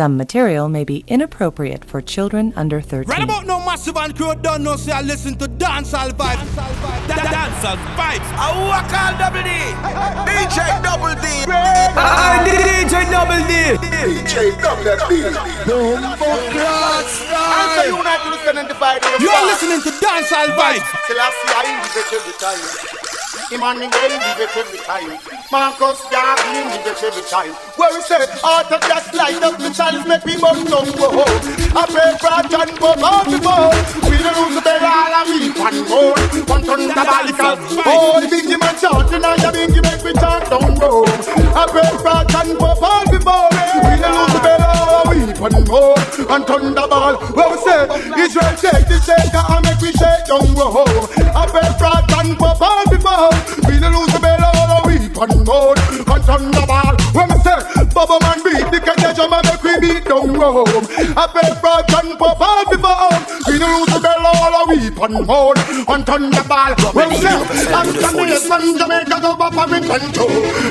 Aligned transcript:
Some 0.00 0.16
material 0.16 0.70
may 0.70 0.84
be 0.84 1.04
inappropriate 1.08 1.84
for 1.84 2.00
children 2.00 2.54
under 2.56 2.80
13. 2.80 3.04
Right 3.10 3.22
about 3.22 3.44
no 3.44 3.58
massive 3.60 3.98
and 3.98 4.16
crew 4.16 4.34
don't 4.34 4.64
know 4.64 4.76
say 4.76 4.92
I 4.92 5.02
listen 5.02 5.36
to 5.36 5.44
dancehall 5.44 6.16
vibes. 6.16 6.40
Dancehall 7.04 7.76
vibes. 8.00 8.28
I 8.32 8.48
walk 8.64 8.88
all 8.96 9.12
double 9.20 9.44
D. 9.44 9.52
DJ 10.24 10.56
double 10.80 11.12
D. 11.20 11.28
I 11.52 12.40
DJ 12.48 13.12
double 13.12 13.44
D. 13.44 13.52
DJ 13.76 14.56
double 14.64 14.88
D. 15.04 15.20
You're 19.20 19.44
listening 19.52 19.82
to 19.82 19.90
dancehall 20.00 20.48
vibes. 20.56 20.88
Till 21.08 21.20
I 21.20 21.28
see 21.28 21.52
I 21.52 21.76
invite 21.76 22.08
every 22.14 22.32
time. 22.40 22.99
Emmanuel 23.48 23.88
invite 23.88 24.56
every 24.56 24.78
time. 24.84 25.18
Marcus 25.50 26.00
Garvey 26.12 26.58
invite 26.60 27.02
every 27.02 27.24
time. 27.26 27.52
Where 27.80 27.92
we 27.94 28.00
say, 28.02 28.22
out 28.44 28.70
of 28.70 28.80
just 28.84 29.14
light 29.14 29.42
up 29.42 29.56
the 29.58 29.70
chalice, 29.70 30.06
make 30.06 30.24
me 30.26 30.36
bust 30.36 30.68
down 30.68 30.86
go 30.94 31.08
home. 31.24 31.40
I 31.72 31.82
pray 31.88 32.10
for 32.20 32.30
a 32.30 32.40
John 32.46 32.70
Bob 32.76 33.00
out 33.00 33.24
before. 33.26 33.72
We 34.10 34.16
don't 34.20 34.36
lose 34.38 34.54
the 34.54 34.62
bell, 34.62 34.84
all 34.84 35.14
of 35.16 35.26
me 35.32 35.50
one 35.56 35.78
more. 35.88 36.14
One 36.50 36.62
ton 36.66 36.80
the 36.86 36.94
balika. 36.94 37.56
Oh, 37.86 38.20
the 38.20 38.28
bingy 38.28 38.56
man 38.60 38.76
shouting, 38.76 39.24
and 39.24 39.40
the 39.40 39.50
bingy 39.54 39.80
make 39.80 40.02
me 40.04 40.12
chant 40.20 40.44
down 40.50 40.74
road. 40.76 41.08
I 41.56 41.64
pray 41.70 41.90
for 41.98 42.12
a 42.12 42.24
John 42.28 42.58
Bob 42.58 42.82
out 42.84 43.10
before. 43.10 43.69
We 43.74 43.94
don't 44.02 44.16
lose 44.18 44.32
the 44.34 44.40
bell, 44.42 44.62
all 44.62 45.06
of 45.06 45.16
me 45.16 45.32
one 45.40 45.64
more. 45.70 45.94
And 46.30 46.44
thunderball, 46.44 47.14
where 47.34 47.48
we 47.50 47.56
say, 47.62 47.80
Israel 48.18 48.54
shake 48.56 48.86
the 48.90 48.98
shaker 49.00 49.42
and 49.46 49.62
make 49.64 49.80
me 49.82 49.90
shake 49.94 50.24
down 50.26 50.54
road. 50.54 51.06
I 51.34 51.46
pray 51.46 51.68
for 51.78 51.90
a 51.90 52.00
John 52.10 52.36
Bob 52.36 52.90
before. 52.90 53.30
We 53.66 53.78
don't 53.80 53.94
lose 53.94 54.12
the 54.12 54.20
bell, 54.20 54.38
oh, 54.42 54.69
me 55.28 55.36
one 55.36 55.44
more. 55.44 55.74
And 55.76 56.22
thunderball, 56.24 56.96
where 57.14 57.28
we 57.28 57.36
say, 57.44 57.58
Bubba 57.90 58.16
man 58.22 58.38
beat 58.44 58.66
the 58.70 58.80
congestion 58.80 59.28
and 59.32 59.44
make 59.44 59.62
we 59.62 59.74
beat 59.80 60.04
down 60.04 60.32
Rome. 60.32 60.86
I 61.16 61.26
pray 61.28 61.50
for 61.60 61.78
John 61.90 62.16
Pop 62.16 62.40
all 62.40 62.64
before 62.70 62.96
home. 62.96 63.22
We 63.46 63.58
don't 63.58 63.80
lose 63.80 63.92
the 63.92 64.00
bell 64.00 64.26
all 64.26 64.54
a 64.54 64.62
weep 64.70 64.96
and 64.96 65.26
moan. 65.26 65.56
And 65.90 66.02
thunderball, 66.06 66.94
well 66.94 67.12
said. 67.18 67.42
I'm 67.74 67.88
coming 68.00 68.32
from 68.38 68.64
Jamaica 68.78 69.16
to 69.20 69.30
Papa 69.36 69.62
Repento. 69.68 70.24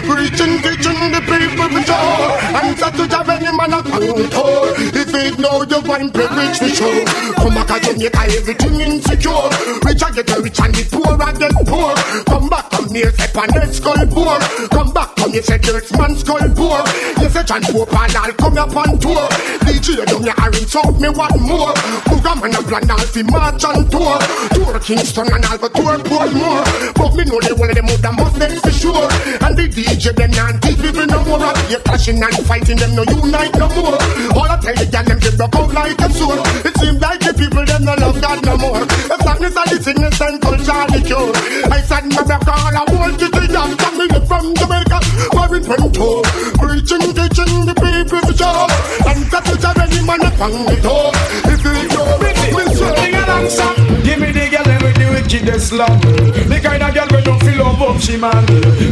Preaching, 0.08 0.56
teaching 0.64 1.02
the 1.12 1.22
people 1.28 1.68
for 1.70 1.84
joy. 1.84 2.40
And 2.56 2.78
so 2.80 2.88
to 2.90 3.04
have 3.12 3.30
any 3.30 3.52
man 3.54 3.74
a 3.74 3.80
contour. 3.84 4.74
If 4.96 5.14
it 5.14 5.40
know 5.40 5.64
you 5.64 5.80
want 5.84 6.14
privilege 6.14 6.58
for 6.58 6.70
show. 6.72 6.96
Come 7.38 7.54
back 7.54 7.68
to 7.68 7.78
Jamaica, 7.84 8.24
everything 8.34 8.80
insecure. 8.82 9.50
Rich 9.84 10.04
I 10.04 10.12
get 10.16 10.32
rich 10.40 10.60
and 10.60 10.74
the 10.74 10.84
poor 10.90 11.14
I 11.20 11.32
get 11.36 11.54
poor. 11.68 11.94
Come 12.26 12.50
back, 12.50 12.72
come 12.72 12.90
here, 12.90 13.12
step 13.12 13.36
on 13.38 13.48
that 13.54 13.74
skull 13.74 14.08
poor. 14.08 14.39
Come 14.70 14.92
back, 14.92 15.16
come 15.16 15.32
here, 15.32 15.44
say 15.44 15.58
dirt 15.58 15.90
man 15.98 16.16
skull 16.16 16.46
poor. 16.56 16.80
You 17.22 17.30
say 17.30 17.44
John 17.44 17.64
Pope 17.64 17.94
and 17.94 18.16
I'll 18.16 18.34
come 18.34 18.58
up 18.58 18.76
on 18.76 19.00
tour. 19.00 19.28
DJ 19.66 20.06
down 20.06 20.24
your 20.24 20.38
orange 20.40 20.76
out 20.76 20.96
me 21.00 21.10
one 21.10 21.40
more. 21.44 21.74
Program 22.08 22.44
and 22.44 22.56
a 22.56 22.62
plan 22.64 22.92
all 22.92 23.00
fi 23.00 23.24
march 23.24 23.64
on 23.64 23.90
tour. 23.90 24.18
Tour 24.56 24.80
Kingston 24.80 25.28
and 25.34 25.46
all 25.46 25.58
but 25.58 25.74
tour 25.74 25.98
Portmore. 26.00 26.64
But 26.96 27.12
me 27.16 27.24
know 27.26 27.40
the 27.40 27.56
one 27.56 27.70
of 27.70 27.76
them 27.76 27.88
would 27.88 28.04
must 28.04 28.38
next 28.38 28.62
for 28.62 28.72
sure. 28.72 29.08
And 29.44 29.56
the 29.58 29.66
DJ 29.70 30.16
them 30.16 30.32
not 30.32 30.62
teach 30.62 30.80
people 30.80 31.06
no 31.06 31.20
more. 31.26 31.54
You 31.70 31.80
clashing 31.84 32.22
and 32.22 32.40
fighting 32.46 32.78
them 32.78 32.96
no 32.96 33.04
unite 33.04 33.56
no 33.56 33.68
more. 33.76 33.98
All 34.36 34.50
I 34.50 34.58
tell 34.60 34.76
the 34.76 34.88
gal 34.90 35.04
them 35.04 35.20
they 35.20 35.34
broke 35.36 35.56
out 35.56 35.74
like 35.74 36.00
a 36.00 36.08
sword. 36.12 36.40
It 36.66 36.76
seems 36.78 37.00
like 37.02 37.20
the 37.20 37.34
people 37.34 37.66
them 37.66 37.84
no 37.86 37.94
love 37.96 38.20
God 38.22 38.40
no 38.46 38.58
more. 38.58 38.84
If 38.84 39.20
darkness 39.24 39.56
are 39.56 39.68
the 39.68 39.78
sickness 39.84 40.22
and 40.22 40.42
culture 40.42 40.86
the 40.92 41.00
cure. 41.06 41.32
I 41.72 41.82
said 41.82 42.06
my 42.10 42.24
Marvin 45.70 45.92
Pinto. 45.92 46.22
Preaching, 46.58 47.14
teaching 47.14 47.62
the 47.70 47.76
people 47.78 48.22
for 48.26 48.34
sure. 48.34 48.66
And 49.06 49.22
got 49.30 49.46
to 49.46 49.54
have 49.62 49.78
any 49.78 50.02
man 50.02 50.26
upon 50.26 50.66
the 50.66 50.74
door. 50.82 51.14
If 51.46 51.62
you 51.62 51.86
know, 51.94 52.18
we 52.18 52.74
Sing 52.74 53.14
along, 53.14 53.50
song. 53.50 53.78
Give 54.02 54.18
me 54.18 54.32
the 54.34 54.50
girl 54.50 54.66
and 54.66 54.82
with 54.82 54.98
the 54.98 55.06
wickedest 55.14 55.74
love. 55.74 56.02
The 56.02 56.58
kind 56.58 56.82
of 56.82 56.94
girl 56.94 57.08
we 57.14 57.22
don't 57.22 57.40
feel 57.46 57.62
love 57.62 57.82
up, 57.86 58.02
she 58.02 58.18
man. 58.18 58.42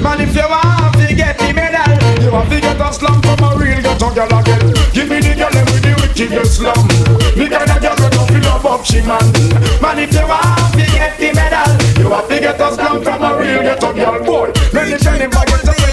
Man, 0.05 0.21
if 0.21 0.35
you 0.37 0.45
want 0.45 0.93
to 1.01 1.15
get 1.15 1.39
the 1.39 1.49
medal, 1.49 1.97
you 2.21 2.29
have 2.29 2.49
to 2.49 2.61
get 2.61 2.77
a 2.77 2.93
slum 2.93 3.21
from 3.25 3.41
a 3.41 3.57
real 3.57 3.81
ghetto 3.81 4.13
girl 4.13 4.37
again. 4.37 4.61
Give 4.93 5.09
me 5.09 5.17
the 5.17 5.33
girl 5.33 5.57
and 5.57 5.65
with 5.73 5.81
the 5.81 5.93
wickedest 5.97 6.61
love. 6.61 6.85
The 7.33 7.45
kind 7.49 7.73
of 7.73 7.81
girl 7.81 7.97
we 7.97 8.09
don't 8.13 8.27
feel 8.29 8.45
love 8.53 8.65
up, 8.69 8.85
she 8.85 9.01
man. 9.01 9.25
Man, 9.81 9.97
if 9.97 10.13
you 10.13 10.27
want 10.29 10.77
to 10.77 10.85
get 10.93 11.17
the 11.17 11.33
medal, 11.33 11.73
you 11.97 12.09
have 12.13 12.29
to 12.29 12.37
get 12.37 12.61
a 12.61 12.69
slum 12.69 13.01
from 13.01 13.23
a 13.25 13.29
real 13.33 13.65
ghetto 13.65 13.89
girl, 13.97 14.21
boy. 14.21 14.53
Man, 14.77 14.93
if 14.93 15.01
you 15.01 15.17
never 15.17 15.46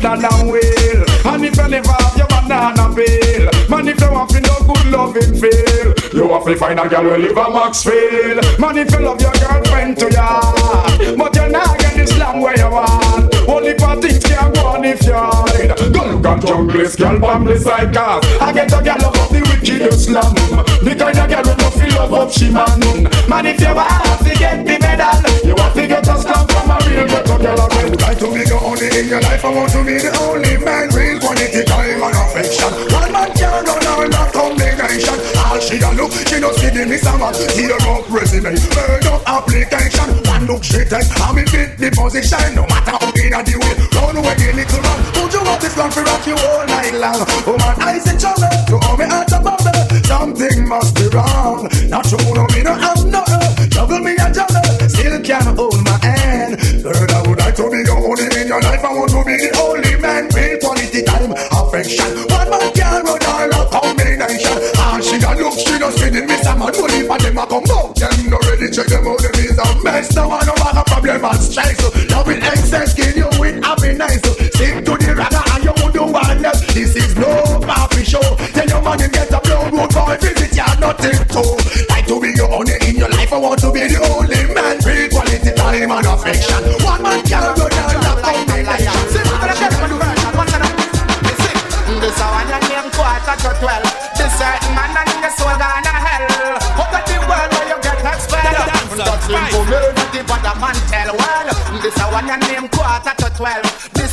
a 0.05 0.17
medal. 0.17 1.05
And 1.25 1.45
if 1.45 1.57
you 1.57 1.69
never 1.69 1.89
have 1.89 2.17
your 2.17 2.27
banana 2.29 2.95
peel, 2.95 3.49
man, 3.69 3.89
if 3.89 4.01
you 4.01 4.11
want 4.13 4.31
to 4.31 4.41
no 4.41 4.57
good 4.67 4.87
loving 4.93 5.35
feel, 5.35 5.95
you 6.13 6.29
have 6.33 6.45
to 6.45 6.57
find 6.57 6.79
a 6.79 6.89
girl 6.89 7.03
who 7.03 7.17
live 7.17 7.37
a 7.37 7.51
Maxfield. 7.51 8.61
Man, 8.61 8.79
if 8.79 8.93
you 8.93 9.01
love 9.01 9.21
your 9.21 9.33
girlfriend 9.33 9.99
to 9.99 10.11
ya, 10.13 10.41
but 11.17 11.35
you're 11.35 11.49
not 11.49 11.79
get 11.79 11.97
the 11.97 12.07
slam 12.07 12.41
where 12.41 12.57
you 12.57 12.71
want. 12.71 13.35
Only 13.49 13.75
for 13.79 13.97
things 14.01 14.23
can 14.25 14.53
go 14.53 14.67
on 14.67 14.85
if 14.85 15.03
you're. 15.03 15.91
Go 15.91 16.05
look 16.07 16.27
at 16.27 16.41
junglist, 16.43 16.99
girl, 16.99 17.19
from 17.19 17.45
the 17.45 17.59
side 17.59 17.93
cars. 17.95 18.25
I 18.41 18.53
get 18.53 18.73
a 18.73 18.83
girl 18.83 19.07
of 19.09 19.29
the 19.31 19.41
wickedest 19.49 20.05
slum. 20.07 20.35
The 20.85 20.95
kind 20.99 21.19
of 21.19 21.29
girl 21.29 21.45
who 21.45 21.55
don't 21.57 21.75
feel 21.75 21.95
love 21.97 22.13
up 22.13 22.31
she 22.31 22.51
man. 22.51 23.09
Man, 23.29 23.47
if 23.47 23.61
you 23.61 23.75
want 23.75 24.21
to 24.21 24.33
get 24.39 24.65
the 24.67 24.79
medal, 24.79 25.49
you 25.49 25.55
have 25.57 25.75
to 25.75 25.87
get 25.87 26.09
a 26.09 26.17
slam 26.19 26.47
from 26.49 26.71
a 26.71 26.77
real 26.89 27.07
ghetto 27.07 27.39
girl. 27.39 27.69
I 28.05 28.15
to 28.15 28.34
be 28.91 28.99
in 29.01 29.09
your 29.09 29.21
life. 29.21 29.45
I 29.45 29.51
want 29.51 29.73
to 29.73 29.81
be 29.85 29.97
the 29.99 30.13
only 30.21 30.57
man. 30.61 30.89
Real 30.93 31.19
quality 31.21 31.65
time 31.65 32.03
and 32.03 32.17
affection. 32.17 32.71
One 32.93 33.13
man 33.13 33.31
can't 33.33 33.67
run 33.67 33.87
all 33.87 34.09
that 34.09 34.29
combination. 34.33 35.17
All 35.41 35.61
she 35.61 35.81
a 35.81 35.91
look, 35.97 36.13
she 36.29 36.41
no 36.41 36.53
see 36.53 36.71
the 36.71 36.85
miss 36.85 37.07
a 37.07 37.15
man. 37.17 37.33
Tear 37.33 37.79
up 37.89 38.05
resume, 38.11 38.53
burn 38.75 39.07
up 39.09 39.23
application. 39.25 40.09
One 40.29 40.45
look 40.47 40.63
she 40.65 40.85
eh? 40.85 40.89
take, 40.89 41.09
I'm 41.21 41.39
in 41.39 41.47
fit 41.49 41.79
the 41.79 41.89
position. 41.93 42.55
No 42.55 42.67
matter 42.69 42.97
how 42.97 43.11
in 43.15 43.33
the 43.33 43.55
way, 43.57 43.75
run 43.97 44.17
away 44.17 44.35
the 44.37 44.49
little 44.53 44.83
man. 44.85 44.99
Would 45.17 45.33
you 45.33 45.43
want 45.45 45.61
this 45.61 45.77
long 45.77 45.91
for 45.91 46.05
rock 46.05 46.25
you 46.27 46.37
all 46.37 46.67
night 46.67 46.95
long? 46.95 47.25
Oh 47.49 47.57
man, 47.57 47.77
eyes 47.81 48.07
in 48.09 48.19
trouble, 48.19 48.53
to 48.69 48.77
all 48.85 48.97
me 48.97 49.07
heart 49.07 49.33
a 49.33 49.39
bubble. 49.41 49.73
Something 50.05 50.69
must 50.69 50.95
be 50.97 51.09
wrong. 51.09 51.69
Not 51.89 52.05
true, 52.05 52.21
no 52.35 52.45
me 52.53 52.61
no 52.63 52.75
have 52.75 53.05
nothing. 53.07 53.41
Eh? 53.41 53.69
Juggle 53.69 54.01
me 54.01 54.13
a 54.15 54.29
juggle, 54.31 54.89
still 54.89 55.17
can't 55.23 55.57
hold 55.57 55.74
see 65.91 66.11
the 66.11 66.23
miss 66.27 66.47
a 66.47 66.57
man. 66.57 66.75
Only 66.75 67.07
for 67.07 67.19
them 67.19 67.39
a 67.39 67.47
come 67.47 67.65
out. 67.71 67.97
Them 67.97 68.31
no 68.31 68.39
ready 68.49 68.71
check 68.71 68.87
them 68.87 69.07
out. 69.07 69.19
Them 69.19 69.35
is 69.37 69.59
a 69.59 69.67
mess. 69.83 70.15
No 70.15 70.29
one 70.29 70.47
no 70.47 70.55
have 70.63 70.77
a 70.79 70.85
problem 70.85 71.25
and 71.25 71.43
stress. 71.43 71.79
Love 72.11 72.27
with 72.27 72.43
excess, 72.43 72.95
kill 72.95 73.14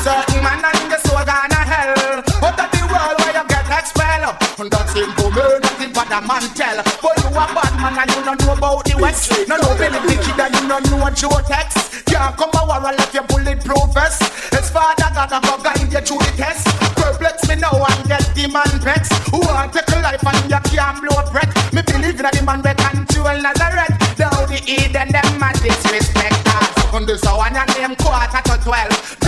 certain 0.02 0.42
man 0.42 0.66
and 0.66 0.92
the 0.92 0.98
soul 1.06 1.22
gone 1.22 1.50
to 1.54 1.62
hell. 1.62 1.94
Out 2.42 2.58
of 2.58 2.70
the 2.74 2.82
world 2.90 3.18
where 3.22 3.34
you 3.38 3.46
get 3.46 3.70
expelled. 3.70 4.36
That's 4.62 4.94
information 4.98 5.90
but 5.94 6.10
the 6.10 6.20
man 6.26 6.46
tell. 6.58 6.78
But 7.02 7.14
you 7.22 7.30
a 7.30 7.46
bad 7.54 7.74
man 7.78 7.98
and 8.02 8.10
you 8.10 8.22
don't 8.26 8.42
know 8.42 8.54
about 8.58 8.86
the 8.86 8.98
West. 8.98 9.30
No 9.48 9.58
no 9.58 9.70
Billy 9.78 10.02
the 10.10 10.16
kid 10.18 10.40
and 10.42 10.54
you 10.58 10.66
don't 10.68 10.86
know 10.90 11.10
Joe 11.14 11.38
Tex. 11.46 12.02
Can't 12.10 12.36
come 12.36 12.54
a 12.58 12.62
war 12.66 12.82
and 12.82 12.98
let 12.98 13.14
your 13.14 13.26
bulletproof 13.30 13.94
vest. 13.94 14.22
It's 14.54 14.70
father 14.74 15.10
God 15.14 15.32
and 15.32 15.44
go 15.46 15.56
guide 15.62 15.86
you 15.86 16.02
through 16.02 16.22
the 16.26 16.34
test. 16.38 16.66
Perplex 16.98 17.48
me 17.48 17.56
now 17.62 17.78
and 17.78 18.02
get 18.10 18.26
the 18.34 18.50
man 18.50 18.74
vex. 18.82 19.10
Who 19.30 19.40
want 19.40 19.74
take 19.74 19.90
a 19.94 20.02
life 20.02 20.26
and 20.26 20.50
you 20.50 20.62
can't 20.66 20.98
blow 20.98 21.22
breath. 21.30 21.54
Me 21.74 21.82
believe 21.86 22.18
that 22.26 22.34
the 22.34 22.42
man 22.42 22.66
we 22.66 22.74
control 22.74 23.38
Nazareth. 23.38 23.96
Down 24.18 24.50
the 24.50 24.60
Eden 24.66 25.14
them 25.14 25.42
a 25.42 25.50
disrespect 25.62 26.42
us. 26.58 26.94
And 26.94 27.08
this 27.08 27.24
a 27.26 27.32
one 27.38 27.54
your 27.54 27.66
name 27.78 27.96
quarter 27.96 28.42
to 28.42 28.56
twelve. 28.66 29.21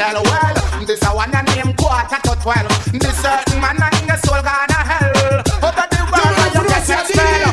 tell 0.00 0.22
well. 0.24 0.54
This 0.86 1.02
a 1.04 1.10
one 1.12 1.34
and 1.34 1.46
name 1.52 1.72
quarter 1.76 2.20
to 2.24 2.32
twelve. 2.40 2.72
This 2.92 3.16
certain 3.20 3.60
man 3.60 3.76
and 3.76 4.08
the 4.08 4.16
soul 4.24 4.40
gone 4.40 4.68
to 4.72 4.80
hell. 4.80 5.12
Out 5.60 5.76
of 5.76 5.88
the 5.92 6.00
world 6.08 6.36
and 6.40 6.54
you 6.56 6.62
get 6.72 6.88
expelled. 6.88 7.44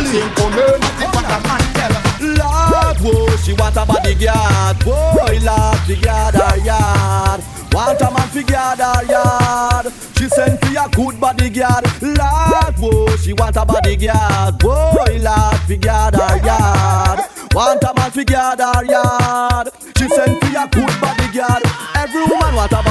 Nothing 0.00 0.30
coming, 0.34 0.80
nothing 0.80 1.10
but 1.12 1.28
a 1.28 1.38
man 1.44 1.64
tell. 1.76 1.94
Lord, 2.40 2.98
whoa, 3.04 3.36
she 3.36 3.52
want 3.52 3.76
a 3.76 3.84
bodyguard. 3.84 4.78
Boy, 4.80 5.36
Lord, 5.44 5.80
the 5.86 5.96
guard 6.00 6.34
her 6.34 6.56
yard. 6.64 7.40
Want 7.72 8.00
a 8.00 8.10
man 8.10 8.28
fi 8.28 8.42
guard 8.42 8.80
her 8.80 9.04
yard. 9.04 9.86
She 10.16 10.28
send 10.28 10.58
fi 10.60 10.84
a 10.84 10.88
good 10.88 11.20
bodyguard. 11.20 11.84
Lord, 12.02 12.74
whoa, 12.80 13.16
she 13.16 13.32
want 13.34 13.56
a 13.56 13.64
bodyguard. 13.64 14.58
Boy, 14.58 15.20
Lord, 15.20 15.60
fi 15.68 15.76
guard 15.76 16.14
her 16.14 16.36
yard. 16.44 17.20
Want 17.54 17.82
a 17.84 17.92
man 17.94 18.10
fi 18.10 18.24
guard 18.24 18.60
her 18.60 18.84
yard. 18.84 19.68
She 19.96 20.08
send 20.08 20.40
fi 20.40 20.64
a 20.64 20.66
good 20.66 20.86
bodyguard 21.00 21.09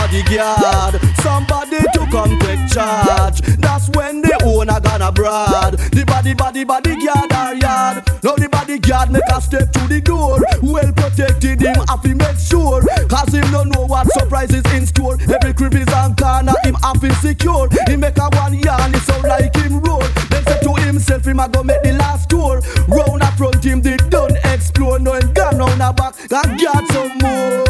bodyguard. 0.10 1.02
Somebody 1.22 1.78
to 1.94 2.08
come 2.12 2.38
take 2.40 2.68
charge. 2.70 3.42
That's 3.58 3.90
when 3.90 4.22
the 4.22 4.42
owner 4.44 4.80
gonna 4.80 5.12
broad. 5.12 5.78
The 5.78 6.04
body, 6.06 6.34
body, 6.34 6.64
bodyguard 6.64 7.32
her 7.32 7.54
yard. 7.54 8.04
Now 8.24 8.36
the 8.36 8.50
bodyguard 8.50 9.12
make 9.12 9.30
a 9.32 9.42
step 9.42 9.72
to 9.74 9.88
the 9.88 10.02
door. 10.02 10.40
Well 10.62 10.92
protected 10.94 11.62
him, 11.62 11.76
happy 11.88 12.14
make 12.14 12.38
sure. 12.38 12.82
Cause 13.08 13.34
him 13.34 13.50
don't 13.52 13.70
know 13.70 13.86
what 13.86 14.12
surprises 14.14 14.64
in 14.74 14.86
store. 14.86 15.18
Every 15.22 15.54
crevice 15.54 15.94
and 15.94 16.18
corner, 16.18 16.54
him 16.64 16.76
happy 16.76 17.12
secure. 17.22 17.70
He 17.88 17.96
make 17.96 18.18
a 18.18 18.30
one 18.34 18.58
yarn, 18.58 18.94
it 18.94 19.02
sound 19.02 19.24
like 19.24 19.56
him 19.56 19.80
roll. 19.82 20.04
Then 20.30 20.44
say 20.46 20.60
to 20.62 20.74
himself, 20.86 21.26
him 21.26 21.40
a 21.40 21.48
go 21.50 21.64
make 21.64 21.84
the 21.84 21.94
last 21.94 22.30
tour. 22.30 22.62
Round 22.88 23.22
up 23.22 23.38
front 23.38 23.64
him, 23.64 23.82
they 23.82 23.98
done 24.10 24.36
explore. 24.44 25.00
No 25.00 25.14
him 25.14 25.34
gone 25.34 25.58
round 25.58 25.80
the 25.80 25.94
back, 25.94 26.16
and 26.20 26.60
got 26.60 26.88
some 26.90 27.18
more. 27.20 27.69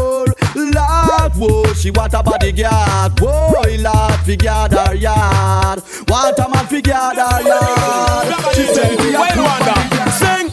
Lord, 1.79 1.85
whoa, 1.85 1.85
she 1.85 1.91
want 1.91 2.13
a 2.13 2.23
bodyguard. 2.23 3.19
Whoa, 3.19 3.61
Lord, 3.79 4.19
fi 4.25 4.35
guard 4.35 4.71
her 4.73 4.95
yard. 4.95 5.81
Want 6.07 6.39
a 6.39 6.49
man 6.49 6.67
fi 6.67 6.81
guard 6.81 7.17
her 7.17 7.41
yard. 7.41 8.55
She 8.55 8.65
tell 8.65 8.91
me 8.97 9.15
a 9.15 9.33
good 9.33 10.13
Sing. 10.13 10.49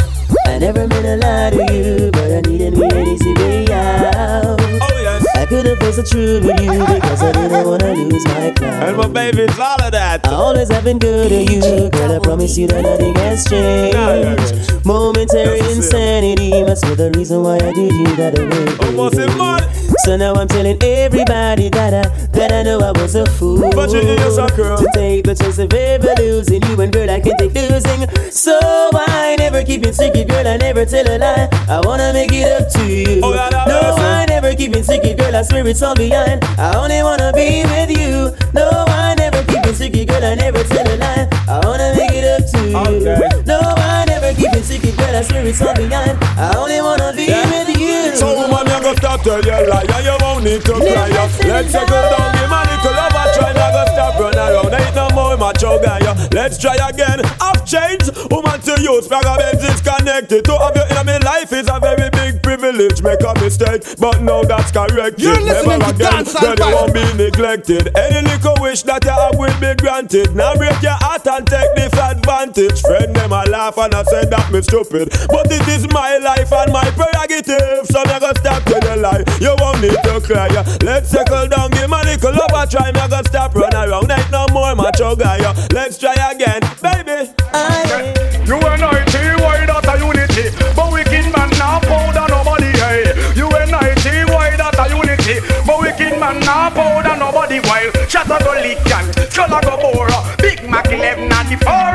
I 0.47 0.59
never 0.59 0.87
meant 0.87 0.93
to 0.93 1.17
lie 1.17 1.51
to 1.51 1.75
you, 1.75 2.11
but 2.13 2.31
I 2.33 2.41
needed 2.43 2.77
me 2.77 2.89
an 2.91 3.09
easy 3.09 3.35
way 3.35 3.67
out. 3.73 4.61
Oh 4.61 5.01
yes. 5.03 5.27
I 5.35 5.47
couldn't 5.47 5.79
face 5.81 5.97
the 5.97 6.03
truth 6.03 6.45
with 6.45 6.61
you 6.61 6.73
because 6.73 7.23
I 7.23 7.33
didn't 7.33 7.67
wanna 7.67 7.95
lose 7.95 8.25
my 8.27 8.53
crown. 8.53 8.83
And 8.83 8.97
my 8.97 9.09
baby, 9.09 9.43
it's 9.43 9.59
all 9.59 9.83
of 9.83 9.93
that. 9.93 10.27
I 10.27 10.33
always 10.33 10.71
have 10.71 10.85
been 10.85 10.99
good 10.99 11.29
to 11.29 11.53
you, 11.53 11.91
girl. 11.91 12.13
I 12.13 12.19
promise 12.21 12.57
you 12.57 12.67
that 12.69 12.83
nothing 12.83 13.15
has 13.17 13.45
changed. 13.45 14.87
Momentary 14.87 15.61
That's 15.61 15.73
it. 15.73 15.77
insanity 15.77 16.63
must 16.63 16.85
be 16.85 16.95
the 16.95 17.11
reason 17.17 17.43
why 17.43 17.57
I 17.57 17.73
did 17.73 17.93
you 17.93 18.17
that 18.17 18.39
way. 18.39 18.87
Almost 18.87 19.19
a 19.19 19.27
month. 19.37 19.96
So 20.07 20.17
now 20.17 20.35
I'm 20.35 20.47
telling 20.47 20.79
everybody 20.85 21.69
that 21.71 21.93
I 21.93 22.09
that 22.39 22.53
I 22.53 22.63
know 22.63 22.79
I 22.79 22.93
was 22.93 23.17
a 23.17 23.27
fool. 23.27 23.59
But 23.75 23.91
you 23.91 24.03
hear 24.03 24.15
yourself, 24.15 24.55
girl. 24.55 24.79
To 24.79 24.87
take 24.95 25.25
the 25.25 25.35
chance 25.35 25.59
of 25.59 25.75
ever 25.75 26.15
losing 26.23 26.63
you 26.63 26.81
and 26.81 26.93
girl, 26.93 27.11
I 27.11 27.19
can 27.19 27.37
take 27.37 27.53
losing. 27.53 28.07
So 28.31 28.57
I 28.95 29.35
never 29.37 29.65
keep 29.65 29.85
it 29.85 29.97
secret, 29.97 30.29
girl. 30.29 30.47
I 30.47 30.59
never 30.59 30.87
tell 30.87 31.11
a 31.11 31.19
lie. 31.19 31.49
I 31.69 31.81
wanna 31.85 32.13
make 32.13 32.31
it 32.31 32.47
up 32.47 32.71
to 32.75 32.87
you. 32.87 33.21
Oh, 33.21 33.33
that 33.33 33.51
no, 33.51 33.81
person. 33.81 34.05
I 34.05 34.27
never 34.27 34.55
keep 34.55 34.77
it 34.77 34.85
secret, 34.85 35.19
girl. 35.19 35.35
I 35.35 35.43
swear 35.43 35.67
it's 35.67 35.83
all 35.83 35.97
behind. 35.97 36.45
I 36.57 36.77
only 36.77 37.03
wanna 37.03 37.33
be 37.35 37.67
with 37.67 37.91
you. 37.91 38.31
No, 38.55 38.71
I 38.87 39.17
never 39.19 39.43
keep 39.43 39.67
it 39.67 39.75
secret, 39.75 40.07
girl. 40.07 40.23
I 40.23 40.37
never 40.37 40.63
tell 40.63 40.87
a 40.87 40.97
lie. 41.03 41.27
I 41.49 41.67
wanna 41.67 41.95
make 41.99 42.15
it 42.15 42.31
up 42.31 42.47
to 42.53 42.59
you. 42.63 42.79
Okay. 42.79 43.43
No, 43.45 43.59
I 43.59 44.06
keep 44.37 44.53
it 44.53 44.65
secret, 44.65 44.97
girl. 44.97 45.17
I 45.17 45.23
swear 45.23 45.47
it's 45.47 45.61
all 45.63 45.75
behind. 45.75 46.17
I 46.37 46.55
only 46.57 46.81
wanna 46.81 47.13
be 47.17 47.27
with 47.27 47.73
you. 47.81 48.15
So 48.17 48.37
woman, 48.37 48.69
you 48.69 48.79
gonna 48.85 48.97
stop 48.97 49.23
tell 49.23 49.43
your 49.43 49.67
lie, 49.67 49.89
and 49.89 50.05
you 50.05 50.17
won't 50.21 50.45
need 50.45 50.63
to 50.69 50.75
cry. 50.77 51.09
Let's 51.09 51.73
take 51.73 51.89
her 51.89 52.05
down, 52.13 52.29
give 52.37 52.51
man 52.51 52.65
little 52.69 52.93
love 52.93 53.17
a 53.17 53.25
try. 53.35 53.53
Now 53.57 53.73
go 53.73 53.83
stop 53.93 54.21
run 54.21 54.37
around, 54.37 54.75
ain't 54.75 54.95
no 54.95 55.09
more 55.17 55.37
macho 55.37 55.81
guy. 55.83 55.99
yo. 56.05 56.13
Let's 56.33 56.59
try 56.59 56.77
again. 56.77 57.21
I've 57.41 57.65
changed, 57.65 58.13
woman 58.31 58.61
to 58.69 58.75
use. 58.81 59.09
Fragga 59.09 59.37
Benz 59.39 59.65
is 59.65 59.81
connected. 59.81 60.45
To 60.45 60.59
have 60.59 60.77
you 60.77 60.85
in 60.85 61.07
my 61.07 61.19
life 61.19 61.53
is 61.53 61.69
a 61.69 61.81
very 61.81 62.11
big 62.67 62.77
privilege. 62.77 63.03
Make 63.03 63.21
a 63.23 63.35
mistake, 63.41 63.83
but 63.99 64.21
now 64.23 64.43
that's 64.43 64.71
correct. 64.73 65.19
You're 65.21 65.41
listening 65.41 65.79
Never 65.79 65.93
to 65.93 65.97
again, 65.97 66.25
Dancehall 66.25 66.57
then 66.57 66.69
you 66.69 66.75
won't 66.75 66.95
be 66.95 67.05
neglected. 67.25 67.97
Any 67.97 68.29
little 68.29 68.57
wish 68.61 68.83
that 68.83 69.05
you 69.05 69.11
have 69.11 69.37
will 69.39 69.55
be 69.61 69.75
granted. 69.81 70.35
Now 70.35 70.55
break 70.57 70.81
your 70.83 70.99
heart 70.99 71.27
and 71.27 71.47
take 71.47 71.75
this 71.77 71.93
advantage. 71.95 72.81
Friend 72.83 73.15
them 73.15 73.33
a 73.33 73.45
laugh 73.47 73.79
and 73.79 73.95
I 73.95 74.03
say 74.05 74.25
that 74.27 74.53
me 74.53 74.63
stupid, 74.63 75.11
but 75.29 75.51
it 75.51 75.67
is 75.69 75.87
my 75.93 76.19
life 76.19 76.53
and 76.53 76.73
my 76.73 76.89
prerogative. 76.91 77.87
So 77.87 78.03
me 78.05 78.17
go 78.21 78.31
stop 78.37 78.63
to 78.65 78.77
the 78.81 78.97
lie. 78.97 79.25
You 79.41 79.55
won't 79.59 79.81
need 79.83 79.99
to 80.05 80.21
cry. 80.21 80.49
Let's 80.83 81.11
settle 81.11 81.49
down, 81.49 81.71
give 81.71 81.91
me 81.91 81.97
a 81.97 82.05
little 82.05 82.33
love 82.33 82.55
a 82.55 82.67
try. 82.67 82.91
Me 82.93 83.03
go 83.09 83.21
stop 83.27 83.55
run 83.55 83.75
around. 83.75 84.11
Ain't 84.11 84.31
no 84.31 84.47
more 84.53 84.75
macho 84.75 85.17
guy. 85.17 85.39
yeah. 85.39 85.55
Let's 85.73 85.99
try 85.99 86.15
again, 86.15 86.61
baby. 86.83 87.31
You 87.31 87.76
nobody, 97.57 97.91
while 97.93 98.09
shot 98.09 98.27
a 98.27 98.45
go 98.45 98.53
lick 98.53 98.79
and 98.93 99.33
skull 99.33 99.53
a 99.53 99.61
go 99.63 99.77
bore. 99.77 100.09
Big 100.39 100.69
Mac 100.69 100.87
11 100.87 101.25
and 101.25 101.49
the 101.49 101.57
four 101.65 101.87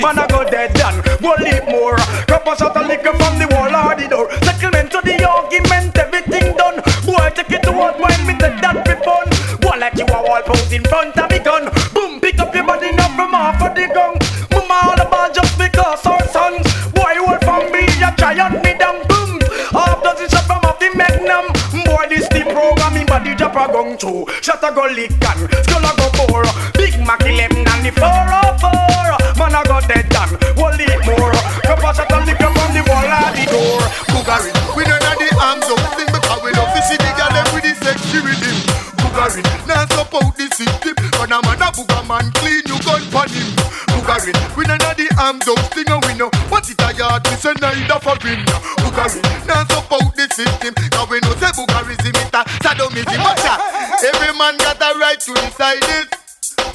Man 0.00 0.18
a 0.18 0.26
go 0.28 0.48
dead 0.48 0.72
done, 0.74 1.02
go 1.20 1.34
leap 1.38 1.64
more. 1.68 1.96
Cup 2.26 2.46
a 2.46 2.56
shot 2.56 2.76
a 2.76 2.86
liquor 2.86 3.12
from 3.16 3.38
the 3.38 3.45
a. 24.02 24.42
Shot 24.42 24.62
a 24.62 24.70
go 24.74 24.84
lick 24.92 25.10
and 25.12 25.40
skull 25.64 25.84
a 25.84 25.92
go 25.96 26.08
bore. 26.26 26.44
Big 26.74 26.98
Mac 27.06 27.22
11 27.24 27.64
and 27.64 27.82
the 27.86 27.92
404. 27.96 29.40
Man 29.40 29.54
a 29.54 29.60
go 29.64 29.80
dead 29.88 30.08
done, 30.10 30.32
one 30.56 30.76
leap 30.76 31.00
more. 31.06 31.32
Cup 31.64 31.80
a 31.80 31.90
shot 31.94 32.12
a 32.12 32.18
lick 32.24 32.40
up 32.40 32.56
on 32.56 32.70
the 32.74 32.82
wall 32.88 33.08
at 33.08 33.32
the 33.36 33.44
door. 33.48 33.80
Bugari, 34.12 34.50
we 34.76 34.84
don't 34.84 35.02
have 35.02 35.18
the 35.18 35.28
arms 35.40 35.68
up 35.70 35.80
thing 35.96 36.08
because 36.12 36.40
we 36.44 36.50
love 36.52 36.72
to 36.74 36.80
see 36.84 36.96
the 36.96 37.10
girl 37.16 37.30
them 37.32 37.46
with 37.54 37.64
the 37.64 37.74
sexy 37.84 38.18
rhythm. 38.20 38.56
Bugari, 39.00 39.42
now 39.66 39.86
support 39.92 40.36
the 40.36 40.46
system. 40.52 40.94
When 41.20 41.32
a 41.32 41.40
man 41.44 41.62
a 41.62 41.68
booger 41.72 42.02
man 42.06 42.28
clean 42.36 42.64
you 42.68 42.78
gun 42.84 43.02
pon 43.12 43.28
him. 43.28 43.48
Bugari, 43.96 44.32
we 44.56 44.64
don't 44.64 44.82
have 44.82 44.96
the 44.96 45.08
arms 45.16 45.48
up 45.48 45.60
thing 45.72 45.88
and 45.88 46.04
we 46.04 46.12
know 46.14 46.30
what 46.52 46.68
it 46.68 46.80
a 46.80 46.92
yard 46.96 47.24
we 47.28 47.36
say 47.36 47.54
neither 47.60 48.00
for 48.00 48.16
him. 48.20 48.40
Bugari, 48.84 49.20
right 55.16 55.20
to 55.20 55.34
decide 55.34 55.84
it. 56.00 56.08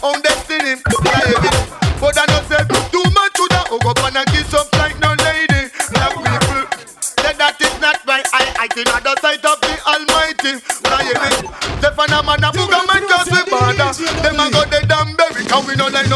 On 0.04 0.20
destiny, 0.22 0.82
yeah, 1.06 1.30
yeah. 1.30 1.98
But 2.02 2.18
I 2.18 2.26
know 2.26 2.42
say 2.50 2.64
too 2.90 3.06
much 3.14 3.34
to 3.38 3.46
the 3.54 3.62
hook 3.70 3.86
up 3.86 4.02
and 4.06 4.18
a 4.18 4.26
kiss 4.34 4.54
up 4.54 4.66
like 4.82 4.98
no 5.00 5.14
lady. 5.22 5.70
Black 5.94 6.14
people, 6.18 6.66
say 7.02 7.34
that 7.38 7.62
is 7.62 7.76
not 7.80 8.02
right. 8.08 8.26
I, 8.34 8.66
I 8.66 8.68
think 8.74 8.90
other 8.90 9.14
side 9.22 9.46
of 9.46 9.62
the 9.62 9.74
Almighty. 9.86 10.58
You 10.58 11.14
know, 11.14 11.54
Stefan 11.78 12.14
a 12.14 12.20
man 12.26 12.44
a 12.44 12.50
booger 12.50 12.84
man 12.90 13.04
cause 13.06 13.30
we 13.30 13.42
bother. 13.46 13.94
Them 14.26 14.40
a 14.42 14.46
go 14.50 14.66
dead 14.66 14.90
and 14.90 15.18
bury. 15.18 15.46
Cause 15.46 15.66
we 15.68 15.76
no 15.76 15.88
like 15.88 16.10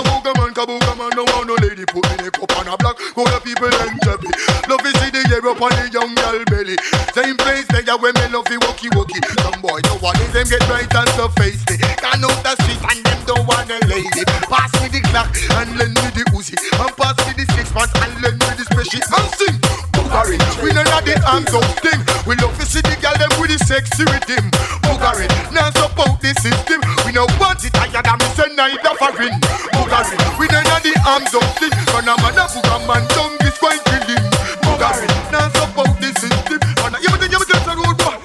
we 20.66 20.74
know 20.74 20.82
that 20.82 21.06
the 21.06 21.14
arms 21.30 21.54
out 21.54 21.62
thing. 21.86 22.02
We 22.26 22.34
love 22.42 22.58
to 22.58 22.66
see 22.66 22.82
the 22.82 22.98
girl 22.98 23.14
them 23.22 23.30
with 23.38 23.54
the 23.54 23.62
sexy 23.62 24.02
rhythm. 24.10 24.50
Bugari, 24.82 25.30
now 25.54 25.70
support 25.78 26.18
the 26.18 26.34
system. 26.42 26.82
We 27.06 27.14
know 27.14 27.30
want 27.38 27.62
it 27.62 27.78
higher 27.78 28.02
than 28.02 28.18
me 28.18 28.28
say 28.34 28.50
neither 28.58 28.98
for 28.98 29.14
ring. 29.14 29.38
Bugari, 29.78 30.18
we 30.42 30.50
know 30.50 30.66
that 30.66 30.82
the 30.82 30.98
arms 31.06 31.30
out 31.38 31.46
thing. 31.62 31.70
When 31.94 32.10
a 32.10 32.18
man 32.18 32.34
a 32.34 32.50
booger 32.50 32.82
man 32.90 33.06
tongue 33.14 33.38
is 33.46 33.54
quite 33.62 33.78
killing. 33.86 34.26
Bugari, 34.66 35.06
now 35.30 35.54
support 35.54 35.94
the 36.02 36.10
system. 36.18 36.58
And 36.82 36.98
you 36.98 37.14
me 37.14 37.30
you 37.30 37.38
me 37.38 37.46
just 37.46 37.70
a 37.70 37.74
road 37.78 37.98
boy. 38.02 38.18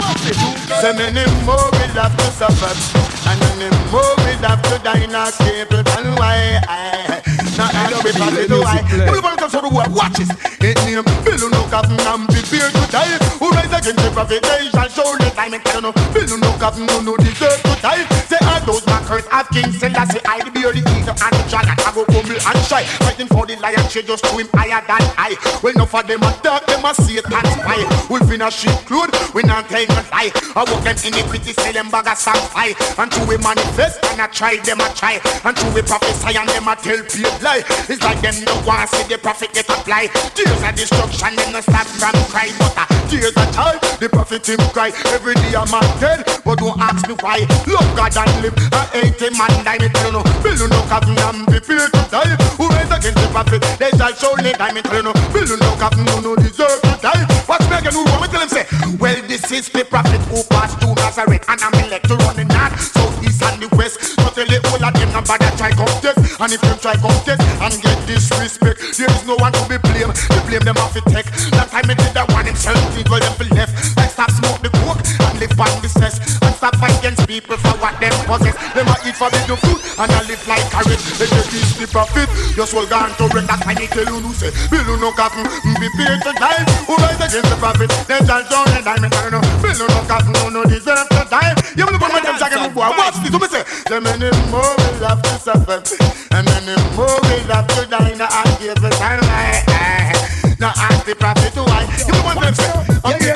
So 0.81 0.95
many 0.97 1.25
more 1.45 1.61
will 1.77 1.97
have 2.01 2.17
to 2.17 2.25
suffer 2.33 2.73
And 3.29 3.41
many 3.41 3.69
more 3.93 4.15
will 4.17 4.49
have 4.49 4.63
to 4.63 4.79
die 4.85 5.05
in 5.05 5.15
a 5.15 5.27
stable 5.27 5.83
And 5.99 6.17
why 6.17 6.61
I 6.69 7.21
Now 7.81 7.97
ask 7.97 8.05
me 8.05 8.13
for 8.13 8.29
the 8.29 8.61
why. 8.61 8.85
Everybody 9.09 9.37
comes 9.41 9.53
from 9.57 9.65
the 9.65 9.73
world, 9.73 9.93
watch 9.97 10.21
this. 10.21 10.29
It 10.61 10.77
name 10.85 11.01
Bill 11.25 11.49
no 11.49 11.65
Captain 11.73 11.97
and 11.97 12.29
prepare 12.29 12.69
to 12.69 12.85
die. 12.93 13.17
Who 13.41 13.49
rise 13.57 13.73
against 13.73 14.05
the 14.05 14.13
shall 14.69 14.89
show 14.93 15.17
the 15.17 15.33
time 15.33 15.55
and 15.57 15.65
tell 15.65 15.81
no. 15.81 15.93
Bill 16.13 16.37
no 16.37 16.51
Captain 16.61 16.85
no 16.85 17.17
deserve 17.17 17.57
to 17.65 17.75
die. 17.81 18.05
Say 18.29 18.37
all 18.45 18.61
those 18.69 18.85
makers 18.85 19.25
of 19.33 19.49
King 19.49 19.73
Selassie, 19.73 20.21
I 20.29 20.45
the 20.45 20.51
bear, 20.53 20.77
the 20.77 20.85
eagle 20.85 21.17
and 21.17 21.33
the 21.33 21.45
dragon. 21.49 21.77
I 21.81 21.89
go 21.97 22.05
humble 22.05 22.37
and 22.37 22.60
fighting 22.79 23.27
for 23.27 23.47
the 23.47 23.57
lion, 23.59 23.83
she 23.91 24.03
just 24.03 24.23
to 24.25 24.31
him 24.39 24.47
higher 24.55 24.79
than 24.87 25.03
I. 25.19 25.35
Well, 25.63 25.75
no 25.75 25.87
for 25.87 26.03
them 26.03 26.23
a 26.23 26.31
dark, 26.43 26.67
them 26.67 26.85
a 26.85 26.95
Satan's 26.95 27.51
spy. 27.59 27.83
Wolf 28.07 28.31
in 28.31 28.43
a 28.43 28.51
sheep 28.51 28.75
cloth, 28.87 29.11
we 29.35 29.43
not 29.43 29.67
tell 29.67 29.83
no 29.91 30.03
lie. 30.15 30.31
I 30.55 30.63
walk 30.63 30.85
them 30.87 30.97
iniquity, 31.03 31.53
sell 31.53 31.73
them 31.73 31.91
bag 31.91 32.07
of 32.07 32.19
fight. 32.19 32.79
And 32.99 33.11
to 33.11 33.21
we 33.27 33.37
manifest 33.39 33.99
and 34.07 34.21
I 34.21 34.27
try 34.29 34.57
them 34.63 34.81
a 34.81 34.89
try. 34.95 35.19
And 35.43 35.57
to 35.57 35.67
we 35.75 35.83
prophesy 35.83 36.37
and 36.37 36.49
them 36.49 36.69
a 36.69 36.77
tell 36.77 37.03
people 37.03 37.35
lie. 37.43 37.67
It's 37.91 38.03
like 38.03 38.21
them 38.23 38.39
no 38.47 38.55
want 38.63 38.87
see 38.91 39.07
the 39.11 39.19
prophet 39.19 39.51
get 39.53 39.67
apply. 39.67 40.07
Tears 40.39 40.63
of 40.63 40.75
destruction, 40.77 41.35
them 41.35 41.51
no 41.51 41.61
stop 41.61 41.87
from 41.99 42.15
cry. 42.31 42.55
But 42.55 42.77
a 42.79 42.85
tears 43.11 43.35
of 43.35 43.49
joy, 43.51 43.75
the 43.99 44.09
prophet 44.09 44.47
him 44.47 44.63
cry. 44.71 44.95
Every 45.11 45.35
day 45.35 45.59
I'm 45.59 45.75
a 45.75 45.81
dead, 45.99 46.23
but 46.45 46.63
don't 46.63 46.79
ask 46.79 47.03
me 47.09 47.15
why. 47.19 47.43
Love 47.67 47.91
God 47.97 48.15
and 48.15 48.35
live, 48.43 48.55
I 48.71 48.85
hate 48.95 49.19
him 49.19 49.35
and 49.35 49.59
die. 49.67 49.79
Me 49.81 49.89
tell 49.91 50.07
you 50.07 50.13
no, 50.13 50.23
Bill 50.43 50.69
no 50.69 50.81
covenant 50.87 51.35
and 51.35 51.47
prepare 51.49 51.89
to 51.89 52.03
die. 52.11 52.37
Who 52.61 52.69
rise 52.69 52.93
against 52.93 53.17
the 53.17 53.29
prophet, 53.33 53.65
they 53.79 53.89
shall 53.97 54.13
surely 54.13 54.53
die. 54.53 54.73
Me 54.73 54.83
tell 54.83 54.97
you 54.97 55.03
no, 55.03 55.15
Bill 55.33 55.49
no 55.57 56.21
no 56.21 56.37
deserve 56.37 56.83
to 56.83 56.99
die. 57.01 57.25
Watch 57.49 57.65
me 57.71 57.77
again, 57.79 57.95
who 57.95 58.05
want 58.05 58.21
me 58.21 58.29
tell 58.29 58.43
him 58.43 58.51
say, 58.51 58.67
well 59.01 59.17
this 59.23 59.51
is 59.51 59.71
the 59.71 59.83
prophet 59.83 60.21
who 60.29 60.45
passed 60.45 60.79
through 60.79 60.95
Nazareth, 60.97 61.43
and 61.49 61.59
I'm 61.59 61.73
elect 61.87 62.09
to 62.09 62.17
run 62.17 62.37
the 62.37 62.45
north, 62.45 62.79
south, 62.79 63.25
east 63.25 63.43
and 63.43 63.63
the 63.63 63.77
west. 63.77 64.20
Tell 64.31 64.47
the 64.47 64.63
whole 64.71 64.85
of 64.85 64.95
them 64.95 65.11
nobody 65.11 65.49
try 65.59 65.71
contest, 65.75 66.19
and 66.39 66.53
if 66.53 66.61
them 66.63 66.79
try 66.79 66.95
contest 66.95 67.43
and 67.43 67.75
get 67.83 67.99
disrespect, 68.07 68.79
there 68.95 69.11
is 69.11 69.23
no 69.27 69.35
one 69.43 69.51
to 69.51 69.63
be 69.67 69.77
blamed. 69.83 70.15
The 70.31 70.39
blame 70.47 70.63
them 70.63 70.79
off 70.79 70.95
the 70.95 71.03
tech. 71.11 71.27
That 71.51 71.67
time 71.75 71.91
it 71.91 71.99
did 71.99 72.15
that 72.15 72.31
one 72.31 72.47
himself, 72.47 72.79
he 72.95 73.03
go 73.03 73.19
them 73.19 73.35
for 73.35 73.49
left. 73.55 73.75
Like 73.99 74.15
stop 74.15 74.31
smoke 74.31 74.63
the 74.63 74.71
coke 74.87 75.03
and 75.03 75.37
live 75.43 75.59
on 75.59 75.83
the 75.83 75.91
stress, 75.91 76.23
and 76.41 76.55
stop 76.55 76.79
fight 76.79 76.95
against 77.03 77.27
people 77.27 77.59
for 77.59 77.75
what 77.83 77.99
them 77.99 78.15
possess. 78.31 78.55
Them 78.71 78.87
a 78.87 78.95
eat 79.03 79.19
forbidden 79.19 79.59
food 79.67 79.81
and 80.01 80.09
I 80.09 80.21
live 80.25 80.43
like 80.49 80.65
a 80.73 80.81
rich. 80.89 81.05
They 81.21 81.29
just 81.29 81.51
teach 81.53 81.73
the 81.77 81.87
profit. 81.91 82.29
Your 82.57 82.65
soul 82.65 82.87
gone 82.89 83.13
to 83.21 83.29
wreck. 83.35 83.45
That's 83.45 83.63
why 83.67 83.75
they 83.77 83.87
tell 83.91 84.09
you 84.09 84.21
no 84.25 84.33
say, 84.33 84.49
Bill 84.73 84.97
no 84.97 85.13
cotton, 85.13 85.45
mm, 85.45 85.77
be 85.77 85.89
paid 85.93 86.23
to 86.25 86.33
die. 86.41 86.65
Who 86.89 86.97
rise 86.97 87.21
against 87.21 87.53
the 87.53 87.57
profit? 87.61 87.93
Then 88.09 88.25
shall 88.25 88.45
down 88.49 88.71
and. 88.73 89.03
Me 89.03 89.09
tell 89.13 89.25
you 89.29 89.33
no, 89.37 89.41
Bill 89.61 89.77
no 89.77 90.01
cotton, 90.09 90.33
no 90.33 90.49
no 90.49 90.61
deserve 90.65 91.09
to 91.13 91.23
die. 91.29 91.53
You 91.77 91.85
will 91.85 92.01
put 92.01 92.13
my 92.13 92.21
them 92.25 92.37
jacket 92.41 92.65
on 92.65 92.73
boy. 92.73 92.89
Watch 92.97 93.21
this. 93.21 93.29
Who 93.29 93.39
me 93.39 93.49
say? 93.49 93.63
Them 93.93 94.09
many 94.21 94.37
more 94.53 94.61
will 94.61 95.09
have 95.09 95.23
to 95.23 95.35
suffer, 95.41 95.81
and 96.31 96.45
many 96.45 96.77
more 96.95 97.09
will 97.09 97.49
have 97.49 97.67
to 97.69 97.87
die. 97.89 98.15
Now 98.15 98.29
I 98.29 98.45
give 98.61 98.77
the 98.77 98.91
time. 99.01 99.25
Now 100.61 100.73
ask 100.77 101.07
the 101.07 101.17
prophet 101.17 101.57
why. 101.57 101.89
You 102.05 102.23
want 102.23 102.41
them 102.41 102.55
say, 102.55 102.69
okay. 103.09 103.33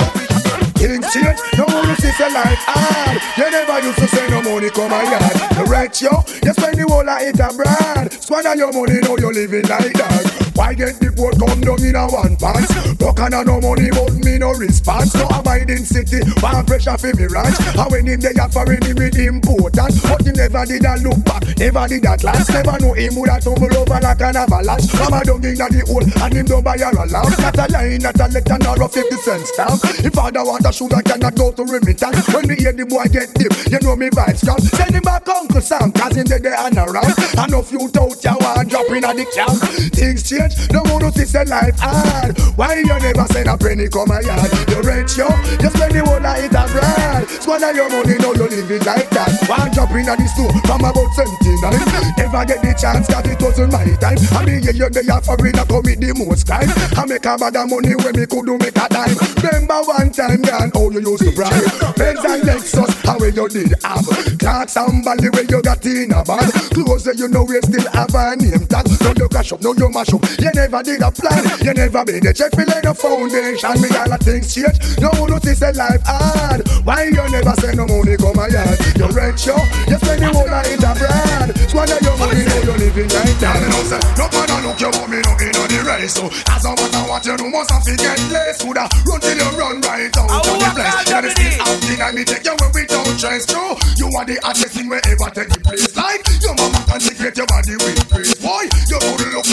Things 0.76 1.08
change, 1.14 1.40
no 1.56 1.64
more 1.72 1.88
to 1.88 1.96
see 1.96 2.12
your 2.20 2.30
life 2.30 2.60
hard. 2.68 3.16
You 3.38 3.50
never 3.50 3.80
used 3.80 3.98
to 3.98 4.06
say 4.08 4.28
no 4.28 4.42
money 4.42 4.68
come 4.68 4.90
my 4.90 5.02
yard. 5.08 5.56
You 5.56 5.64
rich 5.64 6.02
yo, 6.02 6.20
you 6.44 6.52
spend 6.52 6.76
the 6.76 6.84
whole 6.86 7.08
of 7.08 7.22
it 7.24 7.40
abroad. 7.40 8.12
Squander 8.12 8.54
your 8.54 8.72
money, 8.72 9.00
now 9.00 9.16
you 9.16 9.32
living 9.32 9.64
like 9.64 9.96
that. 9.96 10.52
Why 10.54 10.74
get 10.74 11.02
the 11.02 11.10
boat 11.10 11.34
come 11.34 11.60
down 11.60 11.82
in 11.82 11.98
a 11.98 12.06
one 12.06 12.36
pants? 12.38 12.70
Look 13.02 13.18
and 13.18 13.34
no 13.46 13.58
money, 13.58 13.90
but 13.90 14.14
me 14.22 14.38
no 14.38 14.54
response. 14.54 15.14
No 15.14 15.26
abiding 15.34 15.82
city, 15.82 16.22
one 16.38 16.64
pressure 16.64 16.94
for 16.94 17.10
me 17.14 17.26
ranch. 17.26 17.58
And 17.74 17.90
when 17.90 18.06
him 18.06 18.20
they 18.22 18.34
are 18.38 18.50
foreign, 18.50 18.82
him 18.82 18.94
with 18.94 19.18
important. 19.18 19.94
But 20.02 20.22
he 20.22 20.30
never 20.30 20.62
did 20.62 20.86
a 20.86 20.94
look 21.02 21.18
back, 21.26 21.42
never 21.58 21.84
did 21.88 22.02
that 22.06 22.22
last. 22.22 22.50
Never 22.54 22.78
know 22.78 22.94
him 22.94 23.18
would 23.18 23.30
have 23.30 23.42
tumble 23.42 23.70
over 23.74 23.98
like 23.98 24.22
an 24.22 24.36
avalanche. 24.36 24.90
Mama 24.94 25.22
don't 25.24 25.42
in 25.42 25.58
the 25.58 25.82
hole, 25.90 26.06
and 26.06 26.34
him 26.34 26.46
don't 26.46 26.62
buy 26.62 26.78
her 26.78 26.92
a 26.92 27.04
lamp. 27.06 27.34
Not 27.40 27.58
a 27.58 27.66
line, 27.72 28.02
not 28.04 28.20
a 28.20 28.26
letter, 28.30 28.58
nor 28.62 28.78
a 28.78 28.88
50 28.88 29.16
cent 29.26 29.46
stamp. 29.50 29.80
If 30.06 30.14
father 30.14 30.44
want 30.44 30.66
a 30.66 30.72
sugar, 30.72 31.02
cannot 31.02 31.34
go 31.34 31.50
to 31.50 31.64
remittance. 31.64 32.30
When 32.30 32.46
me 32.46 32.54
hear 32.60 32.72
the 32.72 32.86
boy 32.86 33.08
get 33.08 33.32
deep, 33.34 33.50
you 33.72 33.80
know 33.80 33.96
me 33.96 34.06
vibes 34.12 34.44
come. 34.44 34.60
Send 34.60 34.94
him 34.94 35.02
back 35.02 35.26
Uncle 35.26 35.60
Sam, 35.60 35.90
cause 35.90 36.14
him 36.14 36.26
there 36.30 36.54
and 36.54 36.78
around. 36.78 37.14
And 37.38 37.50
no 37.50 37.62
few 37.62 37.90
out 37.96 38.22
ya 38.22 38.36
want 38.38 38.68
drop 38.68 38.90
in 38.92 39.04
at 39.04 39.16
the 39.16 39.26
camp. 39.32 39.56
Things 39.96 40.22
change, 40.28 40.43
no 40.72 40.82
one 40.90 41.02
notice 41.02 41.32
the 41.32 41.44
life 41.46 41.78
hard. 41.78 42.38
Why 42.56 42.80
you 42.80 42.86
never 42.86 43.26
send 43.32 43.48
a 43.48 43.56
penny 43.56 43.88
come 43.88 44.08
my 44.08 44.20
yard? 44.20 44.50
You 44.68 44.80
rich 44.82 45.16
yo, 45.16 45.28
you 45.60 45.70
spend 45.70 45.94
the 45.94 46.02
whole 46.04 46.20
night 46.20 46.52
abroad. 46.52 47.28
Squander 47.40 47.72
your 47.72 47.88
money, 47.90 48.16
now 48.18 48.32
you 48.32 48.48
live 48.48 48.70
it 48.70 48.86
like 48.86 49.10
that. 49.10 49.32
One 49.48 49.70
drop 49.72 49.90
in 49.92 50.08
at 50.08 50.18
the 50.18 50.26
store 50.28 50.52
from 50.66 50.84
about 50.84 51.10
79. 51.14 52.14
Never 52.18 52.44
get 52.44 52.60
the 52.62 52.72
chance, 52.76 53.06
cause 53.06 53.26
it 53.26 53.40
wasn't 53.40 53.72
my 53.72 53.84
time. 54.00 54.18
I 54.32 54.44
mean, 54.44 54.62
yeah, 54.62 54.74
you 54.74 54.88
they 54.90 55.06
are 55.08 55.22
foreign, 55.22 55.56
I 55.56 55.64
commit 55.64 56.00
the 56.00 56.12
most 56.14 56.46
crime. 56.46 56.70
I 56.96 57.04
make 57.06 57.24
a 57.24 57.36
bad 57.36 57.56
money 57.68 57.94
when 57.96 58.14
me 58.16 58.26
could 58.26 58.46
do 58.46 58.58
make 58.58 58.76
a 58.76 58.86
dime. 58.88 59.16
Remember 59.40 59.80
one 59.86 60.10
time, 60.12 60.42
girl, 60.42 60.70
how 60.72 60.90
you 60.90 61.00
used 61.00 61.24
to 61.24 61.32
brag. 61.32 61.52
Benz 61.96 62.24
and 62.24 62.42
Lexus, 62.44 62.92
how 63.04 63.18
you 63.20 63.48
did 63.48 63.74
have. 63.82 64.06
Clarks 64.38 64.76
and 64.76 65.04
Bally 65.04 65.28
where 65.30 65.46
you 65.48 65.60
got 65.62 65.84
in 65.86 66.12
a 66.12 66.22
bag. 66.24 66.48
Clothes 66.74 67.04
that 67.04 67.18
you 67.18 67.28
know 67.28 67.44
we 67.44 67.60
still 67.60 67.86
have 67.92 68.14
a 68.14 68.36
name 68.36 68.66
tag. 68.66 68.86
Now 69.00 69.12
you 69.16 69.28
cash 69.28 69.52
up, 69.52 69.62
now 69.62 69.72
you 69.72 69.88
mash 69.90 70.12
up. 70.12 70.22
You 70.38 70.50
never 70.54 70.82
did 70.82 71.02
a 71.02 71.10
plan, 71.10 71.44
you 71.62 71.74
never 71.74 72.04
been 72.04 72.26
a 72.26 72.32
check 72.32 72.52
for 72.52 72.64
like 72.64 72.84
a 72.84 72.94
foundation. 72.94 73.74
Me 73.80 73.88
all 73.94 74.08
the 74.10 74.18
things 74.20 74.54
change. 74.54 74.78
No 74.98 75.10
one 75.20 75.30
notice 75.30 75.62
a 75.62 75.70
life 75.72 76.02
hard. 76.04 76.66
Why 76.82 77.10
you 77.12 77.24
never 77.30 77.54
send 77.60 77.78
no 77.78 77.86
money 77.86 78.16
come 78.16 78.34
my 78.34 78.48
yard? 78.48 78.78
You 78.96 79.08
rich 79.12 79.46
yo, 79.46 79.56
you 79.86 79.98
spend 80.00 80.22
the 80.22 80.28
whole 80.32 80.48
night 80.48 80.80
abroad. 80.80 81.48
Squander 81.68 81.98
your 82.02 82.16
money, 82.18 82.42
now 82.42 82.60
you 82.66 82.74
living 82.80 83.10
like 83.12 83.38
that. 83.38 83.56
Me 83.62 83.68
no 83.70 83.80
say, 83.86 84.00
no 84.18 84.26
man 84.32 84.54
look 84.64 84.80
your 84.80 84.92
mommy 84.96 85.20
no 85.22 85.32
in 85.38 85.54
on 85.54 85.68
the 85.68 85.80
race. 85.84 86.14
So 86.16 86.26
as 86.50 86.64
a 86.64 86.70
matter 86.72 87.04
what 87.06 87.22
you 87.24 87.36
do, 87.36 87.46
must 87.52 87.70
have 87.70 87.84
to 87.84 87.94
get 87.94 88.18
less. 88.32 88.58
Coulda 88.64 88.88
run 89.06 89.20
till 89.20 89.36
you 89.36 89.50
run 89.54 89.80
right 89.84 90.10
out 90.16 90.30
of 90.32 90.42
the 90.42 90.68
place. 90.72 90.98
You 91.04 91.20
the 91.20 91.30
still 91.30 91.62
out 91.62 92.10
in 92.10 92.14
me 92.16 92.22
take 92.24 92.44
you 92.44 92.54
where 92.58 92.72
we 92.72 92.82
don't 92.88 93.14
trust 93.20 93.52
you. 93.52 93.64
You 94.00 94.06
are 94.16 94.26
the 94.26 94.40
hottest 94.42 94.74
thing 94.74 94.88
wherever 94.88 95.28
take 95.30 95.52
the 95.52 95.60
place. 95.60 95.92
Like 95.94 96.24
your 96.42 96.54
mama 96.56 96.80
can 96.88 96.98
consecrate 96.98 97.36
your 97.36 97.46
body 97.46 97.76
with 97.76 98.00
praise. 98.08 98.34
Boy, 98.40 98.64
you 98.88 98.98
could 98.98 99.32
looking 99.34 99.43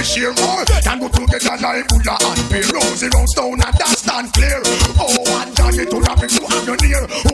to 0.00 0.06
share 0.06 0.32
more. 0.40 0.64
Can 0.82 0.98
go 0.98 1.08
together 1.08 1.56
like 1.60 1.88
Buddha 1.88 2.16
and 2.20 2.50
Bear. 2.50 2.64
Rosy 2.72 3.08
round 3.12 3.28
stone 3.28 3.60
and 3.60 3.74
that 3.76 3.96
stand 3.98 4.32
clear. 4.32 4.60
Oh, 4.98 5.12
what 5.28 5.54
Johnny 5.56 5.84
to 5.84 6.00
have 6.08 6.20
to 6.20 6.46
have 6.46 6.66
you 6.68 6.76
near. 6.88 7.29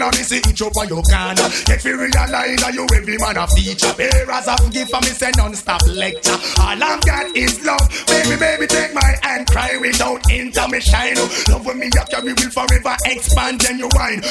Man 0.00 0.08
and 0.08 0.16
me 0.16 0.24
see 0.24 0.40
each 0.48 0.62
up 0.62 0.72
your 0.88 1.02
can. 1.02 1.36
Get 1.36 1.80
fi 1.82 1.90
realize 1.92 2.60
that 2.60 2.72
you 2.72 2.86
every 2.94 3.16
man 3.18 3.36
a 3.36 3.46
feature. 3.52 3.92
Bearers 3.94 4.48
of 4.48 4.72
gift 4.72 4.90
for 4.90 5.00
me 5.04 5.12
say 5.12 5.30
non-stop 5.36 5.82
lecture. 5.86 6.38
All 6.60 6.80
I've 6.80 7.00
got 7.04 7.28
is 7.36 7.60
love. 7.64 7.84
Baby, 8.08 8.36
baby, 8.40 8.66
take 8.66 8.94
my 8.94 9.12
hand, 9.22 9.46
cry 9.46 9.76
without 9.76 10.24
intermission. 10.32 11.20
Love 11.52 11.66
with 11.66 11.76
me, 11.76 11.86
you 11.92 12.04
carry 12.08 12.32
will 12.32 12.50
forever 12.50 12.96
expand 13.04 13.60
and 13.68 13.78
you. 13.78 13.88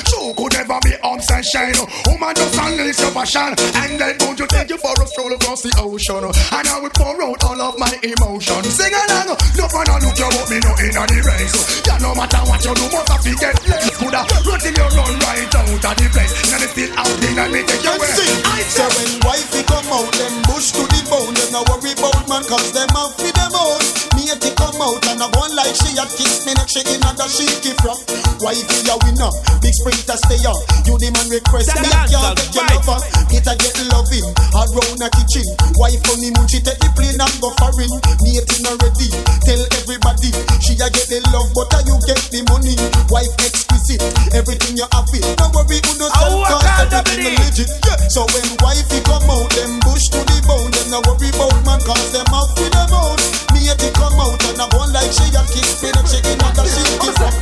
So 0.10 0.34
could 0.34 0.54
never 0.54 0.80
be 0.82 0.94
ups 1.04 1.30
and 1.32 1.46
shine. 1.46 1.78
Woman 2.08 2.34
just 2.34 2.58
unleash 2.58 3.00
your 3.00 3.12
passion 3.12 3.54
and 3.54 4.00
then 4.00 4.16
won't 4.22 4.40
you 4.40 4.48
take 4.48 4.70
you 4.70 4.78
for 4.78 4.96
a 4.96 5.06
stroll 5.06 5.34
across 5.34 5.62
the 5.62 5.74
ocean? 5.78 6.24
And 6.26 6.66
I 6.68 6.80
will 6.80 6.94
pour 6.96 7.14
out 7.22 7.44
all 7.46 7.62
of 7.62 7.78
my 7.78 7.92
emotions. 8.02 8.74
Sing 8.74 8.94
along, 8.94 9.38
no 9.60 9.66
one 9.70 9.90
look 10.02 10.18
you 10.18 10.30
up 10.32 10.48
me 10.50 10.58
no 10.64 10.72
in 10.82 10.96
the 10.96 11.18
race. 11.28 11.84
Yeah, 11.86 12.00
no 12.00 12.16
matter 12.16 12.42
what 12.48 12.64
you 12.66 12.74
do, 12.74 12.86
must 12.90 13.10
have 13.12 13.22
to 13.22 13.34
get 13.36 13.56
less. 13.68 13.98
Coulda 14.00 14.26
run 14.48 14.60
till 14.60 14.74
you 14.74 14.88
run 14.96 15.14
right 15.20 15.59
out 15.60 15.86
of 15.86 15.96
the 15.98 16.10
place. 16.12 16.34
Now 16.52 16.60
they 16.60 16.68
still 16.68 16.92
out 16.96 17.12
there 17.20 17.40
and 17.40 17.52
me 17.52 17.64
take 17.64 17.84
you 17.84 17.92
away. 17.92 18.08
I 18.46 18.64
say 18.64 18.88
when 18.96 19.20
wifey 19.26 19.64
come 19.64 19.88
out, 19.92 20.12
them 20.16 20.42
bush 20.48 20.72
to 20.72 20.84
the 20.88 21.02
bone. 21.10 21.34
Them 21.34 21.52
no 21.52 21.64
worry 21.68 21.92
about 21.94 22.28
man, 22.30 22.44
cause 22.48 22.72
them 22.72 22.90
have 22.96 23.16
for 23.16 23.32
them 23.32 23.52
own. 23.56 24.09
To 24.30 24.54
come 24.54 24.78
out 24.78 25.02
and 25.10 25.26
I 25.26 25.28
one 25.42 25.58
like 25.58 25.74
she 25.74 25.98
had 25.98 26.06
kiss 26.14 26.46
me 26.46 26.54
next 26.54 26.78
she 26.78 26.86
in 26.86 27.02
and 27.02 27.18
she 27.34 27.50
give 27.66 27.74
from. 27.82 27.98
Wifey 28.46 28.86
a 28.86 28.94
winner, 29.02 29.34
big 29.58 29.74
sprinter 29.74 30.22
stay 30.22 30.38
on. 30.46 30.54
You 30.86 31.02
the 31.02 31.10
man 31.10 31.34
request 31.34 31.74
me, 31.74 31.90
can't 31.90 32.38
get 32.38 32.54
your 32.54 32.70
lover. 32.70 33.02
Get 33.26 33.50
a 33.50 33.58
get 33.58 33.74
loving, 33.90 34.30
around 34.54 35.02
a 35.02 35.10
kitchen. 35.18 35.50
Wife 35.82 36.06
on 36.14 36.22
the 36.22 36.30
moon, 36.30 36.46
she 36.46 36.62
take 36.62 36.78
the 36.78 36.94
plane 36.94 37.18
and 37.18 37.36
go 37.42 37.50
foreign. 37.58 37.90
Me 38.22 38.38
not 38.62 38.78
ready, 38.86 39.10
tell 39.50 39.62
everybody. 39.82 40.30
She 40.62 40.78
a 40.78 40.88
get 40.94 41.10
the 41.10 41.26
love, 41.34 41.50
but 41.58 41.74
a 41.74 41.82
you 41.90 41.98
get 42.06 42.22
the 42.30 42.46
money. 42.54 42.78
Wife 43.10 43.34
exquisite, 43.42 44.06
everything 44.38 44.78
you 44.78 44.86
have 44.94 45.10
it. 45.10 45.26
No 45.42 45.50
worry, 45.58 45.82
who 45.82 45.98
no 45.98 46.06
sell 46.06 46.46
cause 46.46 46.94
everything 46.94 47.34
legit. 47.34 47.74
Yeah. 47.82 47.98
So 48.14 48.30
when 48.30 48.46
wifey 48.62 49.02
come 49.10 49.26
out, 49.26 49.50
them 49.58 49.82
bush 49.82 50.06
to 50.14 50.22
the 50.22 50.38
bone. 50.46 50.70
Them 50.70 50.94
no 50.94 51.02
worry 51.10 51.34
about 51.34 51.58
man 51.66 51.82
cause 51.82 52.14
them 52.14 52.30
have 52.30 52.54
for 52.54 52.70
them 52.70 52.94
own. 52.94 53.49
Me 53.60 53.68
a 53.68 53.76
come 53.76 54.16
out 54.24 54.40
and 54.48 54.56
I 54.56 54.72
go 54.72 54.88
like 54.88 55.12
she 55.12 55.28
a 55.36 55.44
kiss 55.44 55.84
me, 55.84 55.92
next 55.92 56.16
she 56.16 56.24
in 56.24 56.40
and 56.40 56.64
she 56.64 56.80
give 56.96 57.20
up. 57.20 57.36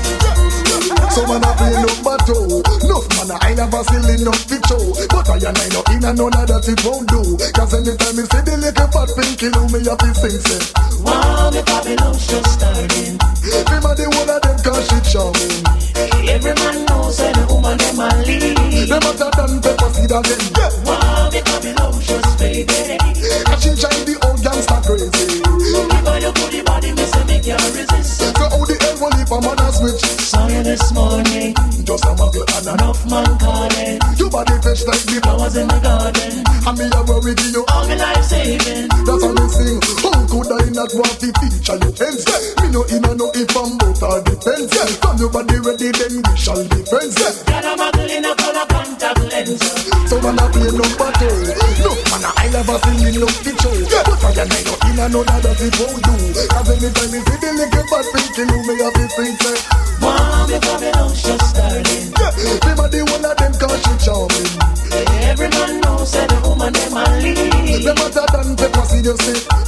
So 1.13 1.21
man 1.29 1.45
I 1.45 1.53
play 1.53 1.77
no 1.77 1.93
battle. 2.01 2.65
no 2.89 2.97
man 3.21 3.38
I 3.38 3.53
have 3.53 3.69
a 3.69 3.79
ceiling 3.86 4.25
up 4.25 4.41
the 4.50 4.57
show. 4.65 4.81
But 5.13 5.29
I 5.29 5.38
and 5.45 5.53
I 5.53 5.69
know 5.69 5.86
in 5.93 6.01
and 6.01 6.17
none 6.17 6.33
of 6.33 6.50
that 6.50 6.65
it 6.65 6.81
won't 6.81 7.05
do. 7.05 7.21
Cause 7.53 7.69
anytime 7.77 8.17
me 8.17 8.25
see 8.25 8.41
the 8.50 8.55
little 8.57 8.89
fat 8.89 9.09
pinky 9.13 9.53
do 9.53 9.62
me 9.69 9.86
have 9.86 10.01
to 10.01 10.09
sing 10.17 10.41
say. 10.41 10.62
Wow, 11.05 11.53
the 11.53 11.62
Babylon's 11.62 12.25
just 12.25 12.50
starting. 12.50 13.21
Remember 13.45 13.93
the 13.93 14.09
one 14.17 14.33
of 14.33 14.41
them 14.41 14.57
cause 14.65 14.89
she 14.89 14.97
charming. 15.13 15.62
Every 16.33 16.53
man 16.57 16.77
knows 16.89 17.17
that 17.21 17.29
the 17.38 17.45
woman 17.45 17.77
them 17.77 18.01
a 18.01 18.09
lead. 18.25 18.89
Them 18.89 19.05
hotter 19.05 19.29
than 19.38 19.62
pepper 19.62 19.89
seed 19.93 20.09
again. 20.09 20.57
This 30.77 30.93
morning, 30.93 31.53
Just 31.86 32.05
a 32.05 32.13
muggle 32.13 32.46
and 32.46 32.67
a 32.69 32.74
enough 32.77 33.01
man 33.10 33.31
calling. 33.41 33.98
Your 34.17 34.29
body 34.29 34.55
fresh 34.62 34.86
like 34.86 35.03
the 35.10 35.17
Flowers 35.25 35.55
in 35.57 35.67
the 35.67 35.79
garden, 35.81 36.34
And 36.46 36.75
me 36.77 36.86
a 36.86 37.01
worry 37.01 37.34
give 37.34 37.53
you 37.57 37.63
all 37.74 37.86
me 37.89 37.96
life 37.98 38.25
saving. 38.29 38.86
That's 39.05 39.24
how 39.25 39.34
me 39.34 39.46
sing. 39.50 39.79
How 40.05 40.22
could 40.29 40.51
I 40.53 40.63
not 40.77 40.91
want 40.93 41.17
to 41.17 41.27
feature 41.41 41.77
your 41.81 41.93
fence 41.98 42.22
Me 42.62 42.67
no 42.69 42.81
in 42.93 43.01
know 43.01 43.29
if 43.34 43.50
I'm 43.57 43.74
both 43.81 44.03
or 44.05 44.22
defense. 44.22 44.69
From 45.01 45.17
your 45.17 45.31
body 45.34 45.57
ready 45.65 45.89
then 45.89 46.13
we 46.22 46.34
shall 46.38 46.62
be 46.62 46.79
friends 46.86 47.17
Got 47.17 47.65
a 47.65 47.74
muggle 47.74 48.10
in 48.13 48.25
a 48.25 48.34
color 48.38 48.67
contact 48.69 49.22
lens. 49.34 49.63
So 50.05 50.22
man 50.22 50.38
a 50.38 50.46
play 50.53 50.69
number 50.69 51.10
two. 51.17 51.38
No 51.81 51.91
man 52.13 52.25
a 52.27 52.29
I 52.38 52.46
never 52.53 52.77
sing 52.86 53.01
in 53.01 53.15
no 53.17 53.27
picture 53.41 53.74
But 53.89 54.38
I 54.38 54.46
and 54.46 54.53
I 54.53 54.62
no 54.62 54.76
in 54.98 55.04
a 55.04 55.10
no 55.10 55.24
that 55.24 55.42
that 55.44 55.62
it 55.62 55.75
won't 55.77 56.01
do 56.01 56.13
Cause 56.50 56.70
anytime 56.74 57.12
me 57.13 57.20
see 57.22 57.38
the 57.38 57.50
little 57.54 57.86
bad 57.86 58.06
pinky 58.13 58.44
you 58.50 58.60
me 58.66 58.74
have 58.82 58.94
to 58.98 59.06
sing 59.13 59.36
say 59.38 59.58
Wow, 60.01 60.46
the 60.46 60.58
Babylon's 60.62 61.22
just 61.22 61.46
starting. 61.50 62.06
Yeah, 62.18 62.34
me 62.66 62.72
a 62.74 62.86
the 62.89 63.01
one 63.06 63.25
of 63.25 63.38
them 63.38 63.54
cause 63.62 63.82
she 63.86 63.94
charming 64.01 64.50
Every 65.30 65.50
man 65.50 65.82
knows 65.82 66.12
that 66.13 66.30
the 66.30 66.38
woman 66.48 66.74
them 66.74 66.98
a 66.98 67.04
lead. 67.22 67.84
Them 67.86 67.98
hotter 67.98 68.25
than 68.34 68.56
pepper 68.58 68.86
seed 68.89 69.06
you 69.06 69.18
see 69.18 69.66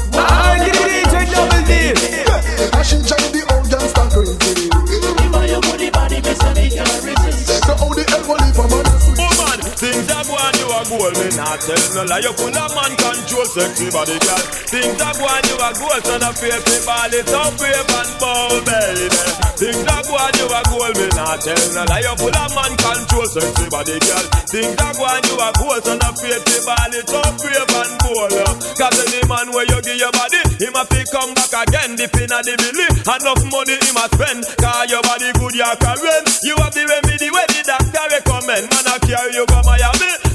you 11.10 11.22
are 11.22 11.26
me 11.26 11.36
not 11.38 11.62
tell 11.62 11.86
no 11.96 12.04
lie. 12.06 12.22
You 12.22 12.34
put 12.34 12.56
a 12.56 12.66
man 12.74 12.94
control 12.98 13.46
sexy 13.46 13.90
body, 13.90 14.18
girl. 14.22 14.44
Things 14.70 15.02
are 15.02 15.16
going 15.18 15.46
you 15.50 15.58
are 15.58 15.74
gold, 15.74 16.02
so 16.06 16.16
the 16.22 16.30
face 16.38 16.62
it 16.62 16.82
ball 16.86 17.14
it 17.14 17.30
up, 17.34 17.52
brave 17.58 17.90
and 17.90 18.12
bold, 18.22 18.62
baby. 18.66 19.08
Things 19.58 19.86
are 19.90 20.04
going 20.06 20.36
you 20.38 20.48
are 20.50 20.66
gold, 20.70 20.96
me 20.98 21.08
not 21.18 21.42
tell 21.42 21.66
no 21.74 21.84
lie. 21.90 22.04
You 22.06 22.16
put 22.18 22.36
a 22.38 22.46
man 22.54 22.74
control 22.78 23.26
sexy 23.26 23.66
body, 23.70 23.98
girl. 24.06 24.26
Things 24.50 24.78
are 24.78 24.94
going 24.94 25.26
you 25.26 25.38
are 25.42 25.54
gold, 25.58 25.82
so 25.82 25.94
the 25.98 26.10
face 26.22 26.46
it 26.46 26.62
ball 26.66 26.94
it 26.94 27.10
up, 27.10 27.34
brave 27.42 27.74
and 27.74 27.94
bold. 28.06 28.34
Cause 28.78 28.98
any 29.10 29.22
man 29.26 29.48
where 29.54 29.66
you 29.66 29.80
give 29.82 29.98
your 29.98 30.14
body, 30.14 30.42
him 30.62 30.76
a 30.78 30.84
fi 30.86 31.02
come 31.10 31.34
back 31.34 31.54
again, 31.66 31.98
dip 31.98 32.14
in 32.22 32.30
a 32.30 32.40
the 32.46 32.54
belly. 32.54 32.88
Enough 33.10 33.44
money 33.50 33.78
him 33.82 33.98
a 33.98 34.06
spend, 34.14 34.42
cause 34.62 34.88
your 34.94 35.02
body 35.02 35.30
good, 35.42 35.56
you 35.58 35.74
can 35.82 35.98
rent. 35.98 36.28
You 36.46 36.56
have 36.62 36.74
the 36.74 36.84
remedy 36.86 37.30
where 37.34 37.50
the 37.50 37.62
doctor 37.66 38.06
recommend. 38.14 38.70
Man, 38.70 38.86
I 38.86 38.96
carry 39.02 39.34
you 39.34 39.46
go 39.50 39.60
Miami. 39.66 40.29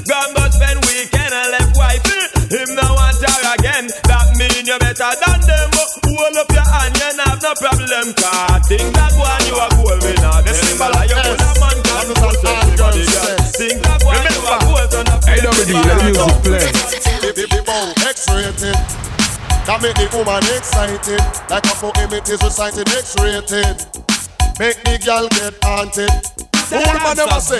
Problem. 7.59 8.05
Cause 8.15 8.67
think 8.67 8.87
that 8.95 9.13
one 9.15 9.43
you 9.47 9.55
are 9.55 9.71
gold 9.75 10.01
with 10.03 10.19
now. 10.21 10.41
The 10.41 10.53
symbol 10.53 10.91
of 10.91 11.05
you 11.07 11.15
put 11.15 11.39
man 11.59 11.77
can 11.83 12.07
put 12.15 12.37
everybody 12.43 13.03
girl. 13.07 13.37
Think 13.55 13.77
that 13.83 13.99
one 14.03 14.23
you 14.23 14.43
are 14.45 14.61
gold 14.63 14.93
on 14.95 15.05
the 15.07 15.15
Hey, 15.25 15.39
WD, 15.41 15.71
let 15.73 15.97
the 15.97 16.11
music 16.11 16.37
play. 16.43 16.95
Baby 17.33 17.59
bow 17.65 17.91
X-rated 18.05 18.77
That 19.65 19.79
make 19.81 19.95
the 19.95 20.07
woman 20.13 20.43
excited 20.55 21.19
Like 21.49 21.65
a 21.65 21.75
poem 21.81 22.13
it 22.13 22.29
is 22.29 22.41
recited 22.43 22.87
X-rated 22.87 23.81
Make 24.59 24.77
the 24.85 25.01
girl 25.03 25.27
get 25.29 25.57
haunted 25.63 26.54
Old 26.71 27.01
man 27.03 27.15
never 27.17 27.39
say? 27.39 27.59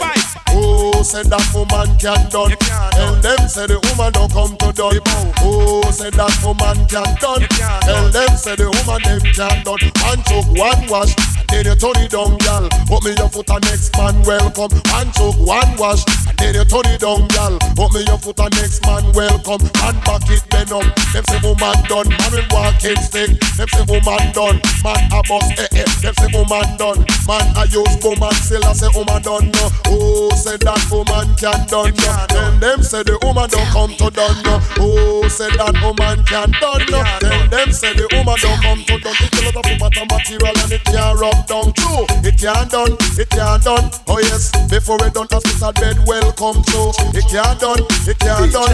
Oh, 0.49 1.03
said 1.03 1.27
that 1.27 1.43
woman 1.53 1.97
can 1.99 2.29
done? 2.31 2.55
Tell 2.95 3.15
them 3.21 3.41
say 3.47 3.67
the 3.67 3.77
woman 3.91 4.11
don't 4.13 4.31
come 4.31 4.55
to 4.57 4.71
done. 4.71 4.99
Oh, 5.43 5.83
said 5.91 6.13
that 6.15 6.33
woman 6.41 6.79
can 6.87 7.11
done? 7.19 7.43
Tell 7.85 8.07
them 8.09 8.31
say 8.37 8.55
the 8.55 8.71
woman 8.71 9.01
them 9.03 9.21
can 9.35 9.63
done. 9.63 9.83
And 10.09 10.21
took 10.25 10.47
one 10.55 10.81
wash 10.87 11.13
Then 11.51 11.65
you 11.67 11.75
turn 11.75 11.97
it 11.99 12.11
down, 12.13 12.37
girl 12.39 12.69
Put 12.87 13.03
me 13.03 13.11
your 13.17 13.29
foot 13.29 13.49
and 13.51 13.63
next 13.67 13.91
man 13.97 14.15
welcome. 14.23 14.71
And 14.95 15.11
took 15.13 15.35
one 15.43 15.75
wash 15.75 16.05
Then 16.39 16.55
you 16.55 16.65
turn 16.65 16.87
it 16.87 17.01
down, 17.03 17.27
girl 17.35 17.59
Put 17.75 17.91
me 17.93 18.07
your 18.07 18.17
foot 18.17 18.39
and 18.39 18.53
next 18.55 18.79
man 18.87 19.03
welcome. 19.11 19.61
And 19.83 19.97
back 20.07 20.23
it 20.31 20.41
bend 20.49 20.71
up. 20.71 20.87
Them 21.11 21.23
say 21.27 21.39
woman 21.43 21.77
done 21.91 22.09
Man 22.09 22.31
with 22.31 22.47
walking 22.53 23.01
stick 23.03 23.35
Them 23.59 23.69
say 23.69 23.85
woman 23.91 24.23
done 24.31 24.57
Man 24.85 25.01
a 25.11 25.19
bust 25.27 25.59
eh 25.59 25.83
eh. 25.83 25.89
Them 25.99 26.15
say 26.15 26.29
woman 26.31 26.69
done 26.79 27.01
Man 27.27 27.45
a 27.59 27.67
use 27.67 27.97
woman 28.05 28.33
Still 28.39 28.63
I 28.65 28.73
say 28.73 28.89
woman 28.95 29.21
done 29.21 29.51
no 29.51 29.65
Oh 29.91 30.31
say 30.33 30.57
that 30.57 30.81
woman 30.89 31.35
can 31.35 31.59
done 31.67 31.93
no 31.99 32.11
Then 32.31 32.59
them 32.59 32.81
say 32.81 33.03
the 33.03 33.19
woman 33.21 33.49
don't 33.51 33.67
come 33.69 33.93
to 33.99 34.09
done 34.09 34.39
no 34.47 34.55
Oh 34.79 35.27
say 35.27 35.51
that 35.59 35.75
woman 35.83 36.23
can 36.25 36.49
done 36.63 36.85
no 36.89 37.03
Then 37.19 37.49
them 37.51 37.69
say 37.71 37.93
the 37.93 38.07
woman 38.15 38.39
don't 38.39 38.61
come 38.63 38.81
to 38.87 38.95
done. 39.03 39.15
It's 39.19 39.35
a 39.35 39.45
lot 39.45 39.59
of 39.59 39.65
woman 39.67 40.07
material 40.07 40.55
and 40.63 40.71
it 40.71 40.83
can't 40.87 41.19
rub 41.19 41.45
down 41.45 41.75
True, 41.75 42.07
it 42.23 42.39
can't 42.39 42.71
done, 42.71 42.95
it 43.19 43.29
can't 43.29 43.63
done. 43.63 43.91
Oh 44.07 44.19
yes, 44.19 44.51
before 44.69 45.01
it 45.03 45.13
done 45.13 45.27
hospital 45.29 45.73
bed 45.75 45.99
welcome 46.07 46.63
to. 46.71 46.95
It 47.11 47.27
can't 47.27 47.59
done, 47.59 47.83
it 48.07 48.17
can't 48.19 48.51
done. 48.51 48.71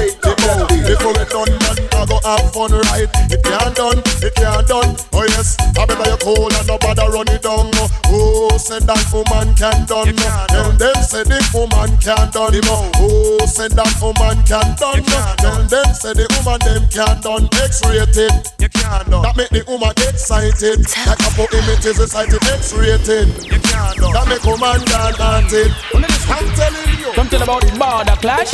Before, 0.85 1.17
it 1.17 1.29
done 1.33 1.49
man 1.49 1.77
I 1.97 2.05
go 2.05 2.21
have 2.21 2.53
fun 2.53 2.71
right? 2.93 3.09
It 3.33 3.41
can't 3.41 3.73
done, 3.75 3.99
it 4.21 4.35
can't 4.35 4.67
done. 4.67 4.93
Oh 5.13 5.25
yes, 5.25 5.57
I 5.59 5.85
better 5.85 6.09
you 6.09 6.17
cool 6.21 6.51
and 6.51 6.67
nobody 6.67 7.05
run 7.09 7.27
it 7.33 7.41
down 7.41 7.71
no. 7.73 7.87
Oh, 8.13 8.57
said 8.57 8.83
that 8.83 9.01
woman 9.09 9.55
can 9.55 9.85
done 9.85 10.10
no. 10.15 10.45
Tell 10.49 10.71
them 10.73 10.97
say 11.03 11.23
the 11.23 11.39
woman 11.53 11.97
can 11.97 12.31
done 12.31 12.59
no. 12.65 12.91
Oh, 12.95 13.45
said 13.45 13.71
that 13.71 13.93
woman 14.01 14.41
can 14.43 14.75
done 14.75 15.03
no. 15.05 15.21
Tell 15.39 15.63
them 15.67 15.89
say 15.93 16.13
the 16.13 16.25
woman 16.39 16.59
them 16.65 16.83
can 16.89 17.21
done 17.21 17.47
X-rated 17.53 18.33
You 18.59 18.69
can't 18.69 19.09
done 19.09 19.23
That 19.23 19.35
make 19.37 19.49
the 19.49 19.63
woman 19.67 19.91
excited 20.07 20.79
Like 21.05 21.21
a 21.21 21.29
poem 21.35 21.65
it 21.71 21.85
is 21.85 21.97
recited 21.97 22.43
X-rated 22.43 23.27
You 23.45 23.59
can't 23.59 23.97
done 23.97 24.13
That 24.13 24.27
make 24.27 24.43
woman 24.43 24.81
dance 24.85 25.17
haunted 25.17 25.71
I'm 26.31 26.47
telling 26.55 26.99
you 26.99 27.11
Come 27.13 27.27
tell 27.27 27.43
about 27.43 27.61
the 27.61 27.71
border 27.77 28.15
clash, 28.21 28.51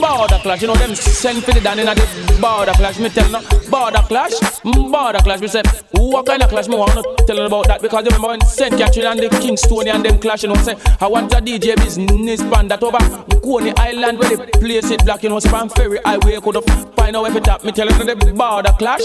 border 0.00 0.38
clash. 0.42 0.62
You 0.62 0.68
know 0.68 0.74
them 0.74 0.94
send 0.96 1.44
for 1.44 1.52
the 1.52 1.60
down 1.60 1.78
in 1.78 1.86
the 1.86 2.38
border 2.40 2.72
clash. 2.72 2.98
Me 2.98 3.08
tell 3.08 3.30
no 3.30 3.40
border 3.70 4.02
clash, 4.08 4.32
mm, 4.66 4.90
border 4.90 5.18
clash. 5.20 5.40
Me 5.40 5.46
say 5.46 5.62
what 5.92 6.26
kind 6.26 6.42
of 6.42 6.48
clash 6.48 6.66
me 6.66 6.76
want 6.76 6.92
to 6.92 7.24
tell 7.24 7.36
you 7.36 7.44
about 7.44 7.66
that 7.68 7.80
because 7.80 8.04
you 8.04 8.10
remember 8.10 8.28
when 8.28 8.40
Saint 8.40 8.76
Catherine 8.76 9.06
and 9.06 9.20
the 9.20 9.28
Kingstonian 9.28 9.94
and 9.94 10.04
them 10.04 10.18
clash. 10.18 10.42
You 10.42 10.48
know 10.48 10.56
say 10.56 10.74
I 11.02 11.06
want 11.06 11.32
a 11.32 11.36
DJ 11.36 11.76
business 11.76 12.42
band 12.42 12.70
that 12.70 12.82
over 12.82 12.98
Coney 13.40 13.72
Island 13.76 14.18
where 14.18 14.36
they 14.36 14.46
place 14.60 14.90
it 14.90 15.02
black. 15.02 15.22
You 15.22 15.30
know 15.30 15.38
span 15.40 15.70
ferry 15.70 15.98
highway 16.04 16.38
could 16.40 16.56
have 16.56 16.94
find 16.94 17.16
out 17.16 17.24
if 17.30 17.36
it 17.36 17.44
tap. 17.44 17.64
Me 17.64 17.72
tell 17.72 17.86
you 17.86 18.04
the 18.04 18.34
border 18.36 18.72
clash, 18.78 19.00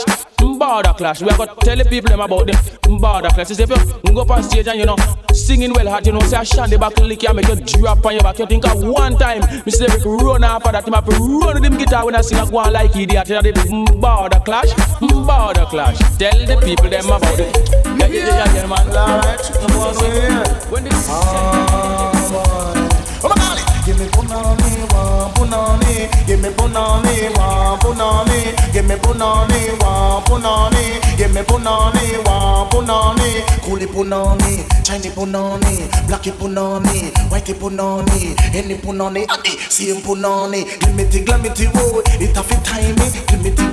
Mm, 0.46 0.60
border 0.60 0.94
clash. 0.94 1.22
We 1.22 1.30
are 1.30 1.38
gonna 1.38 1.56
tell 1.62 1.76
the 1.76 1.86
people 1.86 2.10
them 2.10 2.20
about 2.20 2.46
the 2.46 2.54
mm, 2.54 3.02
border 3.02 3.30
clash. 3.30 3.50
If 3.50 3.60
you 3.60 4.14
go 4.14 4.22
up 4.22 4.30
on 4.30 4.44
stage 4.44 4.68
and 4.68 4.80
you 4.80 4.86
know 4.86 4.96
singing 5.34 5.74
well 5.74 5.90
hard, 5.90 6.06
you 6.06 6.14
know 6.14 6.20
say 6.22 6.38
I 6.38 6.44
shandy 6.44 6.78
back 6.78 6.98
lick 7.00 7.24
you 7.24 7.34
make 7.34 7.48
you 7.48 7.56
drop 7.56 8.06
on 8.06 8.14
your 8.14 8.22
back. 8.22 8.38
You 8.38 8.46
think 8.46 8.66
of 8.68 8.84
one 8.84 9.18
time, 9.18 9.42
Mr. 9.66 9.90
Eric 9.90 10.06
run 10.06 10.44
after 10.44 10.72
that, 10.72 10.88
him 10.88 10.94
have 10.94 11.08
run 11.08 11.56
with 11.56 11.66
him 11.66 11.78
guitar 11.78 12.06
when 12.06 12.16
I 12.16 12.22
sing 12.22 12.38
a 12.38 12.46
go 12.46 12.60
on 12.60 12.74
like 12.74 12.96
idiot. 12.96 13.28
You 13.28 13.36
know 13.36 13.42
the 13.42 13.52
mm, 13.54 14.00
border 14.00 14.40
clash, 14.46 14.72
border 15.02 15.66
clash. 15.66 15.98
Tell 16.20 16.46
the 16.46 16.58
people 16.64 16.90
them 16.90 17.06
about 17.06 17.40
it. 17.40 17.56
Yeah, 17.98 18.06
yeah, 18.06 18.28
yeah, 18.28 18.56
yeah, 18.56 18.68
man. 18.68 18.88
Alright, 18.96 19.42
when 20.70 20.84
this 20.84 21.10
Give 23.86 24.00
me 24.00 24.06
punani, 24.08 24.72
one 24.94 25.32
punani. 25.36 26.10
Give 26.26 26.42
me 26.42 26.50
punani, 26.50 27.30
one 27.38 27.80
punani. 27.80 28.74
Give 28.74 28.86
me 28.88 28.96
punani, 28.96 29.60
one 29.80 30.24
punani. 30.24 31.18
Give 31.18 31.34
me 31.34 31.42
punani, 31.42 32.26
one 32.26 32.70
punani. 32.70 33.46
Coolie 33.62 33.88
punani, 33.88 34.66
Chinese 34.84 35.14
punani, 35.14 35.88
blacky 36.08 36.32
punani, 36.32 37.12
whitey 37.30 37.54
punani, 37.54 38.36
any 38.56 38.76
punani, 38.76 39.26
adi, 39.30 39.52
same 39.70 40.02
punani. 40.02 40.66
Give 40.80 40.96
me 40.96 41.04
the 41.04 41.24
glamity 41.24 41.68
boy, 41.68 42.02
it 42.20 42.36
a 42.38 42.42
fit 42.44 42.64
time 42.64 42.96
me. 42.96 43.08
Give 43.28 43.42
me 43.44 43.50
the 43.52 43.66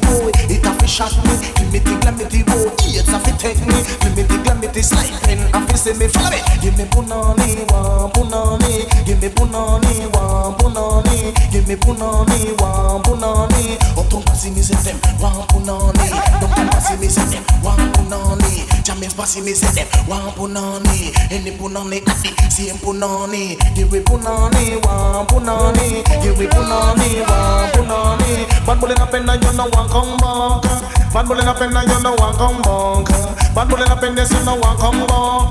boy, 0.00 0.30
it 0.48 0.64
a 0.66 0.72
fit 0.80 0.88
shot 0.88 1.12
me. 1.24 1.34
Give 1.56 1.72
me 1.72 1.78
the 1.78 1.92
glamity 2.00 2.42
boy, 2.42 2.72
it's 2.88 3.08
a 3.08 3.18
fit 3.20 3.38
take 3.38 3.60
me. 3.68 3.76
Give 4.00 4.16
me 4.16 4.22
the 4.24 4.36
glamity 4.44 4.82
slide 4.82 5.12
pen, 5.22 5.38
a 5.54 5.66
fit 5.66 5.76
say 5.76 5.92
me 5.92 6.08
follow 6.08 6.30
me. 6.30 6.40
Give 6.60 6.76
me 6.76 6.84
punani, 6.88 7.64
one 7.72 8.10
punani. 8.12 8.88
Give 9.06 9.20
me 9.20 9.28
punani, 9.28 9.57
one 9.58 10.54
punani. 10.58 11.34
Give 11.50 11.66
me 11.66 11.74
punani, 11.76 12.60
one 12.60 13.02
punani. 13.02 13.78
Uptown 13.96 14.22
Posse 14.22 14.50
me 14.50 14.62
say 14.62 14.76
them, 14.84 14.98
one 15.20 15.46
punani. 15.48 16.10
Downtown 16.40 16.68
Posse 16.68 16.96
me 16.98 17.08
say 17.08 17.24
them, 17.26 17.44
one 17.62 17.92
punani. 17.92 18.84
Jamaica 18.84 19.14
Posse 19.16 19.40
me 19.40 19.52
say 19.52 19.70
them, 19.74 19.88
one 20.08 20.32
punani. 20.32 21.12
Any 21.30 21.50
punani 21.52 22.02
same 22.50 22.76
punani. 22.78 23.58
Give 23.74 23.90
me 23.92 24.00
punani, 24.00 24.82
one 24.84 25.26
punani. 25.26 26.04
Give 26.22 26.38
me 26.38 26.46
punani, 26.46 27.20
one 27.26 27.70
punani. 27.72 28.66
Bad 28.66 28.80
bullet 28.80 29.00
up 29.00 29.12
and 29.14 29.42
you 29.42 29.52
know 29.52 29.68
one 29.70 29.88
come 29.88 30.16
back. 30.18 31.12
Bad 31.12 31.26
bullet 31.26 31.46
up 31.46 31.60
and 31.60 31.72
you 31.90 32.02
know 32.02 32.14
one 32.16 32.34
come 32.36 32.62
back. 32.62 33.47
Bad 33.58 33.70
bullet 33.70 33.90
up 33.90 34.00
and 34.04 34.16
this 34.16 34.30
you 34.30 34.44
know 34.44 34.54
one 34.54 34.76
come 34.76 35.04
back. 35.04 35.50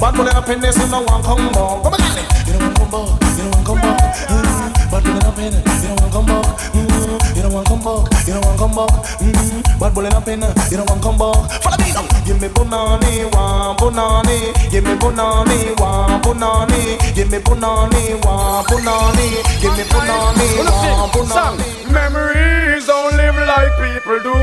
Bad 0.00 0.14
bullet 0.14 0.32
up 0.32 0.48
in 0.48 0.60
this 0.60 0.78
you 0.78 0.86
know 0.86 1.02
one 1.02 1.20
come 1.24 1.48
back. 1.48 1.82
Come 1.82 1.92
on, 1.92 1.98
you 2.46 2.54
one 2.56 2.74
come 2.76 2.88
back. 2.88 3.36
You 3.36 3.50
one 3.50 3.64
come 3.64 3.80
back. 3.80 4.77
Bad 4.90 5.04
bullet 5.04 5.24
up 5.24 5.38
and 5.38 5.54
you 5.54 5.88
know 5.88 5.94
one 6.00 6.10
come 6.10 6.26
back. 6.26 6.58
Mm, 6.72 7.36
You 7.36 7.42
know 7.42 7.50
one 7.50 7.64
come 7.64 7.80
back. 7.84 8.26
You 8.26 8.34
know 8.34 8.40
one 8.40 8.56
come 8.58 8.74
back. 8.74 8.90
Mm, 9.20 9.78
Bad 9.80 9.94
bullet 9.94 10.14
up 10.14 10.26
and 10.26 10.42
you 10.70 10.76
know 10.78 10.84
one 10.88 11.00
come 11.00 11.18
back. 11.18 11.62
Follow 11.62 11.76
me 11.78 11.92
now. 11.92 12.06
Give 12.24 12.40
me 12.40 12.48
punani, 12.48 13.24
one 13.32 13.76
punani. 13.76 14.52
Give 14.70 14.84
me 14.84 14.94
punani, 14.96 15.78
one 15.78 16.20
punani. 16.22 17.14
Give 17.14 17.30
me 17.30 17.38
punani, 17.38 18.16
one 18.24 18.64
punani. 18.64 19.26
Give 19.60 19.76
me 19.76 19.84
punani, 19.84 20.48
one 20.64 21.10
punani. 21.12 21.92
Memories 21.92 22.86
don't 22.86 23.16
live 23.16 23.36
like 23.36 23.72
people 23.76 24.20
do. 24.24 24.34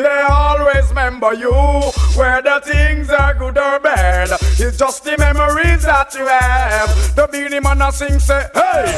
They 0.00 0.22
always 0.28 0.88
remember 0.88 1.34
you. 1.34 1.52
Whether 2.16 2.60
things 2.60 3.10
are 3.10 3.34
good 3.34 3.56
or 4.28 4.36
it's 4.60 4.76
just 4.76 5.04
the 5.04 5.16
memories 5.16 5.82
that 5.84 6.12
you 6.14 6.26
have. 6.26 6.90
The 7.16 7.26
Beenie 7.32 7.60
Man 7.60 7.80
a 7.80 7.90
sing 7.92 8.18
say, 8.18 8.44
Hey, 8.52 8.92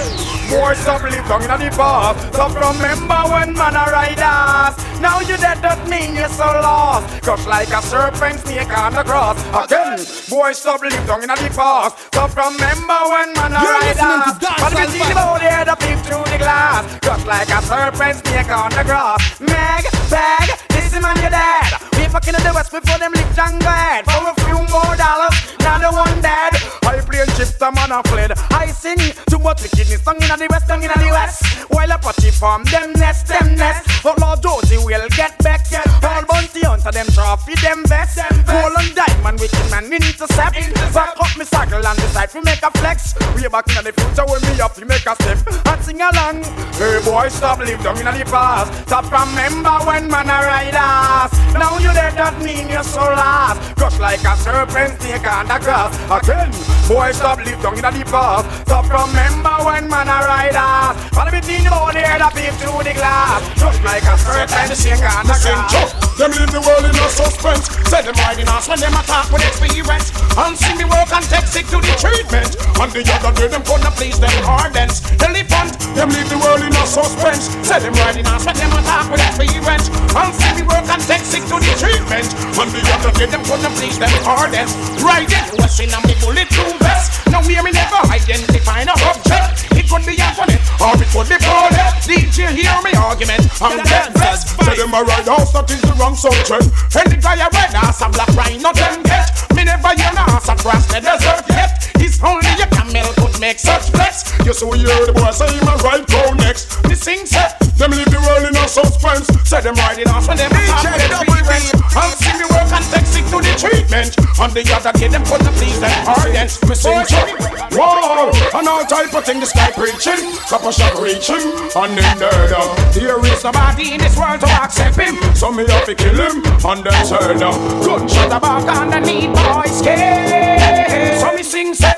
boy, 0.51 0.75
stop 0.75 1.03
live 1.03 1.23
down 1.29 1.43
in 1.43 1.51
the 1.63 1.71
past. 1.77 2.19
Stop 2.35 2.51
remember 2.59 3.23
when 3.31 3.55
man 3.55 3.77
a 3.79 3.87
ride 3.87 4.19
us. 4.19 4.75
Now 4.99 5.21
you 5.21 5.37
dead, 5.39 5.63
that 5.63 5.79
mean 5.87 6.17
you're 6.17 6.29
so 6.29 6.47
lost. 6.59 7.07
Crush 7.23 7.47
like 7.47 7.71
a 7.71 7.83
serpent 7.83 8.41
snake 8.41 8.75
on 8.77 8.95
the 8.95 9.05
cross. 9.05 9.39
Again, 9.55 10.03
boy, 10.29 10.53
stop 10.53 10.83
live 10.83 11.07
down 11.07 11.23
in 11.23 11.29
the 11.31 11.51
past. 11.55 11.99
Stop 12.11 12.35
remember 12.35 13.01
when 13.15 13.31
man 13.39 13.55
a 13.55 13.63
ride 13.63 14.03
us. 14.03 14.43
But 14.43 14.75
we 14.75 14.87
see 14.91 15.07
the 15.07 15.15
body 15.15 15.47
head 15.47 15.69
up 15.69 15.79
peep 15.79 15.99
through 16.03 16.27
the 16.27 16.39
glass. 16.39 16.83
Crush 16.99 17.25
like 17.27 17.51
a 17.51 17.63
serpent 17.63 18.27
snake 18.27 18.51
on 18.51 18.71
the 18.75 18.83
grass. 18.83 19.39
Meg, 19.39 19.87
bag, 20.11 20.51
this 20.75 20.91
is 20.91 20.99
man 20.99 21.15
you're 21.23 21.31
dead. 21.31 21.92
Fucking 22.12 22.35
in 22.35 22.42
the 22.44 22.53
west 22.53 22.70
before 22.70 22.98
them 22.98 23.12
lift 23.12 23.38
and 23.38 23.59
go 23.59 23.68
ahead. 23.68 24.05
For 24.05 24.20
a 24.20 24.35
few 24.44 24.61
more 24.68 24.94
dollars, 25.01 25.33
now 25.64 25.81
the 25.81 25.88
one 25.88 26.20
dead. 26.20 26.53
I 26.85 27.01
play 27.01 27.25
chips, 27.33 27.57
the 27.57 27.72
man 27.72 27.90
a 27.90 28.03
fled. 28.05 28.37
I 28.53 28.68
sing 28.68 29.01
too 29.33 29.38
much 29.38 29.62
wickedness 29.62 30.05
song 30.05 30.20
in 30.20 30.29
the 30.29 30.46
west, 30.51 30.68
song 30.68 30.83
in 30.83 30.92
the 30.92 31.09
west. 31.09 31.40
While 31.72 31.90
a 31.90 31.96
potty 31.96 32.31
from 32.31 32.64
them 32.64 32.92
nest, 33.01 33.29
them 33.29 33.57
nest. 33.57 33.88
But 34.05 34.20
Lord 34.20 34.42
Josie 34.42 34.77
will 34.77 35.09
get 35.16 35.38
back. 35.38 35.64
All 36.05 36.25
bounty 36.29 36.61
hunter, 36.61 36.92
them 36.92 37.07
trophy, 37.16 37.55
them 37.64 37.83
best. 37.85 38.20
Gold 38.44 38.77
and 38.77 38.92
diamond, 38.92 39.40
wicked 39.40 39.70
man 39.70 39.88
intercept. 39.88 40.61
Back 40.92 41.16
up 41.16 41.33
me 41.38 41.44
circle 41.48 41.81
and 41.81 41.96
decide 41.96 42.29
we 42.35 42.42
make 42.42 42.62
a 42.62 42.70
flex. 42.77 43.14
We 43.35 43.48
back 43.48 43.72
in 43.72 43.88
the 43.88 43.92
future 43.96 44.29
when 44.29 44.42
me 44.44 44.61
up, 44.61 44.77
we 44.77 44.85
make 44.85 45.07
a 45.09 45.16
step 45.16 45.40
and 45.48 45.81
sing 45.81 46.03
along. 46.03 46.44
Hey 46.77 47.01
boy, 47.05 47.29
stop 47.29 47.59
live 47.61 47.83
down 47.83 47.96
in 47.96 48.05
the 48.05 48.25
past. 48.29 48.68
Stop 48.85 49.09
remember 49.09 49.81
when 49.88 50.11
man 50.12 50.29
a 50.29 50.38
ride 50.44 50.77
us. 50.77 51.33
Now 51.55 51.79
you 51.79 51.92
dead, 52.03 52.19
that 52.19 52.35
mean 52.43 52.67
you're 52.69 52.83
so 52.83 53.01
lost. 53.01 53.62
Crush 53.79 53.99
like 53.99 54.23
a 54.27 54.35
serpent 54.37 54.99
snake 55.01 55.27
on 55.27 55.47
the 55.47 55.59
grass. 55.62 55.95
Again, 56.11 56.51
boy, 56.91 57.12
stop 57.12 57.38
live 57.38 57.61
down 57.62 57.79
in 57.79 57.87
the 57.87 58.05
past. 58.11 58.45
Stop 58.67 58.87
remember 58.91 59.55
when 59.62 59.87
man 59.87 60.11
a 60.11 60.19
ride 60.27 60.59
us. 60.59 60.99
Follow 61.15 61.31
me 61.31 61.38
in 61.38 61.65
the 61.65 61.71
body, 61.71 62.03
head 62.03 62.23
up 62.23 62.35
peep 62.35 62.55
through 62.59 62.83
the 62.83 62.95
glass. 62.95 63.41
Crush 63.59 63.79
like 63.87 64.07
a 64.07 64.15
serpent 64.19 64.75
snake 64.75 65.05
on 65.07 65.27
the 65.31 65.37
grass. 65.38 65.95
Them 66.19 66.31
leave 66.37 66.53
the 66.53 66.61
world 66.61 66.85
in 66.85 66.97
a 66.97 67.09
suspense. 67.09 67.71
Say 67.88 68.03
them 68.03 68.17
riding 68.19 68.49
us 68.49 68.69
when 68.69 68.79
them 68.81 68.95
attack 68.99 69.31
with 69.31 69.47
experience. 69.47 70.11
And 70.37 70.57
see 70.59 70.75
me 70.77 70.85
work 70.85 71.11
and 71.12 71.25
take 71.31 71.47
sick 71.47 71.67
to 71.71 71.79
the 71.79 71.95
treatment. 71.97 72.53
And 72.83 72.91
the 72.91 73.03
other 73.15 73.33
day 73.33 73.49
them 73.49 73.62
gonna 73.65 73.91
please 73.95 74.19
them 74.19 74.35
hardens. 74.43 75.01
Elephant, 75.23 75.73
them 75.95 76.11
leave 76.11 76.29
the 76.29 76.38
world 76.43 76.62
in 76.67 76.75
a 76.75 76.85
suspense. 76.85 77.49
Say 77.65 77.81
them 77.81 77.95
riding 77.95 78.27
us 78.27 78.45
when 78.45 78.57
them 78.57 78.73
attack 78.77 79.09
with 79.09 79.25
experience. 79.25 79.88
And 80.12 80.31
see 80.37 80.53
me 80.61 80.62
work 80.69 80.85
and 80.85 81.03
take 81.09 81.25
sick 81.25 81.45
to 81.49 81.57
the 81.57 81.73
treatment. 81.81 81.92
And 81.93 82.71
the 82.71 82.79
other 82.95 83.11
day 83.19 83.27
them 83.27 83.43
gonna 83.43 83.67
please 83.75 83.99
them 83.99 84.13
hardens. 84.23 84.71
Riding, 85.03 85.43
washing 85.59 85.91
on 85.91 86.07
me 86.07 86.15
bulletproof 86.23 86.79
vest. 86.79 87.27
Now 87.27 87.43
hear 87.43 87.59
me 87.67 87.73
never 87.75 87.99
identify 88.07 88.85
no 88.87 88.95
object. 89.09 89.67
It 89.75 89.91
could 89.91 90.07
be 90.07 90.15
Antoinette 90.15 90.63
or 90.79 90.95
it 90.95 91.11
could 91.11 91.27
be 91.27 91.37
Paulette. 91.43 91.99
DJ 92.07 92.55
hear 92.55 92.79
me 92.87 92.95
argument. 92.95 93.45
I'm 93.59 93.83
dead 93.83 94.15
best. 94.15 94.55
Say 94.63 94.79
them 94.79 94.95
a 94.95 95.03
ride 95.03 95.27
house 95.27 95.53
that 95.53 95.69
is 95.75 95.83
the 95.83 95.91
wrong 95.99 96.15
subject. 96.15 96.71
Any 96.95 97.19
guy 97.19 97.43
a 97.43 97.51
red 97.51 97.75
ass 97.75 97.99
a 98.01 98.09
black 98.09 98.31
rhino 98.39 98.71
them 98.73 99.03
get. 99.03 99.27
Me 99.59 99.65
never 99.67 99.91
hear 99.99 100.13
no 100.15 100.23
ass 100.33 100.47
across 100.47 100.87
the 100.87 101.03
desert 101.03 101.43
yet. 101.51 101.91
It's 101.99 102.23
only 102.23 102.47
a 102.63 102.67
camel 102.71 103.11
could 103.19 103.35
make 103.43 103.59
such 103.59 103.91
flex. 103.91 104.31
You 104.47 104.55
so 104.55 104.71
hear 104.71 104.87
the 105.03 105.13
boy 105.13 105.35
say 105.35 105.51
him 105.51 105.67
a 105.67 105.75
ride 105.83 106.07
go 106.07 106.31
next. 106.39 106.79
Me 106.87 106.95
sing 106.95 107.27
say 107.27 107.51
them 107.75 107.91
leave 107.91 108.07
the 108.07 108.23
world 108.23 108.47
in 108.47 108.55
a 108.55 108.69
suspense. 108.71 109.27
Say 109.43 109.61
them 109.61 109.75
riding 109.75 110.07
off 110.09 110.29
when 110.29 110.39
them 110.39 110.53
attack 110.55 110.95
with 110.95 111.11
experience. 111.11 111.82
And 111.95 112.12
see 112.16 112.35
me 112.38 112.47
work 112.51 112.71
and 112.71 112.85
take 112.90 113.07
sick 113.07 113.27
to 113.33 113.38
the 113.42 113.53
treatment. 113.59 114.14
On 114.38 114.51
the 114.55 114.62
other 114.73 114.92
day 114.99 115.09
them 115.09 115.23
put 115.25 115.40
the 115.42 115.51
please 115.59 115.79
them 115.81 115.92
audience. 116.09 116.62
Me 116.64 116.75
sing 116.75 117.05
say 117.05 117.53
Whoa, 117.73 118.31
and 118.59 118.68
all 118.68 118.85
type 118.85 119.14
of 119.14 119.25
thing 119.25 119.40
the 119.40 119.47
sky 119.47 119.71
preaching. 119.73 120.37
Copper 120.49 120.73
shot 120.73 121.01
reaching, 121.01 121.40
and 121.75 121.97
then 121.97 122.18
there. 122.18 122.49
There 122.92 123.21
is 123.27 123.45
nobody 123.45 123.95
in 123.95 124.01
this 124.01 124.16
world 124.16 124.40
to 124.40 124.47
accept 124.47 124.97
him. 124.97 125.16
So 125.35 125.51
me 125.51 125.64
have 125.66 125.87
to 125.87 125.95
kill 125.95 126.14
him, 126.14 126.45
and 126.45 126.85
then 126.85 127.07
turn 127.07 127.38
down. 127.38 127.57
Gunshot 127.83 128.42
back 128.42 128.68
underneath 128.68 129.31
my 129.31 129.66
skin. 129.66 131.18
So 131.18 131.35
me 131.35 131.42
sing 131.42 131.75
say. 131.75 131.95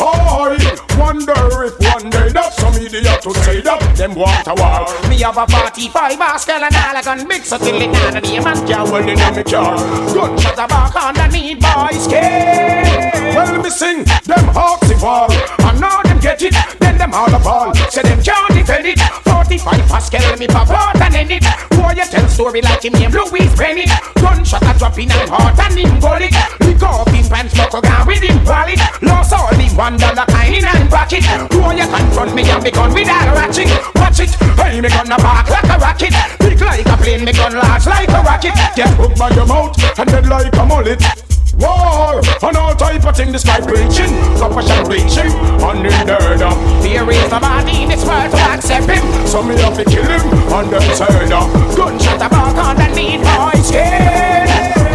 Oh, 0.00 0.54
I 0.54 0.98
wonder 0.98 1.64
if 1.64 1.74
one 1.80 2.10
day 2.10 2.30
that 2.30 2.52
some 2.54 2.74
idiot 2.74 3.22
to 3.22 3.34
say 3.42 3.60
that 3.62 3.96
them 3.96 4.14
want 4.14 4.46
a 4.46 4.54
war. 4.54 4.86
Me 5.10 5.18
have 5.20 5.36
a 5.36 5.46
45 5.46 6.18
Pascal 6.18 6.62
and 6.62 6.74
all 6.74 6.96
a 6.96 7.02
gun 7.02 7.26
mix 7.26 7.48
so 7.48 7.58
till 7.58 7.80
it 7.80 7.92
down 7.92 8.14
to 8.14 8.20
the 8.20 8.40
man 8.40 8.90
well 8.90 9.08
in 9.08 9.36
me 9.36 9.42
car. 9.42 9.76
Gunshot 10.14 10.54
a 10.54 10.66
back 10.68 10.94
underneath 10.94 11.60
my 11.60 11.90
skin. 11.92 13.34
Well, 13.34 13.62
me 13.62 13.70
sing 13.70 14.04
them 14.24 14.46
hawks 14.54 14.90
evolve. 14.90 15.32
And 15.58 15.80
now 15.80 16.07
them 16.18 16.36
get 16.36 16.42
it, 16.42 16.78
then 16.80 16.98
them 16.98 17.14
all 17.14 17.32
a 17.32 17.38
ball. 17.38 17.74
Say 17.90 18.02
them 18.02 18.22
can't 18.22 18.54
defend 18.54 18.86
it. 18.86 18.98
45 19.24 19.88
Pascal 19.88 20.36
me 20.36 20.46
pop 20.46 20.70
out 20.70 21.00
and 21.00 21.14
end 21.14 21.30
it. 21.30 21.44
Boy, 21.70 21.92
you 21.96 22.04
tell 22.04 22.28
story 22.28 22.60
like 22.62 22.84
him 22.84 22.92
name 22.94 23.10
Louis 23.10 23.48
Bennett. 23.56 23.90
Gunshot 24.16 24.62
a 24.62 24.78
drop 24.78 24.98
in 24.98 25.10
and 25.10 25.30
heart 25.30 25.58
and 25.58 25.78
him 25.78 26.00
gullet. 26.00 26.34
Lick 26.60 26.82
up 26.82 27.08
in 27.08 27.24
pants, 27.28 27.54
buckle 27.54 27.80
down 27.80 28.06
with 28.06 28.22
him 28.22 28.44
wallet. 28.44 28.80
Lost 29.02 29.32
all 29.32 29.54
him 29.54 29.76
one 29.76 29.96
dollar 29.96 30.26
kind 30.26 30.54
in 30.54 30.64
and 30.64 30.90
pocket. 30.90 31.24
Boy, 31.50 31.74
you 31.74 31.86
confront 31.86 32.34
me 32.34 32.42
and 32.50 32.62
me 32.62 32.70
gun 32.70 32.92
without 32.92 33.28
a 33.28 33.32
ratchet. 33.32 33.70
Watch 33.94 34.20
it, 34.20 34.30
hey, 34.58 34.80
me 34.80 34.88
gun 34.88 35.10
a 35.12 35.16
bark 35.18 35.48
like 35.50 35.70
a 35.70 35.78
rocket. 35.78 36.14
Big 36.40 36.60
like 36.60 36.86
a 36.86 36.96
plane, 36.96 37.24
me 37.24 37.32
gun 37.32 37.54
large 37.54 37.86
like 37.86 38.08
a 38.08 38.22
rocket. 38.22 38.54
Get 38.74 38.90
hooked 38.98 39.18
by 39.18 39.30
your 39.30 39.46
mouth 39.46 39.76
and 39.98 40.08
dead 40.10 40.26
like 40.26 40.54
a 40.56 40.64
mullet. 40.64 41.37
War. 41.58 42.22
And 42.42 42.56
all 42.56 42.74
type 42.74 43.04
of 43.04 43.16
thing 43.16 43.32
the 43.32 43.38
sky 43.38 43.60
preaching, 43.60 44.14
copper 44.38 44.62
shot 44.62 44.86
reaching, 44.86 45.30
and 45.58 45.86
in 45.86 46.06
there 46.06 46.38
now. 46.38 46.54
There 46.82 47.10
is 47.10 47.30
nobody 47.30 47.82
in 47.82 47.88
this 47.90 48.04
world 48.06 48.30
to 48.30 48.38
accept 48.38 48.86
him, 48.86 49.04
so 49.26 49.42
me 49.42 49.58
have 49.58 49.76
to 49.76 49.84
kill 49.84 50.06
him, 50.06 50.22
and 50.54 50.70
then 50.70 50.86
turn 50.96 51.28
down. 51.28 51.50
Gunshot 51.74 52.22
about 52.22 52.54
underneath 52.54 53.22
my 53.22 53.54
skin. 53.58 54.46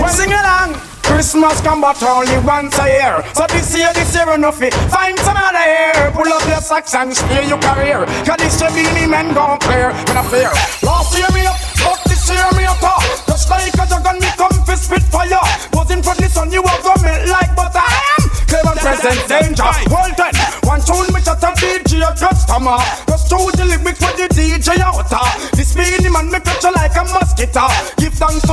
Sing 0.08 0.32
along. 0.32 0.80
Christmas 1.04 1.62
come 1.62 1.82
but 1.82 2.02
only 2.02 2.38
once 2.46 2.78
a 2.80 2.88
year. 2.88 3.24
So 3.34 3.46
this 3.48 3.76
year, 3.76 3.92
this 3.94 4.16
year 4.16 4.34
enough 4.34 4.62
it 4.62 4.74
Find 4.90 5.18
some 5.20 5.38
other 5.38 5.60
year 5.60 6.12
Pull 6.12 6.32
up 6.32 6.48
your 6.48 6.62
socks 6.62 6.96
and 6.96 7.16
steer 7.16 7.44
your 7.44 7.60
career. 7.60 8.06
Cause 8.26 8.38
this 8.38 8.60
year 8.60 8.72
Beenie 8.72 9.08
Man 9.08 9.34
gon' 9.34 9.60
clear. 9.60 9.92
When 9.92 10.18
I 10.18 10.24
fear 10.32 10.52
Last 10.82 11.18
year 11.18 11.28
me 11.34 11.46
up, 11.46 11.60
but 11.84 12.00
this 12.10 12.30
year 12.30 12.50
me 12.58 12.66
up 12.66 12.80
top 12.80 13.33
Just 13.54 13.78
like 13.78 13.86
a 13.86 13.90
dragon 13.90 14.20
me 14.20 14.30
come 14.38 14.66
for 14.66 14.76
spit 14.76 15.04
fire. 15.14 15.44
Was 15.74 15.92
in 15.92 16.02
front 16.02 16.20
of 16.20 16.26
the 16.26 16.30
sun 16.30 16.52
you 16.52 16.64
have 16.64 16.82
to 16.82 16.94
melt 17.04 17.30
like 17.30 17.56
butter. 17.56 17.80
I 17.80 18.02
am 18.18 18.30
clear 18.50 18.66
and 18.66 18.80
present 18.80 19.22
danger. 19.30 19.72
Well 19.90 20.12
then, 20.18 20.34
one 20.64 20.82
tune 20.82 21.14
me 21.14 21.22
chat 21.22 21.44
and 21.44 21.58
DJ 21.58 22.02
a 22.02 22.12
customer. 22.18 22.78
Just 23.08 23.30
through 23.30 23.52
the 23.54 23.66
lyrics 23.66 24.00
for 24.02 24.14
the 24.18 24.28
DJ 24.34 24.80
out 24.82 25.10
This 25.54 25.76
Beenie 25.76 26.10
Man 26.10 26.32
me 26.32 26.40
catch 26.40 26.64
like 26.64 26.96
a 26.98 27.04
mosquito 27.14 27.93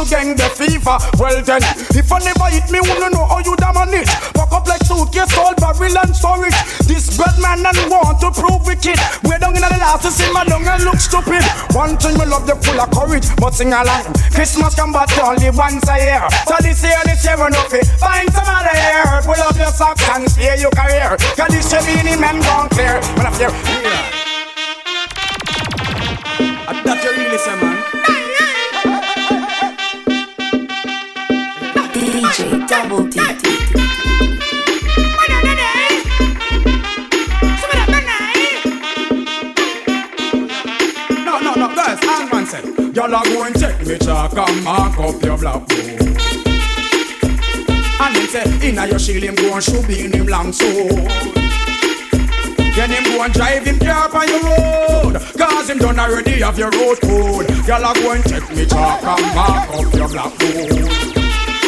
to 0.05 0.11
gang 0.11 0.37
the 0.37 0.49
fever. 0.57 0.97
Well 1.21 1.43
then, 1.43 1.63
if 1.93 2.09
I 2.13 2.19
never 2.25 2.49
hit 2.49 2.71
me, 2.73 2.81
wanna 2.81 3.11
know 3.13 3.27
how 3.27 3.41
you 3.45 3.57
da 3.57 3.73
manage 3.73 4.09
Walk 4.35 4.53
up 4.53 4.67
like 4.67 4.83
suitcase, 4.85 5.37
all 5.37 5.55
barrel 5.57 5.99
and 5.99 6.17
storage. 6.17 6.57
This 6.89 7.17
bad 7.19 7.37
man 7.41 7.65
and 7.65 7.91
want 7.91 8.21
to 8.21 8.31
prove 8.33 8.65
wicked. 8.65 8.97
Way 9.29 9.39
down 9.39 9.57
in 9.57 9.63
the 9.63 9.71
last 9.77 10.03
to 10.05 10.11
see 10.11 10.31
my 10.33 10.45
long 10.49 10.65
and 10.65 10.85
look 10.85 11.01
stupid. 11.01 11.45
One 11.77 11.97
thing 12.01 12.17
me 12.17 12.25
love 12.25 12.47
the 12.47 12.57
full 12.57 12.81
of 12.81 12.91
courage 12.91 13.29
But 13.37 13.55
sing 13.55 13.73
along, 13.73 14.13
Christmas 14.33 14.75
come 14.75 14.93
but 14.93 15.11
only 15.21 15.51
once 15.51 15.85
a 15.89 15.97
year. 16.01 16.25
So 16.49 16.57
this 16.61 16.81
year, 16.83 17.01
this 17.05 17.25
year 17.25 17.41
enough 17.41 17.73
it 17.75 17.87
Find 18.01 18.29
some 18.33 18.49
other 18.49 18.77
year. 18.77 19.21
Pull 19.25 19.41
up 19.43 19.57
your 19.57 19.73
socks 19.73 20.05
and 20.17 20.25
steer 20.31 20.57
your 20.57 20.73
career. 20.73 21.17
Cause 21.37 21.53
this 21.53 21.69
year 21.73 21.83
Beenie 21.85 22.17
Man 22.17 22.41
gone 22.41 22.69
clear. 22.71 23.01
When 23.17 23.27
I 23.27 23.33
fear, 23.37 23.53
yeah. 23.85 24.17
That 26.85 27.05
you 27.05 27.11
really 27.11 27.39
say, 27.39 27.57
man. 27.61 27.70
Double 32.71 33.03
D. 33.09 33.19
No, 41.25 41.41
no, 41.41 41.55
no, 41.57 41.75
guys, 41.75 41.99
hang 41.99 42.31
on, 42.33 42.47
say. 42.47 42.63
Y'all 42.95 43.13
are 43.13 43.25
going 43.25 43.53
to 43.55 43.59
take 43.59 43.85
me 43.85 43.99
chalk 43.99 44.39
and 44.39 44.63
mark 44.63 44.97
up 45.01 45.21
your 45.21 45.37
blackboard. 45.37 46.01
And 47.99 48.17
him 48.17 48.27
say, 48.29 48.69
inna 48.69 48.87
your 48.87 49.01
shield 49.01 49.25
him 49.25 49.35
go 49.35 49.53
and 49.53 49.65
shoot 49.65 49.89
be 49.89 50.05
in 50.05 50.13
him 50.13 50.29
long 50.29 50.53
sword. 50.53 50.93
Then 52.77 52.91
him 52.91 53.03
go 53.03 53.25
and 53.25 53.35
drive 53.35 53.65
him 53.65 53.81
car 53.81 54.15
on 54.15 54.29
your 54.29 54.43
road. 54.45 55.15
Cause 55.37 55.71
him 55.71 55.79
done 55.79 55.99
already 55.99 56.41
have 56.43 56.57
your 56.57 56.71
road 56.71 57.01
code. 57.01 57.51
Y'all 57.67 57.85
are 57.85 57.95
going 57.95 58.23
take 58.23 58.49
me 58.55 58.65
chalk 58.65 59.03
and 59.03 59.35
mark 59.35 59.71
up 59.71 59.93
your 59.93 60.09
blackboard 60.09 60.71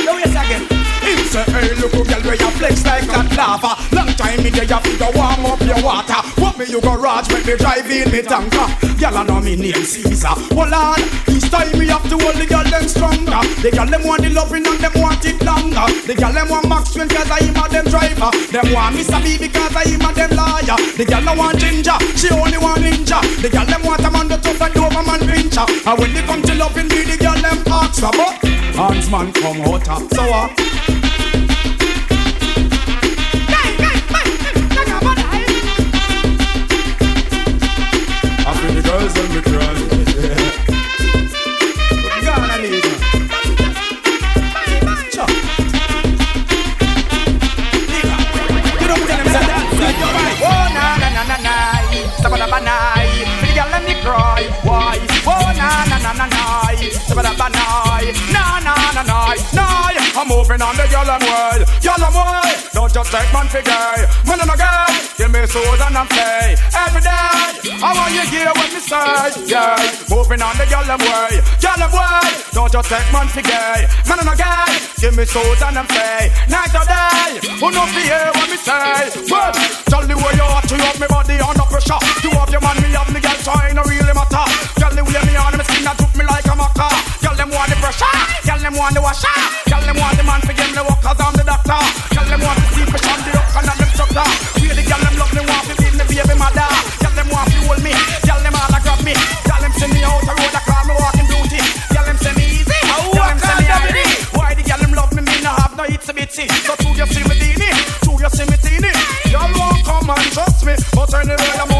Now 0.05 0.19
yes 0.19 0.31
again 0.31 0.69
him 0.69 0.72
say, 1.29 1.45
hey, 1.53 1.75
look, 1.81 1.93
girl, 1.93 2.23
where 2.23 2.37
you 2.37 2.51
flex 2.59 2.85
like 2.85 3.07
that 3.07 3.29
lava. 3.37 3.77
Long 3.95 4.11
time 4.17 4.43
me 4.43 4.51
there, 4.51 4.65
you 4.65 4.81
figure 4.81 5.13
warm 5.15 5.47
up 5.47 5.61
your 5.61 5.81
water. 5.83 6.21
What 6.41 6.59
me 6.59 6.67
you 6.67 6.81
garage, 6.81 7.29
make 7.33 7.47
me 7.47 7.57
drive 7.57 7.91
in 7.91 8.11
me 8.11 8.23
tanker. 8.23 8.69
Girl, 8.99 9.17
I 9.19 9.23
know 9.25 9.41
me 9.41 9.57
name 9.57 9.85
Caesar. 9.85 10.35
Well, 10.55 10.73
on, 10.75 11.01
this 11.27 11.49
time 11.51 11.73
me 11.79 11.89
have 11.89 12.07
to 12.09 12.17
hold 12.19 12.37
the 12.37 12.47
girl 12.47 12.65
them 12.65 12.87
stronger. 12.87 13.43
The 13.61 13.71
girl 13.71 13.87
them 13.87 14.05
want 14.05 14.23
the 14.23 14.31
loving 14.31 14.67
and 14.67 14.79
them 14.79 14.95
want 14.97 15.25
it 15.25 15.43
longer. 15.43 15.87
The 16.07 16.15
girl 16.15 16.33
them 16.33 16.49
want 16.49 16.69
Maxwell 16.69 17.09
cause 17.09 17.31
I 17.31 17.43
am 17.43 17.59
a 17.59 17.65
them 17.69 17.87
driver. 17.91 18.31
Them 18.53 18.73
want 18.73 18.97
Mr. 18.97 19.19
B 19.23 19.39
because 19.39 19.75
I 19.75 19.91
am 19.91 20.07
a 20.07 20.11
them 20.15 20.31
liar. 20.37 20.79
The 20.97 21.05
girl 21.05 21.23
no 21.23 21.35
want 21.35 21.59
ginger, 21.59 21.99
she 22.15 22.31
only 22.31 22.59
want 22.59 22.83
ninja. 22.83 23.19
The 23.43 23.51
girl 23.51 23.67
them 23.67 23.83
want 23.83 24.05
a 24.05 24.11
man 24.11 24.29
the 24.29 24.37
tough 24.39 24.61
and 24.61 24.77
over 24.79 25.03
man 25.03 25.21
pincher. 25.27 25.67
And 25.67 25.99
when 25.99 26.15
they 26.15 26.23
come 26.23 26.43
to 26.43 26.55
loving 26.55 26.89
me, 26.89 27.03
the 27.03 27.17
girl 27.19 27.37
them 27.41 27.59
ask 27.67 28.03
about. 28.03 28.39
Hands 28.73 29.11
man 29.11 29.33
come 29.33 29.61
hotter, 29.61 29.99
so 30.15 30.23
what? 30.31 31.02
that. 49.43 49.67
Oh 50.41 50.65
na 50.73 50.97
na, 51.29 51.57
sabada 52.23 52.47
banai. 52.49 53.09
The 53.43 53.49
girl 53.55 53.69
let 53.71 53.85
me 53.85 53.95
cry. 54.01 54.49
Why? 54.65 54.97
Oh 55.27 55.53
na 55.57 55.85
na 55.91 55.99
na 56.01 56.13
na 56.13 56.27
na, 56.27 56.73
sabada 57.07 57.33
banai. 57.37 58.05
Na 58.33 58.61
na 58.61 58.75
na 58.75 59.03
na 59.03 59.03
na. 59.03 59.73
I'm 60.15 60.29
moving 60.29 60.63
on 60.63 60.77
the 60.77 60.87
yellow 60.89 61.19
world, 61.21 61.69
yellow 61.83 62.11
world. 62.15 62.57
Don't 62.73 62.93
just 62.93 63.11
take 63.13 63.33
man 63.33 63.49
for 63.49 63.63
gay, 63.63 64.07
man 64.27 64.41
a 64.41 64.57
girl. 64.57 65.12
Give 65.19 65.31
me 65.31 65.47
souls 65.47 65.81
and 65.81 65.97
I'm 65.97 66.09
play 66.09 66.57
every 66.75 67.03
day. 67.05 67.53
I 67.83 67.91
want 67.95 68.13
you 68.15 68.25
hear 68.33 68.51
what 68.57 68.71
me 68.73 68.81
say, 68.81 69.47
yeah. 69.47 69.77
Moving 70.09 70.43
on 70.43 70.57
the 70.57 70.67
yellow 70.67 70.99
world, 70.99 71.37
yellow 71.61 71.89
world. 71.93 72.33
Don't 72.53 72.73
just 72.73 72.89
take 72.89 73.07
man 73.13 73.29
for 73.29 73.43
gay, 73.45 73.87
man 74.09 74.19
and 74.21 74.33
a 74.33 74.35
girl. 74.35 74.73
Give 74.99 75.15
me 75.15 75.25
souls 75.25 75.63
and 75.63 75.79
I'm 75.79 75.87
play 75.87 76.33
night 76.49 76.75
or 76.75 76.87
day. 76.89 77.39
Who 77.61 77.71
know 77.71 77.87
fi 77.93 78.03
hear 78.03 78.31
what 78.35 78.49
me 78.51 78.57
say? 78.57 79.13
Well, 79.31 79.53
tell 79.91 80.05
the 80.07 80.17
way 80.17 80.33
you 80.35 80.47
are 80.47 80.65
to 80.65 80.77
have 80.81 80.99
me 80.99 81.07
body 81.07 81.37
under 81.39 81.67
pressure. 81.71 82.01
You 82.25 82.31
have 82.33 82.51
your 82.51 82.63
man, 82.65 82.77
me 82.83 82.89
have 82.97 83.11
me 83.13 83.21
girl, 83.21 83.39
so 83.45 83.53
it 83.69 83.75
no 83.77 83.83
really 83.85 84.15
matter. 84.17 84.47
Tell 84.81 84.93
the 84.97 85.03
way 85.05 85.23
me 85.29 85.35
on 85.37 85.55
me 85.55 85.65
skin 85.69 85.85
that 85.87 85.97
took 86.01 86.13
me 86.17 86.25
like 86.25 86.47
a 86.49 86.55
maca. 86.57 86.89
Tell 87.21 87.37
them 87.37 87.51
want 87.53 87.69
the 87.71 87.77
pressure, 87.79 88.17
tell 88.49 88.59
them 88.59 88.75
want 88.75 88.95
the 88.97 89.03
washer, 89.03 89.39
tell 89.69 89.83
them 89.85 89.97
want 90.01 90.17
the 90.17 90.25
man 90.25 90.41
for 90.41 90.55
them 90.57 90.71
the 90.73 90.83
work 90.83 91.01
'cause 91.05 91.21
I'm 91.21 91.35
the 91.37 91.45
doctor. 91.45 91.81
Tell 92.17 92.27
them 92.27 92.41
want 92.41 92.59
see 92.75 92.87
fish 92.91 93.07
on 93.07 93.19
the 93.23 93.31
hook 93.37 93.55
and 93.59 93.67
them 93.71 93.91
sucker. 93.99 94.29
Feel 94.61 94.75
the 94.77 94.83
girl 94.87 95.12
love 95.23 95.35
me 95.39 95.43
want 95.47 95.67
to 95.71 95.75
be 95.79 95.89
me 95.95 96.05
baby 96.11 96.35
mother. 96.35 96.67
Tell 96.99 97.15
them 97.15 97.29
want 97.31 97.47
to 97.55 97.59
hold 97.63 97.83
me, 97.87 97.95
tell 98.27 98.41
them 98.43 98.55
all 98.59 98.75
I 98.75 98.81
grab 98.83 98.99
me. 99.07 99.15
Tell 99.47 99.61
them 99.63 99.73
send 99.79 99.95
me 99.95 100.03
out 100.03 100.19
the 100.27 100.35
road, 100.35 100.51
I 100.51 100.63
call 100.67 100.85
me 100.91 100.95
walking 100.99 101.29
beauty. 101.31 101.63
Tell 101.95 102.05
them 102.05 102.19
send 102.19 102.37
me 102.37 102.45
easy, 102.59 102.79
tell 102.83 103.29
them 103.31 103.39
send 103.39 103.59
me 103.63 103.67
easy. 103.71 104.03
Why 104.35 104.55
the 104.59 104.63
girl 104.67 104.81
them 104.83 104.93
love 104.99 105.13
me, 105.15 105.23
me 105.23 105.37
no 105.47 105.55
have 105.55 105.75
no 105.79 105.85
itsy 105.87 106.13
bitsy. 106.19 106.51
So 106.67 106.75
through 106.75 106.99
your 106.99 107.07
see 107.07 107.23
me 107.23 107.39
teeny, 107.39 107.71
through 108.03 108.19
your 108.19 108.33
see 108.35 108.47
me 108.51 108.59
teeny. 108.59 108.91
Y'all 109.31 109.47
won't 109.55 109.87
come 109.87 110.11
and 110.11 110.29
trust 110.35 110.67
me, 110.67 110.75
but 110.91 111.15
anyway 111.15 111.55
I'm 111.63 111.71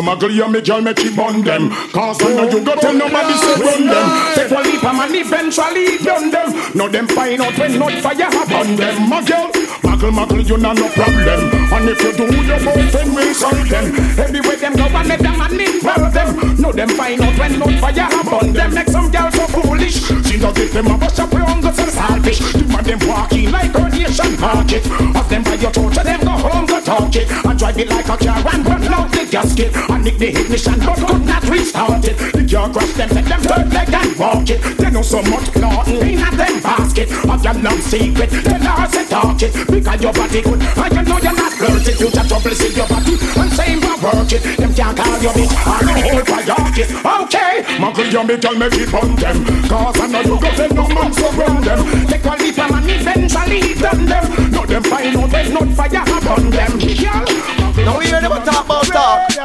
Some 0.00 0.08
ugly 0.08 0.40
and 0.40 0.50
me 0.50 0.62
girl 0.62 0.80
make 0.80 1.04
you 1.04 1.14
bun 1.14 1.42
them. 1.42 1.68
Cause 1.92 2.24
I 2.24 2.32
know 2.32 2.48
you 2.48 2.64
go 2.64 2.74
tell 2.74 2.94
nobody 2.94 3.36
say 3.36 3.52
run 3.60 3.84
them. 3.84 4.06
Take 4.32 4.50
one 4.50 4.64
leap 4.64 4.82
and 4.82 5.14
eventually 5.14 5.98
done 6.00 6.30
them. 6.30 6.48
Now 6.72 6.88
them 6.88 7.06
find 7.06 7.38
out 7.42 7.52
when 7.58 7.78
not 7.78 7.92
fire 8.00 8.32
upon 8.32 8.76
them. 8.76 9.10
My 9.10 9.20
girl, 9.20 9.52
muggle 9.84 10.12
muggle 10.16 10.48
you 10.48 10.56
know 10.56 10.72
no 10.72 10.88
problem. 10.88 11.52
And 11.52 11.88
if 11.90 12.00
you 12.00 12.12
do 12.16 12.24
your 12.32 12.58
then 12.88 13.14
we'll 13.14 13.34
solve 13.34 13.68
them. 13.68 13.92
Everywhere 14.16 14.56
them 14.56 14.72
go 14.72 14.84
and 14.88 15.08
let 15.08 15.20
them 15.20 15.36
man 15.36 15.60
involve 15.60 16.14
them. 16.14 16.56
Now 16.56 16.72
them 16.72 16.88
find 16.96 17.20
out 17.20 17.38
when 17.38 17.58
not 17.58 17.72
fire 17.84 18.20
upon 18.24 18.52
them. 18.54 18.72
Make 18.72 18.88
some 18.88 19.10
girls 19.10 19.34
so 19.34 19.46
foolish. 19.48 20.00
She 20.24 20.38
don't 20.38 20.56
get 20.56 20.72
them 20.72 20.86
a 20.86 20.96
bust 20.96 21.20
up 21.20 21.30
your 21.30 21.44
hunger 21.44 21.68
and 21.68 21.76
selfish 21.92 22.38
The 22.38 22.64
man 22.72 22.84
them 22.84 23.00
walking 23.04 23.50
like 23.50 23.74
a 23.74 23.88
nation 23.90 24.40
market. 24.40 24.86
Of 25.12 25.28
them 25.28 25.42
by 25.42 25.60
your 25.60 25.70
torture 25.72 26.04
them 26.04 26.20
go 26.20 26.30
home 26.40 26.64
go 26.64 26.80
talk 26.80 27.14
it. 27.16 27.28
And 27.44 27.49
it 27.80 27.88
like 27.88 28.08
a 28.08 28.16
car 28.16 28.44
and 28.52 28.66
run 28.66 28.84
out 28.92 29.10
the 29.10 29.24
gasket 29.30 29.74
And 29.88 30.04
nick 30.04 30.18
the 30.18 30.28
ignition 30.28 30.78
but 30.84 30.98
could 31.00 31.24
not 31.24 31.44
restart 31.48 32.04
it. 32.04 32.16
The 32.32 32.44
car 32.44 32.68
crash 32.68 32.92
them 32.92 33.08
take 33.08 33.24
them 33.24 33.40
third 33.40 33.72
leg 33.72 33.88
and 33.88 34.12
walk 34.18 34.50
it. 34.50 34.60
They 34.76 34.90
know 34.90 35.02
so 35.02 35.22
much 35.22 35.48
clothing 35.52 36.18
in 36.18 36.20
a 36.20 36.30
them 36.36 36.60
basket. 36.60 37.08
Of 37.24 37.40
your 37.44 37.56
love 37.64 37.82
secret 37.82 38.30
they 38.30 38.58
know 38.60 38.84
say 38.92 39.06
talk 39.08 39.40
it. 39.40 39.52
Because 39.70 40.00
your 40.02 40.12
body 40.12 40.40
good 40.42 40.60
and 40.60 40.92
you 40.92 41.02
know 41.08 41.18
you're 41.24 41.36
not 41.36 41.52
flirting 41.56 41.96
You 42.00 42.08
just 42.10 42.28
trouble 42.28 42.54
see 42.54 42.72
your 42.76 42.88
body 42.88 43.14
and 43.16 43.50
say 43.56 43.72
you 43.72 43.80
work 43.80 44.32
it. 44.32 44.42
Them 44.60 44.72
can't 44.74 44.96
call 44.96 45.18
your 45.24 45.32
bitch 45.32 45.54
or 45.64 45.80
no 45.80 45.94
hold 46.04 46.26
for 46.28 46.42
kid 46.76 46.88
Okay, 47.00 47.52
muggle 47.80 48.12
your 48.12 48.24
me 48.24 48.36
girl 48.36 48.56
make 48.60 48.76
it 48.76 48.92
on 48.92 49.16
them. 49.16 49.36
Cause 49.68 50.00
I 50.00 50.06
know 50.06 50.20
you 50.20 50.36
got 50.36 50.56
them 50.56 50.70
no 50.76 50.84
man 50.88 51.12
so 51.16 51.28
run 51.32 51.62
them. 51.64 51.80
Take 52.08 52.24
a 52.28 52.34
leap 52.36 52.58
and 52.60 52.90
eventually 52.92 53.74
done 53.80 54.04
them. 54.04 54.24
Know 54.52 54.66
them 54.66 54.82
find 54.84 55.16
out 55.16 55.30
there's 55.30 55.50
not 55.50 55.68
fire 55.72 56.04
upon 56.04 56.50
them. 56.50 56.72
Girl, 56.78 57.59
Now 57.84 57.98
we 57.98 58.06
hear 58.06 58.20
them 58.20 58.32
talk 58.44 58.64
about 58.64 58.84
talk. 58.86 59.36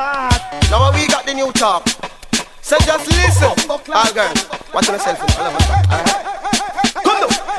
Now 0.70 0.92
we 0.94 1.08
got 1.08 1.26
the 1.26 1.34
new 1.34 1.52
talk. 1.54 1.88
So 2.62 2.78
just 2.80 3.08
listen. 3.08 3.70
All 3.70 4.14
girls, 4.14 4.50
watch 4.74 4.88
yourself. 4.88 5.20
Alright. 5.40 5.86
Come 5.88 6.06
now. 6.06 6.55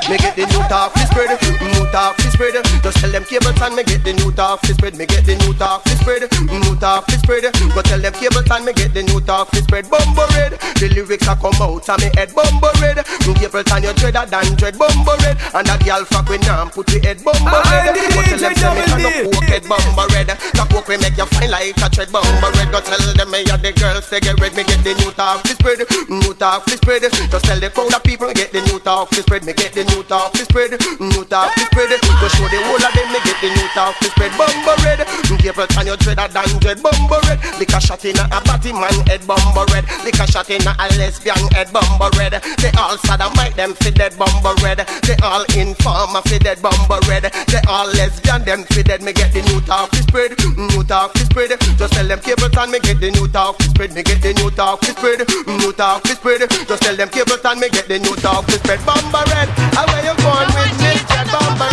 Me 0.07 0.15
get 0.17 0.35
the 0.39 0.47
new 0.47 0.63
talk, 0.71 0.93
this 0.93 1.09
spread, 1.11 1.35
mm, 1.35 1.59
new 1.75 1.83
talk, 1.91 2.15
this 2.15 2.31
spread. 2.31 2.55
Just 2.81 2.97
tell 3.03 3.11
them 3.11 3.25
cables 3.25 3.59
and 3.59 3.75
me 3.75 3.83
get 3.83 4.05
the 4.05 4.13
new 4.13 4.31
talk, 4.31 4.61
this 4.61 4.77
spread. 4.77 4.95
Me 4.95 5.05
get 5.05 5.25
the 5.25 5.35
new 5.35 5.51
talk, 5.59 5.83
this 5.83 5.99
spread, 5.99 6.23
mm, 6.23 6.47
new 6.63 6.75
talk, 6.79 7.05
this 7.07 7.19
spread. 7.19 7.43
Go 7.43 7.81
tell 7.83 7.99
them 7.99 8.13
cables 8.13 8.47
and 8.49 8.63
me 8.63 8.71
get 8.71 8.93
the 8.93 9.03
new 9.03 9.19
talk, 9.19 9.51
this 9.51 9.67
spread. 9.67 9.89
Bumbo 9.91 10.23
red, 10.31 10.55
the 10.79 10.87
lyrics 10.95 11.27
are 11.27 11.35
come 11.35 11.59
out 11.59 11.83
and 11.91 11.99
me 11.99 12.07
head 12.15 12.31
bumbo 12.31 12.71
red. 12.79 13.03
Cables 13.37 13.69
and 13.69 13.83
you 13.83 13.93
dreader 13.99 14.25
than 14.25 14.55
dread 14.55 14.79
bumbo 14.79 15.13
red. 15.21 15.37
And 15.53 15.67
that 15.67 15.83
girl 15.83 16.01
fuck 16.07 16.25
with 16.31 16.41
nam 16.47 16.71
put 16.71 16.87
the 16.87 17.03
head 17.03 17.19
bumbo 17.21 17.59
red. 17.67 17.93
Go 17.93 18.21
tell 18.23 18.39
them 18.39 18.73
me 18.79 18.83
can 18.87 18.99
no 19.03 19.11
coke 19.29 19.51
head 19.51 19.63
bumbo 19.67 20.07
red. 20.15 20.31
That 20.31 20.67
coke 20.71 20.87
we 20.87 20.97
make 21.03 21.19
you 21.19 21.27
fine 21.35 21.51
like 21.51 21.75
a 21.83 21.91
tread 21.91 22.09
bumbo 22.09 22.47
red. 22.55 22.71
Go 22.71 22.79
tell 22.79 22.97
them 22.97 23.27
me 23.29 23.43
and 23.43 23.59
the 23.59 23.75
girls 23.75 24.07
they 24.09 24.23
get 24.23 24.39
red. 24.39 24.55
Me 24.55 24.63
get 24.63 24.81
the 24.87 24.95
new 25.03 25.11
talk, 25.11 25.43
this 25.43 25.59
spread, 25.59 25.83
mm, 25.83 26.23
new 26.23 26.33
talk, 26.33 26.63
this 26.65 26.79
spread. 26.79 27.03
Just 27.03 27.43
tell 27.43 27.59
the 27.59 27.67
crowd 27.69 27.91
of 27.91 28.01
people 28.07 28.31
get 28.31 28.55
the 28.55 28.63
new 28.71 28.79
talk, 28.79 29.11
this 29.11 29.27
spread. 29.27 29.43
Me 29.43 29.51
get 29.51 29.75
the 29.75 29.83
new 29.83 29.96
talk, 30.03 30.33
this 30.33 30.47
spread, 30.47 30.71
new 30.99 31.23
talk, 31.25 31.53
this 31.55 31.65
spread. 31.67 31.89
Go 31.89 32.27
show 32.27 32.47
the 32.49 32.59
whole 32.65 32.81
of 32.81 32.93
them 32.93 33.07
me 33.13 33.19
get 33.23 33.37
the 33.41 33.49
new 33.49 33.67
talk, 33.73 33.97
this 33.99 34.11
spread. 34.11 34.31
Bumbo 34.37 34.73
red, 34.83 35.05
Gabriel 35.47 35.67
and 35.79 35.87
your 35.87 35.97
dreader 35.97 36.27
than 36.27 36.49
dread 36.59 36.83
bumbo 36.83 37.19
red. 37.27 37.39
Lick 37.59 37.71
a 37.71 37.79
shot 37.79 38.03
in 38.05 38.17
a 38.19 38.27
batty 38.43 38.73
man 38.73 38.93
head 39.07 39.25
bumbo 39.25 39.63
red. 39.73 39.85
Lick 40.03 40.19
a 40.19 40.27
shot 40.27 40.49
in 40.49 40.61
a 40.61 40.73
lesbian 40.99 41.39
head 41.55 41.71
bumbo 41.71 42.09
red. 42.19 42.35
They 42.59 42.71
all 42.77 42.97
sodomite 42.97 43.55
them 43.55 43.73
fi 43.79 43.91
dead 43.91 44.17
bumbo 44.17 44.53
red. 44.61 44.85
They 45.07 45.15
all 45.23 45.45
informer 45.55 46.21
fi 46.27 46.37
dead 46.37 46.61
bumbo 46.61 46.99
red. 47.07 47.31
They 47.47 47.61
all 47.67 47.87
lesbian 47.95 48.43
them 48.43 48.63
fi 48.69 48.83
dead. 48.83 49.01
Me 49.01 49.13
get 49.13 49.31
the 49.31 49.41
new 49.47 49.61
talk, 49.61 49.89
this 49.91 50.03
spread, 50.03 50.35
new 50.57 50.83
talk, 50.83 51.13
this 51.13 51.25
spread. 51.31 51.55
Just 51.79 51.93
tell 51.93 52.07
them 52.07 52.19
Gabriel 52.19 52.59
and 52.59 52.71
me 52.71 52.79
get 52.79 52.99
the 52.99 53.09
new 53.11 53.27
talk, 53.27 53.57
this 53.57 53.69
spread. 53.71 53.93
Me 53.95 54.03
get 54.03 54.21
the 54.21 54.33
new 54.35 54.51
talk, 54.51 54.81
this 54.81 54.95
spread, 54.97 55.23
new 55.47 55.71
talk, 55.71 56.03
this 56.03 56.17
spread. 56.17 56.43
Just 56.67 56.83
tell 56.83 56.95
them 56.95 57.09
Gabriel 57.09 57.39
and 57.39 57.59
me 57.59 57.69
get 57.69 57.87
the 57.87 57.99
new 57.99 58.15
talk, 58.19 58.45
this 58.45 58.59
spread. 58.59 58.83
Bumbo 58.85 59.23
red, 59.31 59.49
how 59.73 59.86
where 59.91 60.03
you 60.05 60.15
going 60.23 60.49
with 60.55 60.73
me? 60.81 60.93
Dread 61.07 61.27
bumbo. 61.31 61.67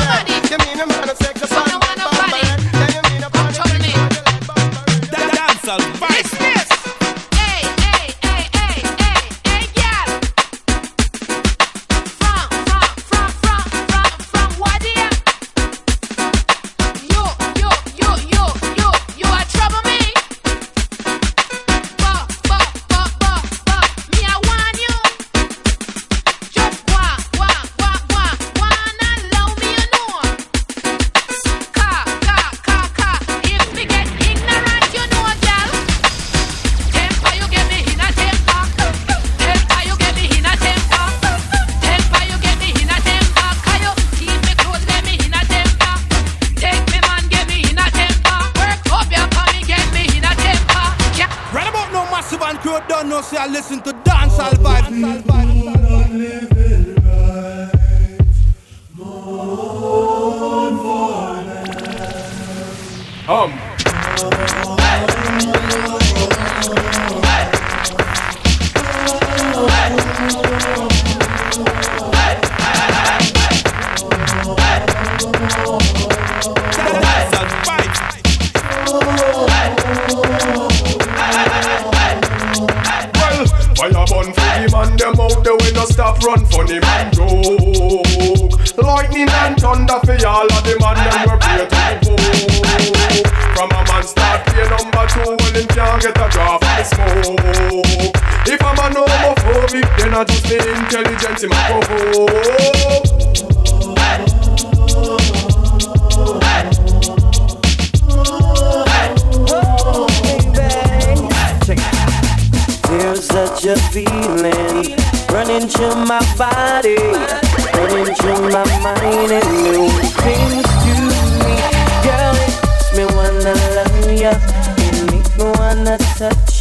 You 0.50 0.58
mean 0.64 0.80
a 0.80 0.86
man 0.86 1.08
of 1.10 1.16
sex, 1.18 1.40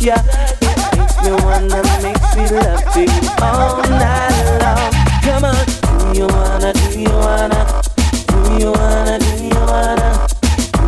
ya, 0.03 0.15
makes 0.97 1.15
me 1.23 1.31
wanna 1.31 1.79
make 2.03 2.19
me 2.35 2.43
love 2.59 2.97
you 2.97 3.07
all 3.41 3.81
night 3.87 4.59
long. 4.59 4.91
Come 5.23 5.45
on, 5.45 5.65
do 6.11 6.19
you 6.19 6.27
wanna, 6.27 6.73
do 6.73 6.99
you 6.99 7.09
wanna, 7.09 7.59
do 8.27 8.37
you 8.59 8.71
wanna, 8.71 9.19
do 9.19 9.31
you 9.47 9.61
wanna, 9.63 10.27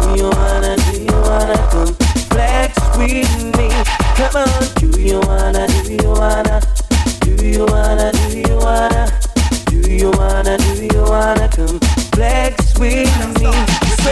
do 0.03 0.19
you 0.19 0.29
wanna, 0.35 0.75
do 0.75 0.93
you 0.99 1.17
wanna 1.23 1.57
come 1.71 1.93
flex 2.27 2.75
with 2.97 3.31
me? 3.55 3.69
Come 4.19 4.35
on, 4.35 4.61
do 4.75 4.99
you 5.01 5.19
wanna, 5.21 5.67
do 5.67 5.93
you 5.93 6.11
wanna, 6.11 6.61
do 7.21 7.31
you 7.45 7.65
wanna, 7.65 8.11
do 8.11 8.37
you 8.37 8.57
wanna, 8.57 9.11
do 9.67 9.79
you 9.95 10.11
wanna, 10.11 10.57
do 10.57 10.83
you 10.83 11.03
wanna 11.03 11.47
come 11.55 11.79
flex 12.11 12.77
with 12.77 13.39
me? 13.39 13.51
So 14.03 14.11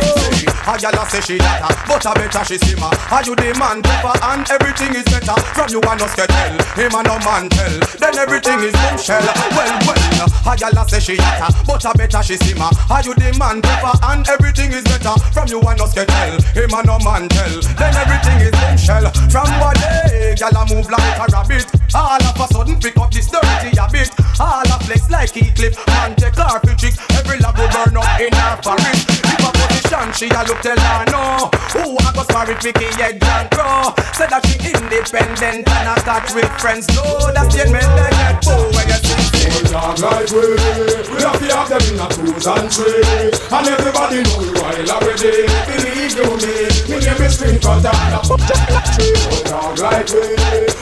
gyal 0.80 0.96
a 0.96 1.10
say 1.10 1.22
she 1.22 1.38
hotter, 1.38 1.73
a 2.06 2.14
better 2.14 2.44
she 2.44 2.58
simmer. 2.58 2.92
Are 3.12 3.24
you 3.24 3.36
the 3.36 3.56
man 3.56 3.82
pepper 3.82 4.12
and 4.28 4.44
everything 4.52 4.96
is 4.96 5.08
better? 5.08 5.36
From 5.56 5.70
you 5.72 5.80
and 5.80 6.02
us 6.02 6.16
get 6.16 6.30
tell, 6.30 6.56
him 6.76 6.92
and 6.92 7.08
no 7.08 7.16
man 7.24 7.48
tell. 7.48 7.76
Then 8.00 8.16
everything 8.18 8.60
is 8.60 8.74
bombshell. 8.74 9.24
Well, 9.56 9.72
well. 9.88 10.28
A 10.44 10.52
gyal 10.56 10.76
a 10.76 10.84
say 10.90 11.00
she 11.00 11.16
hotter, 11.16 11.52
but 11.66 11.84
a 11.86 11.92
better 11.96 12.22
she 12.24 12.36
simmer. 12.38 12.72
Are 12.92 13.04
you 13.04 13.14
the 13.16 13.32
man 13.40 13.62
pepper 13.62 13.96
and 14.04 14.28
everything 14.28 14.72
is 14.74 14.84
better? 14.84 15.16
From 15.32 15.48
you 15.48 15.60
and 15.64 15.80
us 15.80 15.94
get 15.94 16.08
tell, 16.08 16.36
him 16.52 16.74
and 16.74 16.88
no 16.88 17.00
man 17.00 17.30
tell. 17.30 17.62
Then 17.80 17.94
everything 17.96 18.38
is 18.42 18.52
bombshell. 18.52 19.08
From 19.32 19.48
one 19.64 19.78
day, 19.80 20.36
gyal 20.36 20.56
a 20.56 20.64
move 20.68 20.90
like 20.92 21.20
a 21.20 21.26
rabbit. 21.32 21.68
All 21.96 22.20
of 22.20 22.36
a 22.36 22.46
sudden 22.52 22.80
pick 22.80 22.98
up 22.98 23.12
this 23.12 23.32
dirty 23.32 23.72
habit. 23.80 24.12
All 24.40 24.66
a 24.66 24.78
flex 24.84 25.10
like 25.10 25.32
he 25.32 25.52
clip. 25.56 25.78
Man 25.88 26.16
take 26.16 26.36
her 26.36 26.60
for. 26.60 27.00
Every 27.16 27.40
lab 27.40 27.58
will 27.58 27.70
burn 27.72 27.96
up 27.96 28.20
in 28.20 28.34
her 28.34 28.60
forest. 28.60 29.53
A 29.94 30.12
she 30.12 30.26
a 30.26 30.42
look 30.50 30.58
tell 30.66 30.74
her 30.74 31.06
no. 31.14 31.54
Who 31.78 31.94
I 32.02 32.10
go 32.18 32.26
married 32.34 32.62
Vicky 32.66 32.90
Edge 32.98 33.22
and 33.22 33.48
Crow. 33.54 33.94
Said 34.18 34.34
that 34.34 34.42
she 34.50 34.58
independent 34.66 35.70
and 35.70 35.86
I 35.86 35.94
start 36.02 36.26
with 36.34 36.50
friends. 36.58 36.90
No, 36.98 37.06
that 37.30 37.54
statement 37.54 37.86
they 37.94 38.10
get 38.10 38.42
boo 38.42 38.58
when 38.74 38.90
you 38.90 38.98
sing. 39.06 39.54
Well, 39.54 39.94
dog 39.94 40.02
like 40.02 40.34
we, 40.34 40.58
we 41.14 41.18
have 41.22 41.38
to 41.38 41.46
have 41.46 41.70
them 41.70 41.86
in 41.94 42.02
a 42.02 42.08
twos 42.10 42.42
and 42.42 42.68
threes. 42.74 43.38
And 43.54 43.68
everybody 43.70 44.26
know 44.26 44.38
we 44.42 44.50
wild 44.58 44.90
already 44.90 45.46
Believe 45.70 46.14
you 46.18 46.30
me, 46.42 46.54
me 46.90 46.98
name 46.98 47.22
is 47.22 47.38
String 47.38 47.62
Cutter 47.62 47.94
Well, 47.94 48.42
dog 49.46 49.78
like 49.78 50.10
we, 50.10 50.26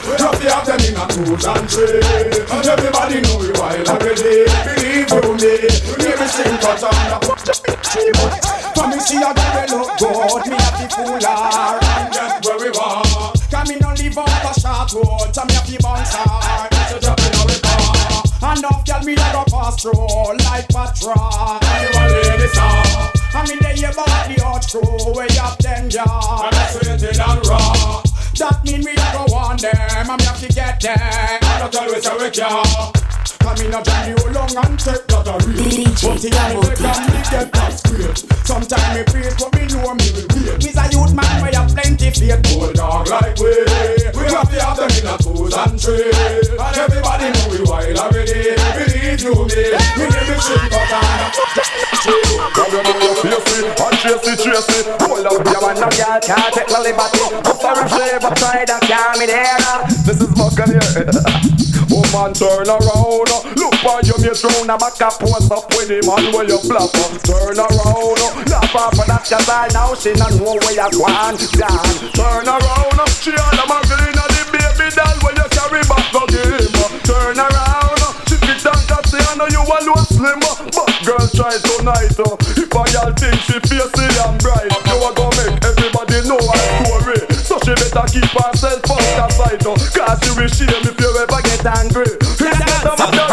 we 0.08 0.14
have 0.24 0.40
to 0.40 0.46
have 0.48 0.64
them 0.64 0.82
in 0.88 0.96
a 0.96 1.04
twos 1.12 1.44
and 1.44 1.66
threes. 1.68 2.40
And 2.48 2.64
everybody 2.64 3.20
know 3.28 3.36
we 3.44 3.52
wild 3.60 3.92
already 3.92 4.48
Believe 4.72 5.12
you 5.12 5.36
me, 5.36 5.68
me 5.68 6.00
name 6.00 6.16
is 6.16 6.32
String 6.32 6.56
Cutter 6.64 6.92
See 9.02 9.18
a 9.18 9.34
girl 9.34 9.82
look 9.82 9.98
good, 9.98 10.46
me 10.46 10.56
have 10.62 10.78
to 10.78 10.86
fool 10.94 11.18
her 11.18 11.78
and 11.82 12.12
get 12.12 12.44
where 12.44 12.58
we 12.58 12.70
want. 12.70 13.42
Can 13.50 13.66
me 13.66 13.76
no 13.80 13.90
live 13.98 14.18
off 14.18 14.56
a 14.56 14.60
short 14.60 14.92
road, 14.94 15.34
so 15.34 15.44
me 15.44 15.54
have 15.54 15.66
to 15.66 15.78
bounce 15.82 16.14
her. 16.14 16.68
So 16.88 17.00
drop 17.00 17.18
in 17.18 17.34
our 17.34 17.58
car. 17.66 18.56
Enough 18.56 18.84
girl 18.86 19.02
me 19.02 19.16
like 19.16 19.34
a 19.34 19.38
go 19.38 19.44
pass 19.50 19.82
through 19.82 20.38
like 20.46 20.68
patrol. 20.68 21.58
And 21.62 21.82
you 21.82 21.98
a 21.98 22.04
lady 22.14 22.48
star. 22.54 23.12
And 23.34 23.48
me 23.48 23.56
there 23.60 23.76
you 23.76 23.90
bought 23.96 24.28
the 24.28 24.38
hot 24.38 24.70
crew, 24.70 25.12
way 25.18 25.26
up 25.40 25.58
them 25.58 25.90
yard. 25.90 26.44
And 26.44 26.52
that's 26.52 26.78
sweet 26.78 27.18
and 27.18 27.46
raw 27.46 28.02
That 28.38 28.64
mean 28.64 28.84
me 28.84 28.92
a 28.92 29.08
go 29.18 29.26
want 29.34 29.62
them, 29.62 29.72
me 30.06 30.24
have 30.24 30.40
to 30.40 30.48
get 30.48 30.80
them. 30.80 30.98
I 31.42 31.68
tell 31.72 31.90
you 31.90 32.00
say 32.00 32.16
we 32.18 32.30
can't 32.30 33.02
Come 33.42 33.66
in 33.66 33.74
a 33.74 33.82
journey 33.82 34.14
long 34.32 34.56
and 34.64 34.78
take 34.78 35.01
that 35.24 35.28
a 35.28 35.48
real 35.48 35.94
But 36.02 36.18
the 36.18 36.30
only 36.34 36.56
way 36.58 36.74
can 36.76 36.98
me 37.06 37.20
get 37.30 37.48
that 37.52 37.72
straight 37.78 38.18
Sometimes 38.42 38.90
me 38.94 39.02
pray 39.06 39.30
but 39.38 39.50
me 39.54 39.62
know 39.70 39.94
me 39.94 40.06
will 40.14 40.26
wait 40.34 40.58
Me's 40.62 40.76
a 40.78 40.84
youth 40.90 41.14
man 41.14 41.34
where 41.42 41.52
you 41.54 41.64
plenty 41.70 42.10
faith. 42.10 42.42
Old 42.54 42.74
dog 42.74 43.08
like 43.08 43.38
we 43.38 43.52
We 44.14 44.24
have 44.30 44.50
to 44.50 44.58
have 44.58 44.76
them 44.76 44.90
in 44.90 45.06
a 45.06 45.14
twos 45.18 45.54
and 45.54 45.78
threes 45.78 46.48
And 46.50 46.76
everybody 46.76 47.26
know 47.30 47.46
we 47.50 47.58
wild 47.62 47.98
already 47.98 48.58
Believe 48.58 49.22
you 49.22 49.34
me. 49.46 49.62
Me 49.98 50.04
name 50.10 50.30
is 50.32 50.40
String 50.42 50.68
Cutter 50.70 51.02
Grab 52.52 52.72
your 52.72 52.82
man, 52.82 52.98
you. 52.98 53.14
Face 53.22 53.62
it, 53.62 53.78
and 53.78 53.96
chase 54.02 54.26
it, 54.26 54.38
chase 54.42 54.70
it 54.74 54.86
Hold 55.06 55.26
up, 55.26 55.38
You 55.38 55.58
want 55.62 55.78
no 55.78 55.88
girl 55.92 56.18
can't 56.18 56.50
take 56.50 56.70
no 56.70 56.82
liberty. 56.82 57.22
Up 57.46 57.56
for 57.62 57.78
a 57.78 57.84
slave 57.86 58.24
upside 58.26 58.70
and 58.70 58.82
can't 58.82 59.18
me 59.18 59.26
there 59.26 59.86
This 60.02 60.18
is 60.18 60.30
Buccaneer 60.34 60.82
Oh 61.94 62.00
man, 62.08 62.32
turn 62.32 62.64
around. 62.64 63.28
Look 63.56 63.71
for 63.82 63.98
your 64.06 64.18
mate 64.22 64.38
round 64.38 64.70
a 64.70 64.76
back 64.78 65.00
a 65.02 65.08
pose 65.18 65.50
up 65.50 65.66
with 65.74 65.90
him 65.90 66.06
and 66.06 66.30
where 66.30 66.46
you 66.46 66.58
flap 66.62 66.86
Turn 67.26 67.58
around 67.58 68.22
Laugh 68.46 68.74
off 68.78 68.94
of 68.94 69.06
that 69.10 69.26
cause 69.26 69.48
I 69.50 69.66
now 69.74 69.92
she 69.98 70.14
not 70.14 70.32
know 70.38 70.54
where 70.54 70.76
you 70.78 70.88
gone. 70.94 71.34
Down 71.58 71.86
Turn 72.14 72.46
around 72.46 72.98
uh, 73.02 73.06
She 73.18 73.34
and 73.34 73.58
a 73.58 73.64
muggle 73.66 73.98
in 74.06 74.14
the 74.14 74.26
baby 74.54 74.86
doll 74.94 75.18
Where 75.26 75.34
you 75.34 75.46
carry 75.50 75.82
back 75.90 76.06
the 76.14 76.22
game 76.30 76.78
uh. 76.78 76.88
Turn 77.02 77.38
around 77.42 78.00
uh, 78.06 78.14
She 78.30 78.38
fit 78.38 78.62
down 78.62 78.78
cause 78.86 79.06
she 79.10 79.18
know 79.34 79.50
you 79.50 79.62
alone 79.66 80.06
slim 80.06 80.38
But 80.38 80.90
girl 81.02 81.26
try 81.34 81.58
tonight 81.58 82.14
If 82.54 82.70
a 82.70 82.82
girl 82.86 83.10
think 83.18 83.38
she 83.42 83.58
facey 83.66 84.06
and 84.22 84.38
bright. 84.38 84.70
You 84.86 84.98
a 85.02 85.10
go 85.10 85.26
make 85.34 85.58
everybody 85.58 86.22
know 86.30 86.38
her 86.38 86.62
story. 86.86 87.20
So 87.42 87.58
she 87.66 87.74
better 87.74 88.06
keep 88.06 88.30
herself 88.30 88.86
out 88.86 89.26
of 89.26 89.32
sight 89.34 89.60
Cause 89.66 90.18
she 90.22 90.30
will 90.38 90.46
shame 90.46 90.86
if 90.86 90.94
you 90.94 91.10
ever 91.18 91.42
get 91.42 91.66
angry. 91.66 92.06
It's 92.22 92.58
not 92.62 92.86
a 92.86 93.31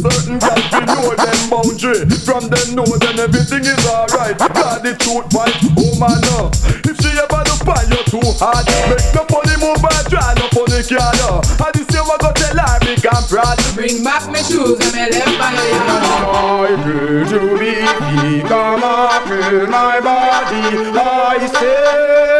certain 0.00 0.38
girls 0.40 0.66
we 0.72 0.80
know 0.88 1.12
them 1.14 1.40
boundary. 1.50 2.02
From 2.24 2.48
them 2.48 2.68
know 2.74 2.88
then 2.98 3.18
everything 3.20 3.64
is 3.64 3.84
alright. 3.86 4.36
God 4.38 4.82
the 4.82 4.96
truth 4.96 5.28
fight, 5.32 5.54
oh 5.76 5.92
man 6.00 6.20
no 6.32 6.48
If 6.88 6.96
she 7.00 7.10
ever 7.12 7.42
look 7.44 7.62
by 7.64 7.82
you 7.88 8.00
too 8.08 8.24
hard 8.40 8.64
Make 8.88 9.04
no 9.12 9.22
funny 9.28 9.56
move 9.60 9.82
and 9.82 10.06
try 10.08 10.32
no 10.38 10.46
funny 10.54 10.80
card 10.84 11.20
uh. 11.20 11.40
And 11.64 11.72
this 11.76 11.88
year 11.92 12.04
we 12.04 12.14
go 12.16 12.30
tell 12.32 12.56
her 12.56 12.78
big 12.80 13.04
and 13.04 13.24
proud 13.28 13.58
Bring 13.74 14.04
back 14.04 14.24
my 14.32 14.40
shoes 14.40 14.80
and 14.80 14.94
my 14.94 15.08
left 15.12 15.36
by 15.36 15.52
I 15.52 16.76
pray 16.80 17.24
to 17.28 17.40
be. 17.60 18.40
Come 18.48 18.84
up 18.84 19.26
in 19.28 19.70
my 19.70 20.00
body 20.00 20.90
I 20.96 21.46
say 21.60 22.39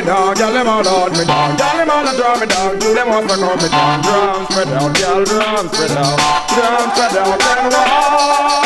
me 0.00 0.06
down, 0.06 0.34
girl 0.34 0.52
them 0.52 0.68
all 0.68 0.86
on 0.88 1.12
me 1.12 1.24
down 1.24 1.56
Girl 1.56 1.76
them 1.76 1.90
all 1.90 2.16
draw 2.16 2.38
me 2.40 2.46
down, 2.46 2.78
do 2.78 2.94
them 2.94 3.28
to 3.28 3.34
come 3.34 3.58
me 3.58 3.68
down 3.68 4.02
Drum 4.02 4.46
spread 4.46 4.68
out, 4.68 4.94
girl 4.96 5.24
drum 5.24 5.68
spread 5.68 5.90
out 5.92 6.18
Drum 6.48 6.90
spread 6.90 7.16
out 7.16 7.42
and 7.42 7.72
rock 7.72 8.60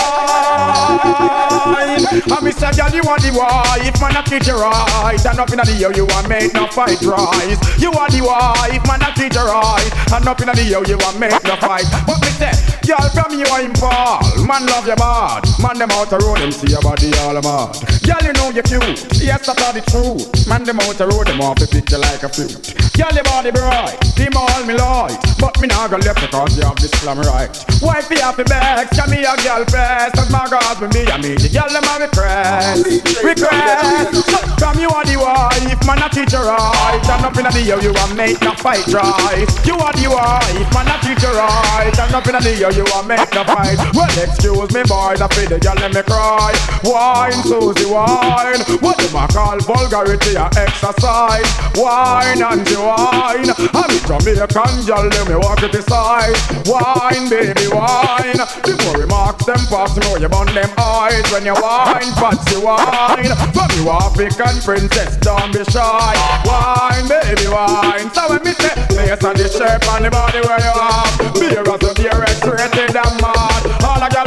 And 1.24 2.42
me 2.44 2.52
say, 2.52 2.72
girl, 2.72 2.92
you 2.94 3.02
want 3.04 3.22
the 3.22 3.32
wife, 3.34 4.00
man, 4.00 4.16
I 4.16 4.22
treat 4.22 4.46
you 4.46 4.56
right. 4.56 5.18
And 5.20 5.38
up 5.38 5.50
in 5.50 5.58
the 5.58 5.74
year, 5.76 5.92
you 5.92 6.06
want 6.06 6.28
make 6.28 6.54
no 6.54 6.66
fight 6.68 7.00
rise. 7.02 7.60
You 7.80 7.92
are 7.92 8.08
the 8.08 8.22
wife, 8.24 8.84
man, 8.86 9.02
I 9.02 9.12
treat 9.14 9.34
you 9.34 9.44
right. 9.44 9.90
And 10.12 10.26
up 10.26 10.40
in 10.40 10.48
the 10.48 10.64
year, 10.64 10.82
you 10.86 10.98
want 10.98 11.18
make 11.18 11.36
no 11.44 11.56
fight. 11.56 11.84
But 12.06 12.20
me 12.20 12.30
say, 12.36 12.54
girl, 12.86 13.04
from 13.12 13.36
you 13.36 13.46
I'm 13.50 13.72
Paul. 13.74 14.22
Man, 14.46 14.66
love 14.66 14.86
you 14.86 14.96
bad. 14.96 15.44
Man, 15.60 15.78
them 15.78 15.90
out 15.92 16.10
the 16.10 16.18
road, 16.20 16.38
them 16.38 16.52
see 16.52 16.70
your 16.72 16.82
body 16.82 17.12
all 17.24 17.36
mad. 17.40 17.76
Girl, 18.04 18.22
you 18.22 18.32
know 18.36 18.50
you're 18.50 18.66
cute. 18.66 19.04
Yes, 19.20 19.46
that's 19.46 19.60
all 19.62 19.72
the 19.72 19.82
truth. 19.88 20.48
Man, 20.48 20.64
them 20.64 20.80
out 20.80 20.96
the 20.96 21.06
road, 21.08 21.26
them 21.26 21.40
off 21.40 21.58
the 21.58 21.66
picture 21.66 21.98
like 21.98 22.22
a 22.22 22.28
fruit. 22.28 22.74
Girl, 22.94 23.10
your 23.12 23.24
body 23.24 23.50
bright. 23.50 23.98
Them 24.14 24.36
all 24.36 24.62
me 24.64 24.74
light. 24.74 25.18
But 25.40 25.60
me 25.60 25.68
not 25.68 25.90
gonna 25.90 26.04
left 26.04 26.20
because 26.20 26.56
you 26.56 26.64
have 26.64 26.76
this 26.76 26.90
slam 27.02 27.18
right. 27.26 27.50
Wife, 27.82 28.08
you 28.10 28.20
happy 28.22 28.44
back. 28.44 28.90
Can 28.94 29.10
me 29.10 29.26
a 29.26 29.34
girl 29.42 29.64
first. 29.66 30.14
Cause 30.14 30.30
my 30.30 30.46
girl's 30.48 30.78
with 30.80 30.94
me, 30.94 31.04
I 31.14 31.22
meet 31.22 31.38
the 31.38 31.46
girl, 31.46 31.70
them 31.70 31.86
have 31.86 32.02
request. 32.02 32.90
Request. 33.22 34.58
From 34.58 34.82
you 34.82 34.90
are 34.90 35.06
the 35.06 35.14
wife. 35.14 35.78
Man, 35.86 36.02
I 36.02 36.10
teach 36.10 36.34
you 36.34 36.42
right. 36.42 36.98
And 37.06 37.22
up 37.22 37.38
in 37.38 37.46
the 37.46 37.62
year, 37.62 37.78
you 37.78 37.94
want 37.94 38.18
make 38.18 38.42
no 38.42 38.50
fight 38.58 38.82
right. 38.90 39.46
You 39.62 39.78
are 39.78 39.94
the 39.94 40.10
wife. 40.10 40.66
Man, 40.74 40.90
I 40.90 40.98
teach 41.06 41.22
you 41.22 41.30
right. 41.30 41.94
And 41.94 42.10
up 42.18 42.26
in 42.26 42.34
the 42.34 42.52
year, 42.58 42.74
you 42.74 42.82
want 42.90 43.06
make 43.06 43.30
no 43.30 43.46
fight. 43.46 43.78
Well, 43.94 44.10
excuse 44.10 44.74
me, 44.74 44.82
boy. 44.90 45.14
I 45.14 45.28
feel 45.30 45.54
the 45.54 45.62
girl, 45.62 45.78
let 45.78 45.94
me 45.94 46.02
cry. 46.02 46.50
Wine, 46.82 47.38
Susie, 47.46 47.86
wine. 47.86 48.58
What 48.82 48.98
do 48.98 49.06
I 49.14 49.30
call 49.30 49.62
vulgarity 49.62 50.34
or 50.34 50.50
exercise? 50.58 51.46
Wine 51.78 52.42
and 52.42 52.66
the 52.66 52.78
wine. 52.82 53.54
I'm 53.70 53.86
a 53.86 53.98
Jamaican 54.02 54.82
girl, 54.82 55.06
let 55.06 55.30
me 55.30 55.38
walk 55.38 55.62
it 55.62 55.78
aside. 55.78 56.34
Wine, 56.66 57.30
baby, 57.30 57.70
wine. 57.70 58.42
Before 58.66 58.98
remarks 58.98 59.46
them 59.46 59.62
fast, 59.70 59.94
know 60.02 60.18
you 60.18 60.26
burn 60.26 60.50
them 60.50 60.74
eyes 61.04 61.32
when 61.32 61.44
you 61.44 61.54
wine, 61.60 62.12
fancy 62.16 62.56
wine. 62.56 63.28
From 63.52 63.70
you 63.76 63.90
African 63.90 64.60
princess, 64.62 65.16
don't 65.18 65.52
be 65.52 65.64
shy. 65.64 66.14
Wine, 66.44 67.08
baby, 67.08 67.48
wine. 67.48 68.08
So 68.14 68.28
when 68.28 68.42
me 68.44 68.52
say, 68.52 68.74
face 68.88 69.24
and 69.24 69.36
the 69.36 69.48
shape 69.48 69.84
and 69.92 70.04
the 70.04 70.10
body 70.10 70.40
where 70.46 70.60
you 70.60 70.74
have, 70.80 71.34
be 71.34 71.46
a 71.52 71.62
to 71.64 71.90
be 71.94 72.08
X-rated 72.08 72.96
and 72.96 73.20
mad. 73.20 73.53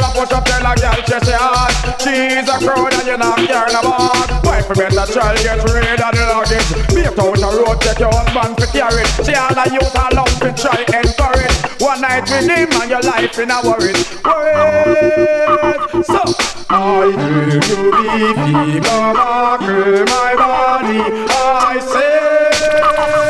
Ah, 0.00 0.10
a 0.10 0.10
girl 0.10 0.10
a 0.10 0.14
push 0.14 0.32
up, 0.32 0.44
tell 0.44 0.66
a 0.66 0.74
girl 0.76 1.02
chest 1.06 1.26
she 1.26 1.32
hard. 1.32 1.72
She's 2.00 2.48
a 2.48 2.56
crowd 2.58 2.94
and 2.94 3.06
you 3.06 3.16
not 3.16 3.36
caring 3.38 3.74
about. 3.74 4.44
Why 4.44 4.62
for 4.62 4.74
better 4.74 5.06
child 5.12 5.38
get 5.38 5.62
rid 5.64 6.00
of 6.00 6.12
the 6.14 6.24
luggage? 6.30 6.70
A 6.98 7.08
out 7.08 7.36
the 7.36 7.48
road, 7.58 7.80
take 7.80 7.98
your 7.98 8.12
husband 8.12 8.56
to 8.58 8.66
carry. 8.68 9.04
She 9.24 9.34
all 9.34 9.58
a 9.58 9.64
youth 9.70 9.96
all 9.96 10.10
love 10.14 10.40
to 10.40 10.52
try 10.54 10.78
encourage. 10.86 11.56
One 11.80 12.00
night 12.00 12.28
with 12.30 12.48
him 12.48 12.72
and 12.80 12.90
your 12.90 13.02
life 13.02 13.38
in 13.38 13.50
a 13.50 13.60
worry. 13.62 13.94
Worry. 14.24 16.04
So 16.04 16.22
I 16.70 17.10
dream 17.12 17.60
to 17.60 17.76
be 17.90 18.34
fever 18.38 19.12
mark 19.14 19.60
my 19.60 20.34
body. 20.36 21.00
I 21.30 21.78
say. 21.80 23.27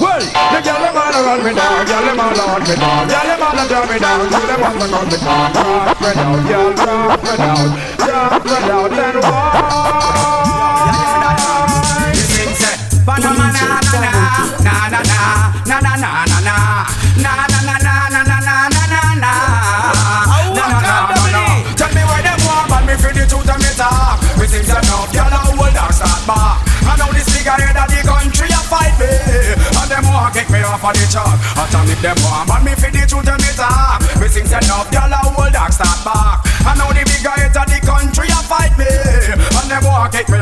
Well, 0.00 0.20
the 0.20 0.60
girl 0.64 0.80
them 0.80 0.96
all 0.96 1.12
run 1.12 1.44
me 1.44 1.52
down, 1.54 1.86
girl 1.86 2.02
them 2.02 2.20
all 2.20 2.40
on 2.40 2.62
me 2.62 2.74
down, 2.76 3.08
girl 3.08 3.26
them 3.28 3.42
all 3.42 3.68
drop 3.68 3.90
me 3.90 3.98
down, 3.98 4.20
you 4.24 4.30
them 4.30 4.40
to 4.40 4.62
run 4.62 4.76
me 4.78 4.88
down, 4.88 5.52
drop 5.52 6.00
me 6.00 6.10
down, 6.14 6.46
girl 6.48 6.72
drop 6.72 7.22
me 7.22 7.36
down, 7.36 7.68
drop 7.98 8.44
me 8.44 8.50
down, 8.66 8.90
then 8.90 9.16
why? 9.20 10.41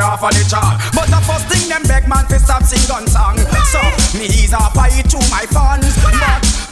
Off 0.03 0.23
of 0.23 0.33
the 0.33 0.45
chart. 0.49 0.81
But 0.97 1.09
the 1.09 1.21
first 1.25 1.47
thing 1.49 1.69
them 1.69 1.83
beg 1.85 2.09
man 2.09 2.27
to 2.29 2.39
stop 2.39 2.65
sing 2.65 2.83
gun 2.89 3.07
song. 3.07 3.39
So 3.71 3.81
me 4.19 4.27
ease 4.27 4.53
a 4.53 4.61
fight 4.73 5.07
to 5.13 5.19
my 5.31 5.45
fans, 5.53 5.95
but 6.03 6.17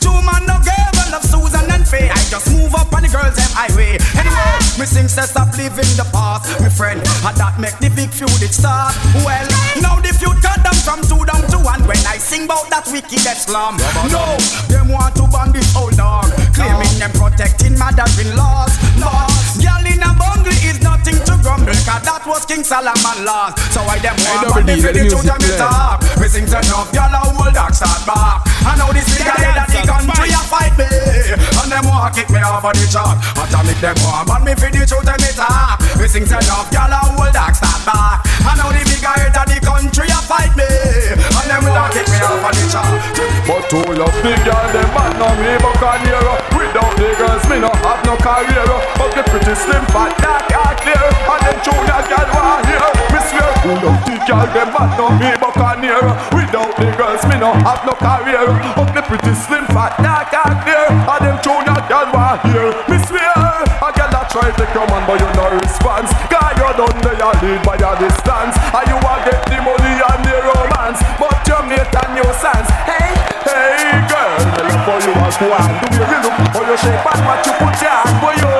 two 0.01 0.15
man 0.25 0.45
no 0.49 0.59
give 0.65 0.97
a 0.99 1.05
love 1.13 1.25
Susan 1.25 1.69
and 1.71 1.87
Faye. 1.87 2.11
I 2.11 2.21
just 2.29 2.51
move 2.53 2.75
up 2.75 2.93
on 2.93 3.03
the 3.03 3.11
girls 3.13 3.37
them 3.37 3.53
highway. 3.55 4.01
Anyway, 4.19 4.51
me 4.79 4.87
sing 4.87 5.09
say 5.09 5.29
stop 5.29 5.53
living 5.57 5.89
the 5.97 6.07
past, 6.11 6.49
me 6.61 6.69
friend, 6.69 7.01
and 7.01 7.37
that 7.37 7.57
make 7.61 7.77
the 7.79 7.91
big 7.95 8.11
feud 8.11 8.43
it 8.43 8.55
start. 8.55 8.95
Well, 9.23 9.47
now 9.81 10.01
the 10.01 10.13
feud 10.15 10.39
cut 10.43 10.63
them 10.65 10.77
from 10.83 11.01
two 11.07 11.23
down 11.25 11.45
to 11.53 11.59
one. 11.63 11.83
When 11.87 12.01
I 12.09 12.19
sing 12.19 12.45
about 12.45 12.71
that 12.71 12.89
wicked 12.91 13.23
slum, 13.39 13.79
no, 14.11 14.37
them 14.69 14.89
want 14.89 15.15
to 15.17 15.27
ban 15.31 15.53
this 15.53 15.71
old 15.77 15.97
dog, 15.97 16.29
claiming 16.53 16.99
them 16.99 17.13
protecting 17.15 17.79
mother-in-laws. 17.79 18.73
Laws, 18.99 19.57
girl 19.63 19.85
in 19.87 20.03
a 20.03 20.11
bungle 20.19 20.58
is 20.79 20.85
nothing 20.85 21.19
to 21.27 21.35
grumble, 21.43 21.75
cause 21.83 22.03
that 22.07 22.23
was 22.27 22.47
King 22.47 22.63
Solomon 22.63 23.27
laws. 23.27 23.55
So 23.75 23.83
why 23.83 23.99
them 23.99 24.15
want 24.23 24.55
ban 24.55 24.65
me 24.67 24.75
for 24.79 24.93
the 24.95 25.03
truth 25.11 25.27
and 25.27 25.43
me 25.43 25.51
talk? 25.59 26.03
Me 26.19 26.27
sing 26.31 26.47
say 26.47 26.63
enough, 26.63 26.91
girl 26.95 27.11
a 27.11 27.21
old 27.27 27.55
dog 27.55 27.75
start 27.75 28.03
back. 28.07 28.47
I 28.63 28.79
know 28.79 28.91
this 28.95 29.07
big 29.11 29.27
head 29.27 29.59
of 29.59 29.69
the 29.69 29.83
country 29.83 30.31
a 30.31 30.41
fight 30.47 30.75
me, 30.79 30.89
and 31.35 31.69
them 31.71 31.85
want 31.91 32.15
kick 32.15 32.31
me 32.31 32.41
off 32.43 32.65
of 32.65 32.75
the 32.75 32.87
chart. 32.87 33.19
But 33.35 33.51
I 33.51 33.61
make 33.67 33.83
them 33.83 33.99
want 34.07 34.29
ban 34.31 34.41
me 34.47 34.55
for 34.55 34.71
the 34.71 34.83
truth 34.87 35.09
and 35.09 35.21
me 35.21 35.31
talk. 35.35 35.83
Me 35.99 36.07
sing 36.07 36.27
say 36.27 36.39
enough, 36.39 36.71
girl 36.71 36.95
a 36.95 37.01
old 37.19 37.35
dog 37.35 37.55
start 37.55 37.83
back. 37.83 38.23
I 38.47 38.55
know 38.57 38.71
the 38.71 38.83
big 38.87 39.03
head 39.03 39.35
of 39.35 39.47
the 39.51 39.59
country 39.59 40.09
a 40.09 40.21
fight 40.23 40.55
me, 40.55 40.71
them 41.49 41.65
want 41.65 41.93
kick 41.93 42.07
me 42.13 42.21
off 42.21 42.45
uh. 42.45 42.49
of 42.49 42.55
the. 42.55 43.29
But 43.49 43.73
all 43.73 44.01
of 44.05 44.15
the 44.21 44.33
girls, 44.45 44.71
them 44.77 44.89
man 44.93 45.13
no 45.17 45.29
me 45.41 45.57
buccaneer 45.57 46.21
Without 46.53 46.93
the 47.01 47.09
girls, 47.17 47.45
me 47.49 47.57
no 47.65 47.73
have 47.73 48.05
no 48.05 48.15
career. 48.21 48.69
But 49.01 49.11
the 49.17 49.25
pretty 49.25 49.57
slim, 49.57 49.85
fat, 49.89 50.13
dark, 50.21 50.53
are 50.53 50.77
clear. 50.77 51.01
And 51.01 51.41
them 51.49 51.57
junior 51.65 52.01
girl 52.13 52.29
want 52.37 52.69
here 52.69 52.93
Me 53.09 53.19
swear, 53.25 53.49
all 53.65 53.85
of 53.89 53.97
the 54.05 54.15
girls, 54.29 54.51
them 54.53 54.69
man 54.77 54.91
no 55.01 55.07
me 55.17 55.33
buccaneer 55.41 56.05
Without 56.37 56.73
the 56.77 56.89
girls, 56.93 57.25
me 57.25 57.41
no 57.41 57.57
have 57.65 57.81
no 57.89 57.97
career. 57.97 58.45
But 58.77 58.93
the 58.93 59.03
pretty 59.09 59.33
slim, 59.33 59.65
fat, 59.73 59.97
dark, 60.05 60.29
are 60.37 60.55
clear. 60.61 60.85
And 60.93 61.21
them 61.25 61.37
junior 61.41 61.81
girl 61.89 62.13
want 62.13 62.45
here 62.45 62.77
Me 62.93 63.01
swear, 63.09 63.33
a 63.33 63.89
girl 63.97 64.11
that 64.13 64.29
try 64.29 64.53
to 64.53 64.65
come 64.77 64.93
on 64.93 65.03
but 65.09 65.17
you 65.17 65.31
no 65.33 65.57
response. 65.57 66.13
Cause 66.29 66.53
you 66.61 66.69
done 66.77 66.99
there, 67.01 67.17
you 67.17 67.33
lead 67.41 67.61
by 67.65 67.81
your 67.81 67.97
distance. 67.97 68.61
And 68.77 68.85
you 68.93 68.99
one. 75.47 75.71
Do 75.87 76.03
you 76.03 76.19
look 76.19 76.35
for 76.51 76.65
your 76.67 76.79
shape 76.79 76.99
and 76.99 77.23
what 77.23 77.47
you 77.47 77.55
put 77.63 77.79
hand 77.79 78.17
for 78.19 78.35
you 78.35 78.51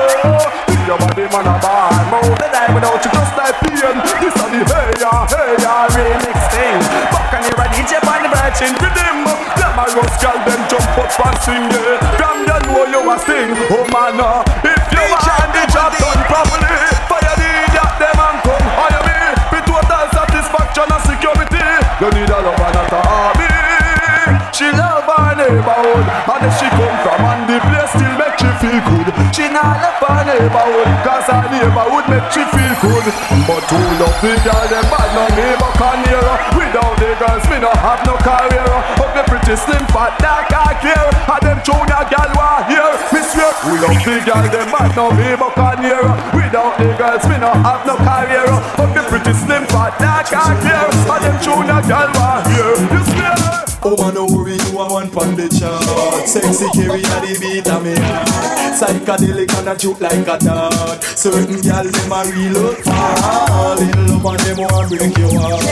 Think 0.71 0.83
your 0.87 0.95
body 0.95 1.27
man 1.27 1.47
a 1.51 1.55
bad 1.59 2.07
Mouth 2.07 2.39
the 2.39 2.47
die 2.47 2.71
without 2.71 3.03
you 3.03 3.11
just 3.11 3.33
like 3.35 3.55
pain. 3.59 3.95
This 4.23 4.35
a 4.39 4.45
the 4.47 4.61
hey 4.63 4.91
ya, 5.03 5.11
hey 5.27 5.59
ya 5.59 5.73
remix 5.91 6.39
thing. 6.55 6.79
Back 7.11 7.35
on 7.35 7.43
your 7.43 7.67
DJ 7.75 7.99
by 8.07 8.23
the 8.23 8.31
virgin 8.31 8.71
rhythm 8.79 9.17
Glamorous 9.59 10.15
girl 10.23 10.39
them 10.47 10.61
jump 10.71 10.87
up 10.95 11.11
and 11.19 11.37
sing 11.43 11.67
From 12.15 12.47
you 12.47 12.59
know 12.63 12.83
you 12.87 13.01
a 13.11 13.15
sing 13.27 13.51
Oh 13.75 13.83
man 13.91 14.15
uh, 14.23 14.48
neighborhood. 25.49 26.05
And 26.05 26.45
if 26.45 26.53
she 26.61 26.67
come 26.69 26.97
from 27.01 27.25
and 27.25 27.41
the 27.49 27.57
place 27.57 27.91
still 27.97 28.15
make 28.21 28.37
she 28.37 28.49
feel 28.61 28.79
good. 28.85 29.07
She 29.33 29.45
not 29.49 29.81
love 29.81 30.01
her 30.05 30.21
neighborhood 30.29 30.89
Cause 31.01 31.27
her 31.29 31.45
neighborhood 31.49 32.05
make 32.09 32.27
she 32.29 32.43
feel 32.53 32.73
good. 32.85 33.05
But 33.49 33.65
who 33.65 33.81
love 33.97 34.17
the 34.21 34.33
girl 34.45 34.65
them 34.69 34.85
bad 34.93 35.09
no 35.17 35.25
but 35.57 35.73
can 35.79 35.99
hear 36.05 36.21
her. 36.21 36.37
Without 36.53 36.95
the 37.01 37.09
girls 37.17 37.45
me 37.49 37.57
no 37.57 37.71
have 37.81 38.01
no 38.05 38.15
career. 38.21 38.69
Up 39.01 39.09
the 39.17 39.23
pretty 39.25 39.55
slim 39.57 39.83
fat 39.89 40.13
dark 40.21 40.53
I 40.53 40.77
care. 40.77 41.09
And 41.09 41.41
them 41.41 41.59
junior 41.65 42.03
girl 42.05 42.29
want 42.37 42.69
hear. 42.69 42.89
Me 43.09 43.21
swear 43.25 43.51
who 43.65 43.73
love 43.81 43.99
the 44.05 44.15
girl 44.21 44.45
them 44.53 44.69
bad 44.69 44.91
no 44.93 45.09
but 45.09 45.51
can 45.57 45.77
hear 45.81 46.03
her. 46.05 46.15
Without 46.37 46.77
the 46.77 46.89
girls 46.93 47.25
me 47.25 47.37
no 47.41 47.51
have 47.65 47.81
no 47.89 47.95
career. 47.97 48.49
Up 48.77 48.89
the 48.93 49.01
pretty 49.09 49.33
slim 49.33 49.65
fat 49.73 49.97
dark 49.97 50.29
I 50.29 50.53
care. 50.61 50.89
And 51.09 51.21
them 51.25 51.37
junior 51.41 51.81
girl 51.89 52.09
want 52.13 52.45
hear. 52.53 52.71
You 52.93 53.01
swear 53.09 53.39
Oh 53.81 53.95
man, 53.95 54.13
no 54.13 54.27
worry, 54.27 54.59
Sexy 56.29 56.69
carry 56.77 57.01
a 57.01 57.17
the 57.25 57.37
beat 57.41 57.67
of 57.67 57.83
me. 57.83 57.95
Psychedelic 58.77 59.49
and 59.57 59.69
a 59.69 59.75
juke 59.75 59.99
like 59.99 60.27
a 60.27 60.37
dart. 60.37 61.03
Certain 61.17 61.59
girl 61.59 61.83
them 61.83 62.11
a 62.13 62.21
real 62.29 62.75
fall 62.85 63.79
in 63.81 63.89
love 64.07 64.25
and 64.29 64.39
them 64.45 64.57
want 64.61 64.89
break 64.89 65.17
your 65.17 65.33
heart. 65.41 65.65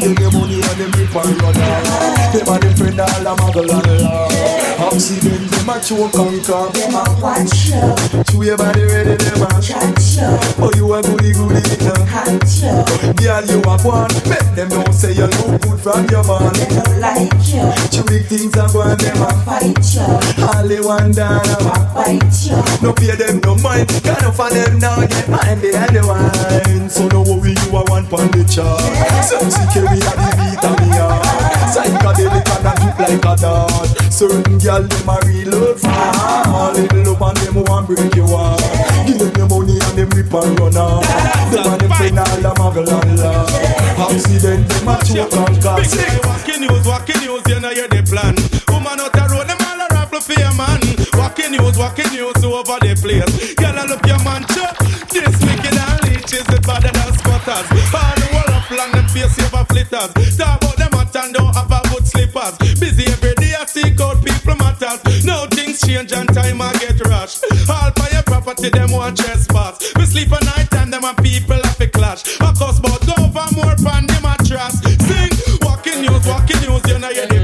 Give 0.00 0.16
them 0.16 0.32
money 0.32 0.64
and 0.64 0.78
them 0.80 0.90
rip 0.96 1.12
and 1.12 1.42
run 1.42 1.60
out. 1.60 2.32
Them 2.32 2.48
and 2.48 2.62
them 2.62 2.74
friend 2.74 3.00
all 3.00 3.26
a 3.28 3.36
muggle 3.36 3.68
and 3.68 4.02
laugh. 4.02 4.68
Accident 4.78 5.50
them 5.50 5.68
a 5.68 5.76
choke 5.78 6.14
and 6.16 6.40
cough. 6.40 6.72
Them 6.72 6.96
a 6.96 7.04
watch 7.20 7.68
you. 7.68 8.24
Chew 8.32 8.42
your 8.48 8.56
body 8.56 8.84
ready 8.88 9.14
them 9.14 9.42
a 9.44 9.60
chat 9.60 9.92
you. 10.16 10.24
Oh 10.56 10.72
you 10.74 10.88
a 10.94 11.02
goody 11.02 11.32
goody 11.36 11.76
girl. 11.84 12.00
Hot 12.08 12.48
you. 12.58 12.80
Girl 13.12 13.44
you 13.44 13.60
a 13.60 13.74
one. 13.84 14.08
Make 14.24 14.50
them 14.56 14.68
know 14.72 14.88
say 14.90 15.12
you 15.12 15.28
look 15.28 15.60
good 15.62 15.78
from 15.84 16.08
your 16.08 16.24
man. 16.24 16.48
They 16.56 16.66
don't 16.74 16.96
like 16.98 17.38
you. 17.52 17.70
Chew 17.92 18.02
big 18.08 18.24
things 18.26 18.56
and 18.56 18.72
go 18.72 18.82
and 18.82 18.98
them 18.98 19.20
a 19.22 19.30
fight 19.44 19.78
you. 19.94 19.97
All 19.98 20.66
they 20.66 20.80
want 20.80 21.16
down 21.16 21.44
a 21.44 21.56
bite 21.94 22.46
you. 22.46 22.56
No 22.82 22.92
pay 22.92 23.14
them 23.16 23.40
no 23.40 23.54
mind. 23.56 23.88
Got 24.02 24.22
enough 24.22 24.40
of 24.40 24.50
them 24.50 24.78
now 24.78 25.00
get 25.06 25.28
mind 25.28 25.60
behind 25.60 25.94
the 25.96 26.02
wine. 26.06 26.88
So 26.88 27.08
no 27.08 27.22
worry 27.22 27.52
you 27.52 27.76
a 27.76 27.82
one 27.90 28.06
pon 28.06 28.30
the 28.30 28.44
chart. 28.46 28.80
Sexy 29.24 29.64
carry 29.72 29.98
a 29.98 30.12
the 30.14 30.30
beat 30.38 30.64
of 30.64 30.74
me 30.80 30.88
heart. 30.96 31.48
Psychedelic 31.74 32.48
and 32.48 32.66
a 32.66 32.72
look 32.80 32.98
like 32.98 33.24
a 33.24 33.34
dart. 33.40 33.88
Certain 34.12 34.58
girl 34.58 34.82
them 34.82 35.08
a 35.08 35.16
real 35.26 35.50
love 35.50 35.80
fall 35.80 36.76
in 36.76 37.04
love 37.04 37.22
and 37.22 37.36
them 37.38 37.64
want 37.64 37.86
break 37.86 38.14
your 38.14 38.26
heart. 38.28 38.60
Give 39.06 39.18
them 39.18 39.32
the 39.32 39.46
money 39.46 39.78
and 39.78 39.94
them 39.98 40.10
rip 40.10 40.32
and 40.32 40.58
run 40.58 40.76
off. 40.76 41.06
Them 41.52 41.66
and 41.66 41.80
them 41.80 41.92
friend 41.92 42.18
all 42.18 42.46
a 42.46 42.52
muggle 42.58 42.88
and 42.88 43.18
laugh. 43.18 43.50
Accident 43.98 44.68
them 44.68 44.88
a 44.88 44.96
choke 45.04 45.34
and 45.34 45.62
cough. 45.62 45.78
Big 45.78 45.90
thing, 45.90 46.18
walking 46.24 46.60
news, 46.66 46.86
walking 46.86 47.20
news, 47.20 47.42
you 47.46 47.60
know 47.60 47.70
you're 47.70 47.88
the 47.88 47.97
Walking 51.48 51.64
news, 51.64 51.78
walking 51.78 52.12
news 52.12 52.44
over 52.44 52.76
the 52.84 52.92
place. 53.00 53.54
Girl, 53.56 53.72
I 53.72 53.88
look 53.88 54.04
your 54.04 54.20
man, 54.20 54.44
chop. 54.52 54.76
This 55.08 55.32
wicked 55.40 55.72
and 55.80 55.96
leeches 56.04 56.44
is 56.44 56.60
better 56.60 56.92
than 56.92 57.10
squatters. 57.16 57.64
All 57.88 58.12
the 58.20 58.28
wall 58.36 58.52
up 58.52 58.68
long, 58.68 58.92
them 58.92 59.08
face 59.08 59.32
saver 59.32 59.64
flitters. 59.64 60.12
Talk 60.36 60.60
about 60.60 60.76
them 60.76 60.92
hot 60.92 61.16
and 61.16 61.32
don't 61.32 61.48
have 61.56 61.72
a 61.72 61.80
good 61.88 62.04
slippers. 62.04 62.52
Busy 62.76 63.08
every 63.08 63.32
day, 63.40 63.56
I 63.56 63.64
seek 63.64 63.96
out 63.96 64.20
people 64.20 64.60
matters. 64.60 65.24
Now 65.24 65.48
things 65.48 65.80
change 65.80 66.12
and 66.12 66.28
time 66.36 66.60
I 66.60 66.76
get 66.84 67.00
rushed. 67.08 67.40
All 67.64 67.96
for 67.96 68.12
your 68.12 68.28
property, 68.28 68.68
them 68.68 68.92
want 68.92 69.16
trespass. 69.16 69.80
We 69.96 70.04
sleep 70.04 70.28
at 70.36 70.44
night 70.44 70.68
time, 70.68 70.92
them 70.92 71.08
and 71.08 71.16
people 71.16 71.56
have 71.56 71.80
a 71.80 71.88
clash. 71.88 72.28
Cost 72.60 72.84
about 72.84 73.00
go 73.08 73.16
over 73.24 73.48
more 73.56 73.76
pan 73.80 74.04
the 74.04 74.20
mattress. 74.20 74.84
Sing, 75.08 75.32
walking 75.64 76.04
news, 76.04 76.28
walking 76.28 76.60
news, 76.60 76.84
you 76.92 77.00
know 77.00 77.08
you're 77.08 77.37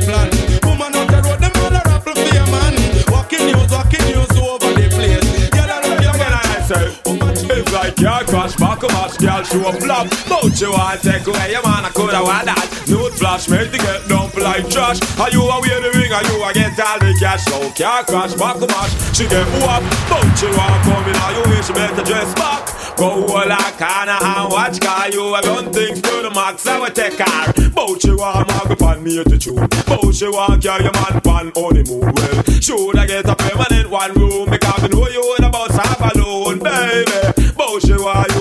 girl, 9.24 9.42
show 9.42 9.68
up 9.68 9.80
flop. 9.80 10.06
Don't 10.28 10.60
you 10.60 10.70
want 10.70 11.00
to 11.00 11.10
take 11.10 11.26
away 11.26 11.50
your 11.52 11.64
man, 11.64 11.84
I 11.84 11.90
coulda 11.90 12.20
want 12.20 12.44
that. 12.44 12.68
Nude 12.86 13.16
flash, 13.16 13.48
make 13.48 13.72
the 13.72 13.78
get 13.78 14.04
dump 14.08 14.36
like 14.36 14.68
trash. 14.68 15.00
Are 15.18 15.32
you 15.32 15.40
a 15.40 15.56
the 15.80 15.90
ring, 15.96 16.12
are 16.12 16.24
you 16.28 16.36
a 16.44 16.52
get 16.52 16.76
all 16.78 16.98
the 17.00 17.16
cash? 17.16 17.44
So 17.48 17.58
car 17.72 18.04
crash, 18.04 18.34
back 18.36 18.60
a 18.60 18.66
match, 18.68 18.92
she 19.16 19.24
get 19.24 19.48
whoop. 19.56 19.82
Don't 20.12 20.36
you 20.44 20.50
want 20.52 20.78
come 20.84 21.08
in, 21.08 21.16
are 21.16 21.32
you 21.32 21.44
wish 21.48 21.68
better 21.72 22.04
dress 22.04 22.30
back? 22.36 22.68
Go 22.96 23.24
all 23.26 23.48
like 23.48 23.80
Anna 23.80 24.18
and 24.20 24.52
watch 24.52 24.78
car, 24.80 25.08
you 25.08 25.34
have 25.34 25.44
done 25.44 25.72
things 25.72 26.00
to 26.00 26.14
the 26.22 26.30
max, 26.30 26.66
I 26.66 26.78
will 26.78 26.90
take 26.90 27.16
car. 27.18 27.52
Bout 27.72 28.04
you 28.04 28.16
want 28.18 28.46
mag 28.48 28.70
upon 28.70 29.02
me 29.02 29.24
to 29.24 29.38
tune. 29.38 29.66
Bout 29.88 30.20
you 30.20 30.32
want 30.32 30.62
carry 30.62 30.84
your 30.84 30.92
man 30.92 31.20
pan 31.24 31.52
honeymoon. 31.56 32.12
Well, 32.12 32.42
should 32.60 32.96
I 32.96 33.06
get 33.06 33.28
a 33.28 33.34
permanent 33.34 33.90
one 33.90 34.12
room 34.14 34.50
because 34.50 34.84
I 34.84 34.88
know 34.88 35.08
you 35.08 35.20
would 35.20 35.44
about 35.48 35.70
half 35.72 36.14
alone, 36.14 36.58
baby. 36.60 37.52
Bout 37.56 37.82
you 37.84 38.04
want 38.04 38.33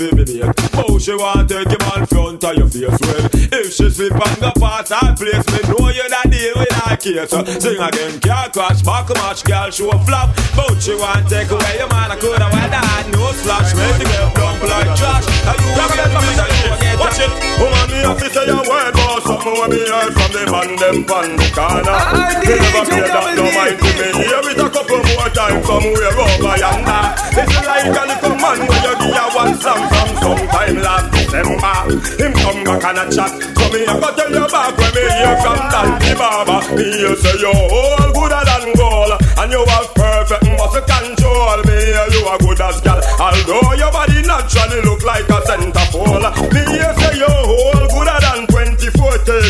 I 0.00 0.14
mate. 0.16 0.72
Bout 0.72 1.06
you 1.06 1.18
want 1.18 1.48
take 1.48 1.68
your 1.68 1.78
man 1.84 2.06
front 2.06 2.44
of 2.44 2.56
your 2.56 2.68
face. 2.68 2.98
Well, 3.04 3.28
if 3.52 3.72
she 3.72 3.90
slip 3.90 4.12
and 4.12 4.40
go 4.40 4.52
past 4.56 4.88
that 4.88 5.18
place, 5.18 5.44
me 5.52 5.60
know 5.68 5.88
you 5.92 6.08
that 6.08 6.30
deal 6.30 6.56
with 6.56 6.72
that 6.72 6.96
case. 7.00 7.30
Sing 7.60 7.76
again, 7.76 8.20
car 8.20 8.48
crash, 8.48 8.80
back 8.82 9.08
match, 9.10 9.44
girl, 9.44 9.70
show 9.70 9.90
a 9.90 9.98
flop. 10.04 10.34
But 10.56 10.80
she 10.80 10.94
want 10.96 11.28
take 11.28 11.50
away 11.50 11.76
your 11.76 11.88
man, 11.88 12.12
I 12.12 12.16
coulda 12.16 12.48
that 12.48 13.06
no 13.12 13.32
slash, 13.44 13.74
make 13.76 13.98
the 14.00 14.04
girl 14.08 14.32
dump 14.32 14.62
like 14.64 14.96
trash. 14.96 15.26
Are 15.44 15.56
you 15.60 15.68
a 15.76 16.76
me? 16.76 16.79
Watch 17.00 17.16
it, 17.16 17.32
woman, 17.56 17.88
me 17.88 17.98
have 18.04 18.20
to 18.20 18.28
say 18.28 18.44
your 18.44 18.60
word, 18.68 18.92
boss. 18.92 19.24
Something 19.24 19.56
when 19.56 19.70
me 19.72 19.80
heard 19.88 20.12
from 20.12 20.30
them 20.36 20.52
and 20.52 20.76
them 20.76 20.98
pan 21.08 21.28
the 21.40 21.48
corner. 21.56 21.96
Me 22.44 22.54
never 22.60 22.84
pay 22.92 23.08
that 23.08 23.32
no 23.32 23.44
mind 23.56 23.76
to 23.80 23.90
me. 23.96 24.08
Hear 24.20 24.44
it 24.44 24.60
a 24.60 24.68
couple 24.68 25.00
more 25.00 25.30
times 25.32 25.64
from 25.64 25.84
where 25.96 26.12
over 26.12 26.56
yonder. 26.60 27.02
It's 27.40 27.56
like 27.64 27.88
a 27.88 28.04
little 28.04 28.36
man 28.36 28.58
when 28.68 28.80
you 28.84 28.94
give 29.00 29.16
a 29.16 29.24
one 29.32 29.54
song 29.56 29.82
from 29.88 30.10
sometime 30.20 30.76
last 30.84 31.08
December. 31.16 31.76
Him 32.20 32.32
come 32.36 32.60
back 32.68 32.84
and 32.84 33.00
a 33.00 33.04
chat, 33.08 33.32
so 33.32 33.64
me 33.72 33.80
a 33.88 33.94
go 33.96 34.08
tell 34.12 34.28
you 34.28 34.46
back 34.52 34.76
when 34.76 34.92
me 34.92 35.02
hear 35.08 35.34
from 35.40 35.60
Dandy 35.72 36.12
Baba. 36.20 36.56
Me 36.76 36.84
hear 36.84 37.16
say 37.16 37.32
you 37.40 37.48
all 37.48 38.12
gooder 38.12 38.44
than 38.44 38.76
gold, 38.76 39.16
and 39.40 39.48
you 39.48 39.62
have 39.72 39.88
perfect 39.96 40.44
muscle 40.52 40.84
control. 40.84 41.58
Me 41.64 41.76
hear 41.80 42.08
you 42.12 42.22
a 42.28 42.34
good 42.44 42.60
as 42.60 42.76
gal, 42.84 43.00
although 43.16 43.72
your 43.72 43.88
body 43.88 44.20
naturally 44.20 44.84
look 44.84 45.00
like 45.06 45.28
a 45.32 45.40
centerfold. 45.48 46.28
Me 46.52 46.60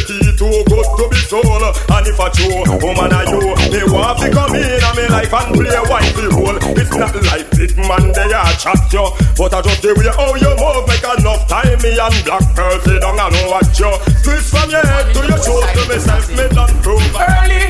24, 0.07 0.36
30, 0.36 0.36
too 0.36 0.64
good 0.68 0.88
to 0.96 1.05
be 1.11 1.16
sold. 1.28 1.64
And 1.64 2.07
if 2.07 2.18
a 2.18 2.26
true 2.30 2.64
woman 2.80 3.12
are 3.12 3.26
you, 3.28 3.40
me 3.70 3.80
want 3.92 4.18
to 4.20 4.30
come 4.30 4.55
in 4.57 4.82
on 4.82 4.96
me 4.96 5.07
life 5.09 5.32
and 5.32 5.55
play 5.55 5.74
a 5.74 5.82
wifey 5.88 6.26
role. 6.32 6.59
It's 6.76 6.94
not 6.94 7.14
like 7.14 7.51
big 7.53 7.76
man 7.76 8.12
they 8.12 8.32
are 8.32 8.53
chat 8.57 8.80
you, 8.92 9.05
but 9.36 9.53
I 9.53 9.62
just 9.62 9.82
the 9.82 9.94
way 9.94 10.09
how 10.09 10.34
you 10.34 10.53
move 10.57 10.86
make 10.88 11.05
enough 11.05 11.48
time 11.48 11.78
me 11.82 11.98
and 11.98 12.16
black 12.24 12.46
pearl 12.55 12.80
sit 12.80 13.01
down 13.01 13.18
and 13.18 13.36
watch 13.51 13.78
you. 13.80 13.92
Twist 14.24 14.51
from 14.51 14.70
your 14.70 14.84
head 14.84 15.12
to 15.14 15.20
your 15.26 15.40
shoes 15.40 15.66
to 15.74 15.82
myself, 15.88 16.26
me 16.36 16.44
done 16.55 16.74
prove. 16.82 17.03
Early, 17.16 17.62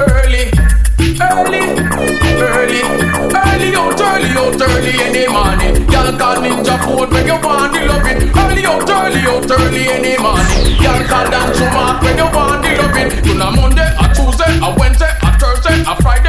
early, 0.00 0.50
early, 1.20 2.15
early 4.16 4.32
out, 4.32 4.60
early 4.60 4.92
the 5.12 5.28
morning. 5.28 5.76
Y'all 5.92 6.12
call 6.16 6.36
ninja 6.40 6.76
food 6.84 7.10
when 7.12 7.26
you 7.26 7.38
want 7.44 7.72
the 7.72 7.84
loving. 7.84 8.20
Early 8.32 8.64
out, 8.64 8.88
early 8.88 9.20
out, 9.28 9.50
early 9.50 9.84
the 10.04 10.16
morning. 10.24 10.80
Y'all 10.80 11.04
call 11.04 11.28
dance 11.30 11.60
mark 11.74 12.02
when 12.02 12.16
you 12.16 12.28
want 12.32 12.62
the 12.64 12.70
loving. 12.80 13.10
On 13.30 13.42
a 13.42 13.48
Monday, 13.52 13.90
a 14.00 14.06
Tuesday, 14.16 14.52
a 14.64 14.68
Wednesday, 14.78 15.12
a 15.22 15.30
Thursday, 15.38 15.76
a 15.84 15.94
Friday, 16.00 16.25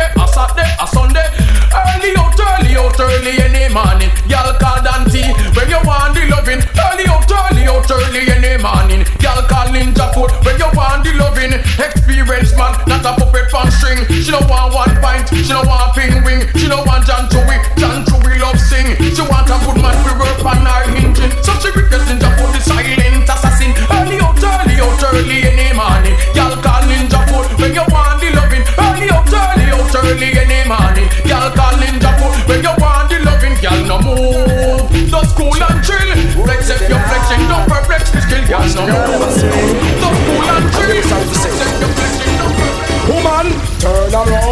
out, 2.78 3.00
early 3.00 3.34
the 3.38 3.70
morning. 3.74 4.12
Y'all 4.30 4.54
call 4.62 4.80
Dante 4.86 5.34
when 5.58 5.68
you 5.70 5.82
want 5.84 6.14
the 6.14 6.30
loving. 6.30 6.62
Early 6.78 7.06
out, 7.10 7.26
early 7.26 7.66
out, 7.66 7.90
early 7.90 8.24
the 8.26 8.54
morning. 8.62 9.02
Y'all 9.20 9.42
call 9.50 9.68
ninja 9.74 10.06
food 10.14 10.32
when 10.46 10.58
you 10.62 10.70
want 10.78 11.04
the 11.04 11.12
loving. 11.18 11.54
Experience 11.82 12.54
man, 12.54 12.78
not 12.86 13.06
a 13.06 13.12
puppet 13.18 13.54
on 13.54 13.70
string. 13.72 14.06
She 14.10 14.30
don't 14.30 14.46
want 14.48 14.74
one 14.74 14.94
pint, 15.02 15.30
she 15.34 15.50
don't 15.50 15.66
want 15.66 15.98
ping 15.98 16.22
wing. 16.24 16.46
She 16.56 16.70
don't 16.70 16.86
want 16.86 17.06
John 17.06 17.26
Chewy, 17.34 17.58
John 17.78 18.06
Chewy 18.06 18.38
love 18.40 18.60
sing. 18.60 18.94
She 19.02 19.22
want 19.26 19.50
a 19.50 19.58
good 19.66 19.82
man 19.82 19.98
to 20.06 20.12
work 20.22 20.42
on 20.46 20.62
her 20.62 20.84
engine. 20.94 21.32
So 21.42 21.52
she 21.58 21.74
request 21.74 22.08
ninja 22.10 22.30
food 22.38 22.54
the 22.54 22.62
silent 22.62 23.26
assassin. 23.26 23.74
Early 23.90 24.22
out, 24.22 24.38
early 24.38 24.78
out, 24.78 25.02
early 25.02 25.42
the 25.42 25.68
morning. 25.74 26.16
Y'all 26.38 26.54
call 26.62 26.86
ninja 26.86 27.20
food 27.26 27.48
when 27.58 27.74
you 27.74 27.86
want 27.90 28.22
the 28.22 28.30
loving. 28.38 28.64
Early 28.78 29.10
out, 29.10 29.26
early 29.34 29.66
out, 29.74 29.94
early 29.98 30.30
the 30.30 30.60
morning. 30.70 31.10
Y'all 31.26 31.50
call 31.58 31.74
ninja 31.82 31.97
the. 38.48 38.54
Y'all 38.54 38.64
and 38.64 38.74
chill. 39.40 39.52
Flex 40.72 41.64
if 41.64 41.80
you're 41.80 41.94
flexing, 41.96 42.38
don't 42.38 42.56
perplex. 42.56 42.98
Woman, 43.10 43.48
turn 43.80 44.14
around. 44.14 44.47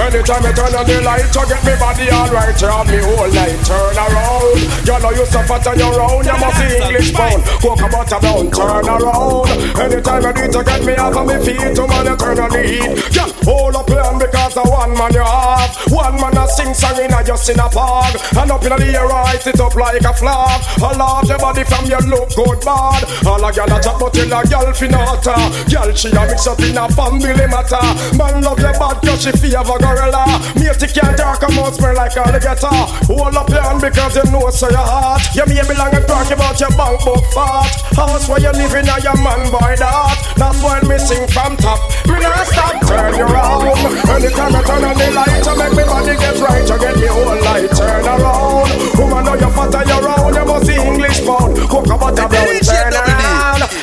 Anytime 0.00 0.44
you 0.44 0.52
turn 0.52 0.74
on 0.74 0.84
the 0.86 0.96
light, 1.02 1.28
you 1.30 1.44
get 1.48 1.62
me 1.64 1.74
body 1.78 2.06
alright. 2.10 2.56
You 2.60 2.68
have 2.68 2.88
me 2.88 2.98
whole 3.00 3.30
night. 3.30 3.58
Turn 3.64 3.96
around. 3.96 4.60
Girl, 4.86 5.00
know 5.00 5.12
you 5.12 5.26
suffer 5.26 5.58
on 5.60 5.78
your 5.78 5.94
own. 6.00 6.24
You 6.24 6.36
must 6.40 6.56
see 6.58 6.76
English 6.76 7.10
bound. 7.12 7.42
Coca 7.60 7.88
butter 7.88 8.20
brown. 8.20 8.46
Turn 8.50 8.86
around. 8.88 9.48
Anytime 9.78 10.22
you 10.24 10.32
need 10.36 10.52
to 10.52 10.60
get 10.64 10.82
me 10.84 10.94
off 10.96 11.16
of 11.16 11.24
me 11.26 11.36
feet. 11.44 11.74
To 11.76 11.84
man, 11.86 12.06
you 12.06 12.16
turn 12.16 12.38
on 12.38 12.50
the 12.50 12.62
heat. 12.62 12.96
Girl, 13.14 13.30
hold 13.44 13.76
up 13.76 13.86
plan 13.86 14.18
because 14.18 14.54
the 14.54 14.64
one 14.64 14.92
man 14.96 15.12
you 15.12 15.24
have. 15.24 15.72
One 15.90 16.16
man 16.20 16.36
a 16.38 16.44
sing 16.48 16.74
song 16.74 16.98
in 17.00 17.12
a 17.12 17.20
just 17.24 17.48
in 17.50 17.60
a 17.60 17.68
park. 17.68 18.14
And 18.36 18.50
up 18.50 18.62
in 18.64 18.72
the 18.72 18.88
air, 18.94 19.06
rise 19.06 19.46
it 19.46 19.60
up 19.60 19.74
like 19.74 20.02
a 20.02 20.14
flag. 20.14 20.60
I 20.80 20.96
love 20.96 21.28
your 21.28 21.38
body 21.38 21.64
from 21.64 21.86
your 21.86 22.02
look 22.06 22.30
good 22.34 22.60
bad. 22.64 23.04
All 23.26 23.42
a 23.42 23.50
girl 23.52 23.70
a 23.70 23.78
chat, 23.82 23.96
but 23.98 24.12
tell 24.14 24.32
a 24.32 24.40
girl 24.46 24.72
finna 24.72 25.00
hotter. 25.02 25.36
Ah. 25.36 25.48
Girl, 25.68 25.90
she 25.94 26.08
a 26.08 26.20
mix 26.26 26.46
up 26.46 26.60
in 26.60 26.78
a 26.78 26.88
family 26.88 27.34
matter. 27.50 27.84
Man 28.16 28.42
love 28.42 28.60
your 28.60 28.72
bad 28.74 28.98
cause 29.02 29.22
she 29.22 29.32
a 29.70 29.78
gorilla. 29.78 30.24
Mate, 30.58 30.82
you 30.82 30.90
can't 30.90 31.16
talk 31.16 31.42
about 31.42 31.74
smell 31.74 31.94
like 31.94 32.16
a 32.16 32.26
alligator. 32.26 32.74
Hold 33.06 33.36
up 33.36 33.48
your 33.48 33.62
hand 33.62 33.80
because 33.80 34.16
you 34.16 34.26
know 34.30 34.50
so 34.50 34.68
your 34.70 34.82
heart. 34.82 35.22
You 35.34 35.46
may 35.46 35.62
belong 35.62 35.94
and 35.94 36.06
talk 36.06 36.30
about 36.30 36.58
your 36.58 36.72
bank 36.74 36.98
book 37.04 37.24
fat. 37.30 37.70
House 37.94 38.28
where 38.28 38.40
you 38.40 38.52
living 38.52 38.86
now 38.86 38.98
your 38.98 39.16
man 39.22 39.46
boy 39.50 39.74
that. 39.78 40.16
That's 40.36 40.58
why 40.62 40.80
me 40.82 40.98
sing 40.98 41.26
from 41.30 41.56
top. 41.56 41.78
Me 42.06 42.18
not 42.18 42.46
stop, 42.46 42.74
turn 42.86 43.14
around. 43.14 43.78
Anytime 44.10 44.56
I 44.56 44.60
turn 44.66 44.84
on 44.84 44.96
the 44.98 45.08
light, 45.14 45.46
I 45.46 45.52
make 45.54 45.74
me 45.78 45.84
body 45.86 46.14
get 46.18 46.36
right. 46.42 46.66
You 46.66 46.78
get 46.78 46.94
the 46.98 47.08
whole 47.12 47.38
light, 47.46 47.70
turn 47.70 48.04
around. 48.04 48.70
Woman, 48.98 49.24
know 49.24 49.34
you're 49.38 49.52
and 49.54 49.88
you're 49.88 50.02
round. 50.02 50.34
You 50.34 50.44
must 50.44 50.66
see 50.66 50.78
English 50.80 51.20
pound. 51.24 51.56
Cook 51.70 51.86
about 51.86 52.18
a 52.18 52.26
blood, 52.26 52.62
turn 52.66 52.94
around. 52.94 53.39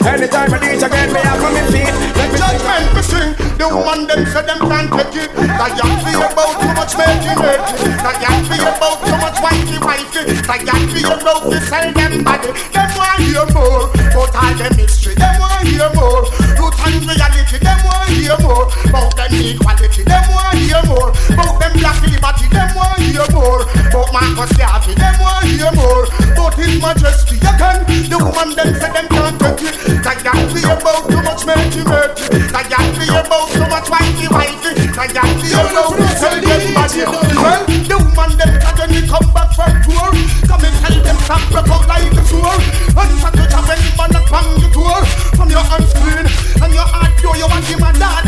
Anytime 0.07 0.53
I 0.53 0.57
DJ 0.63 0.87
get 0.87 1.11
me 1.11 1.19
up 1.19 1.43
on 1.43 1.51
my 1.51 1.61
feet. 1.67 1.91
Let 2.15 2.31
me 2.31 2.39
judgment 2.39 2.95
be 2.95 3.01
sing 3.03 3.31
The 3.59 3.67
woman 3.67 4.07
them 4.07 4.23
say 4.23 4.39
them 4.39 4.63
can't 4.63 4.87
take 4.87 5.19
it. 5.19 5.31
That 5.35 5.75
young 5.75 5.99
be 5.99 6.15
about 6.15 6.55
too 6.63 6.71
much 6.79 6.93
making 6.95 7.43
it 7.43 7.59
That 7.99 8.15
young 8.23 8.39
be 8.47 8.55
about 8.55 9.03
too 9.03 9.17
much 9.19 9.37
wifey 9.43 9.77
wifey 9.83 10.23
That 10.47 10.63
young 10.63 10.87
be 10.95 11.03
about 11.03 11.51
to 11.51 11.59
sell 11.59 11.87
them 11.91 12.23
body. 12.23 12.55
Them 12.71 12.89
want 12.95 13.19
hear 13.19 13.47
more. 13.51 13.91
But 14.15 14.31
all 14.31 14.55
them 14.55 14.73
history 14.79 15.11
Them 15.19 15.35
want 15.43 15.67
hear 15.67 15.91
more. 15.91 16.23
Truth 16.55 16.79
and 16.87 17.03
reality 17.03 17.57
Them 17.59 17.79
want 17.83 18.07
hear 18.15 18.37
more. 18.39 18.65
About 18.87 19.11
them 19.11 19.35
equality 19.35 20.03
Them 20.07 20.25
want 20.31 20.55
hear 20.55 20.83
more. 20.87 21.11
About 21.35 21.59
them 21.59 21.73
black 21.83 21.99
liberty 22.07 22.47
Them 22.47 22.69
want 22.79 23.03
hear 23.03 23.27
more. 23.35 23.67
About 23.91 24.07
Marcus 24.15 24.55
Garvey 24.55 24.95
Them 24.95 25.15
want 25.19 25.51
hear 25.51 25.71
more. 25.75 26.07
About 26.31 26.55
his 26.55 26.79
majesty 26.79 27.35
again. 27.43 27.83
The 28.07 28.17
woman 28.17 28.55
them 28.55 28.71
say 28.79 28.91
them 28.95 29.07
can't 29.11 29.35
take 29.35 29.67
it. 29.67 29.96
That 30.03 30.21
y'all 30.23 30.45
about 30.69 31.09
too 31.09 31.21
much 31.25 31.43
it. 31.43 32.11
That 32.53 32.69
y'all 32.69 32.87
feel 32.95 33.17
about 33.17 33.49
too 33.49 33.65
much 33.67 33.89
wifey 33.89 34.27
wifey. 34.29 34.77
Y'all 35.13 35.33
feel 35.41 35.61
about 35.67 35.97
to 35.97 36.05
sell 36.15 36.37
them 36.37 36.63
body. 36.77 37.01
Well, 37.33 37.61
the 37.65 37.97
woman 37.97 38.31
them 38.37 38.51
can 38.61 38.93
come 39.09 39.27
back 39.33 39.49
from 39.57 39.73
tour. 39.83 40.09
Come 40.45 40.63
and 40.63 40.75
tell 40.79 40.97
them 41.01 41.17
stop 41.25 41.43
broke 41.49 41.69
out 41.69 41.89
like 41.89 42.13
a 42.13 42.23
sword. 42.23 42.61
And 42.93 43.13
such 43.19 43.41
a 43.41 43.45
job 43.49 43.65
when 43.65 43.81
man 43.97 44.13
a 44.13 44.21
bang 44.29 44.51
the 44.61 44.67
tour. 44.69 44.99
From 45.33 45.49
your 45.49 45.65
hands 45.65 45.91
clean 45.93 46.25
and 46.61 46.73
your 46.73 46.87
heart 46.87 47.13
pure, 47.17 47.35
you 47.35 47.47
want 47.49 47.65
him 47.65 47.81
a 47.81 47.89
dad 47.97 48.25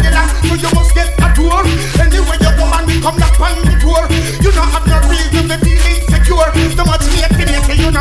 So 0.49 0.57
you 0.57 0.69
must 0.73 0.91
get 0.97 1.13
a 1.21 1.27
tour. 1.37 1.61
Anyway 2.01 2.37
you 2.41 2.51
go 2.57 2.65
and 2.65 2.89
come 3.01 3.17
back 3.21 3.35
bang 3.37 3.61
the 3.61 3.75
tour. 3.77 4.03
You 4.41 4.49
don't 4.51 4.69
have 4.73 4.85
no 4.89 4.97
reason 5.05 5.47
to 5.53 5.57
feel 5.61 5.88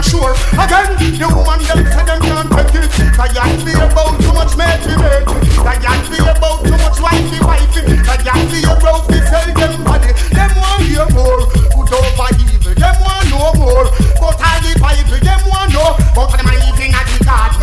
sure. 0.03 0.35
Again, 0.55 0.95
the 0.99 1.27
woman 1.33 1.59
them 1.67 1.81
say 1.91 2.05
them 2.07 2.21
can't 2.23 2.51
take 2.55 2.75
it. 2.77 2.93
You 3.19 3.57
feel 3.67 3.83
about 3.83 4.15
too 4.21 4.33
much 4.33 4.55
matey 4.55 4.95
matey. 4.95 5.49
That 5.65 5.83
you 5.83 6.03
feel 6.13 6.29
about 6.29 6.63
too 6.63 6.79
much 6.79 6.99
wifey 7.03 7.39
wifey. 7.43 7.83
You 7.89 8.39
feel 8.53 8.73
about 8.79 9.09
to 9.11 9.19
sell 9.27 9.49
them 9.49 9.85
body. 9.85 10.13
Them 10.31 10.53
want 10.55 10.83
hear 10.87 11.09
more. 11.15 11.43
Good 11.51 11.93
over 11.95 12.31
evil. 12.39 12.75
Them 12.79 12.97
want 13.03 13.27
know 13.31 13.51
more. 13.59 13.87
But 14.21 14.39
all 14.39 14.59
the 14.63 14.73
Bible. 14.79 15.19
Them 15.19 15.43
want 15.51 15.73
know. 15.73 15.97
But 16.15 16.37
are 16.37 16.59
living 16.63 16.95
at 16.95 17.07
the 17.11 17.25
garden. 17.25 17.58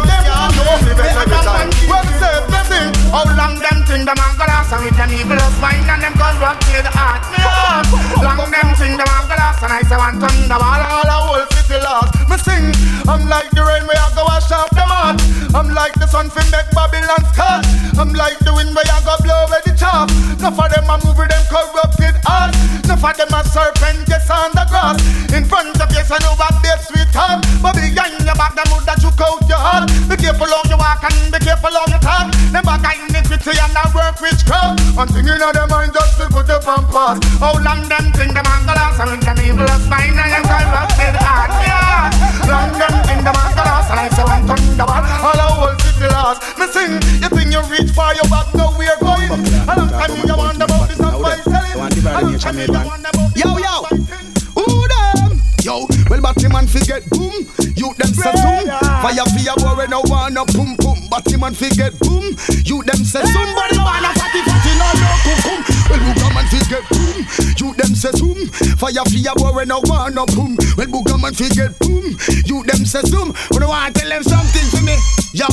No 60.36 60.44
wanna 60.44 60.52
boom 60.52 60.76
boom. 60.76 61.00
Batman 61.10 61.54
forget 61.54 61.98
boom. 62.00 62.36
You 62.68 62.84
them 62.84 63.02
say 63.08 63.24
somebody 63.24 63.78
wanna 63.80 64.12
fatty 64.20 64.42
fatty 64.44 64.72
no 64.76 64.88
no 65.00 65.10
kum 65.24 65.38
kum. 65.48 65.60
Well, 65.88 66.00
Boogerman 66.04 66.48
forget 66.52 66.84
boom. 66.92 67.16
You 67.56 67.74
them 67.76 67.96
say 67.96 68.12
zoom. 68.12 68.48
Fire 68.76 68.76
for 68.76 68.90
your 68.92 69.06
fear 69.06 69.34
boy, 69.36 69.64
no 69.64 69.80
wanna 69.86 70.26
boom. 70.36 70.58
Well, 70.76 70.88
Boogerman 70.92 71.36
forget 71.36 71.72
boom. 71.80 72.20
You 72.46 72.64
them 72.64 72.84
say 72.86 73.02
zoom. 73.08 73.34
When 73.52 73.64
I 73.64 73.68
want 73.68 73.96
tell 73.96 74.10
them 74.10 74.24
something 74.24 74.68
for 74.76 74.84
me. 74.84 75.00
Yo, 75.36 75.48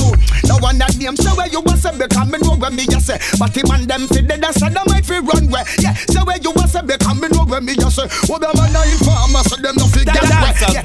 the 0.47 0.55
one 0.63 0.79
that 0.79 0.95
name 0.95 1.15
say 1.15 1.31
where 1.35 1.47
you 1.47 1.59
was 1.59 1.83
say 1.83 1.91
become 1.97 2.31
me 2.31 2.39
know 2.39 2.55
where 2.55 2.71
me 2.71 2.85
just 2.87 3.07
say. 3.07 3.19
Batman 3.39 3.87
them 3.87 4.07
fit 4.07 4.27
the 4.27 4.37
dance 4.39 4.61
and 4.63 4.75
them 4.75 4.83
might 4.87 5.05
fi 5.05 5.19
run 5.19 5.51
where. 5.51 5.67
Yeah, 5.79 5.93
say 6.11 6.23
where 6.23 6.39
you 6.39 6.51
was 6.55 6.71
say 6.71 6.83
become 6.83 7.19
me 7.19 7.27
know 7.31 7.43
where 7.43 7.59
me 7.59 7.75
just 7.75 7.99
say. 7.99 8.07
What 8.31 8.39
the 8.39 8.51
man 8.55 8.75
a 8.75 8.81
informer 8.87 9.43
so 9.43 9.55
them 9.59 9.75
no 9.75 9.87
fi 9.87 10.03
get 10.03 10.23
where. 10.23 10.55
Yeah, 10.71 10.83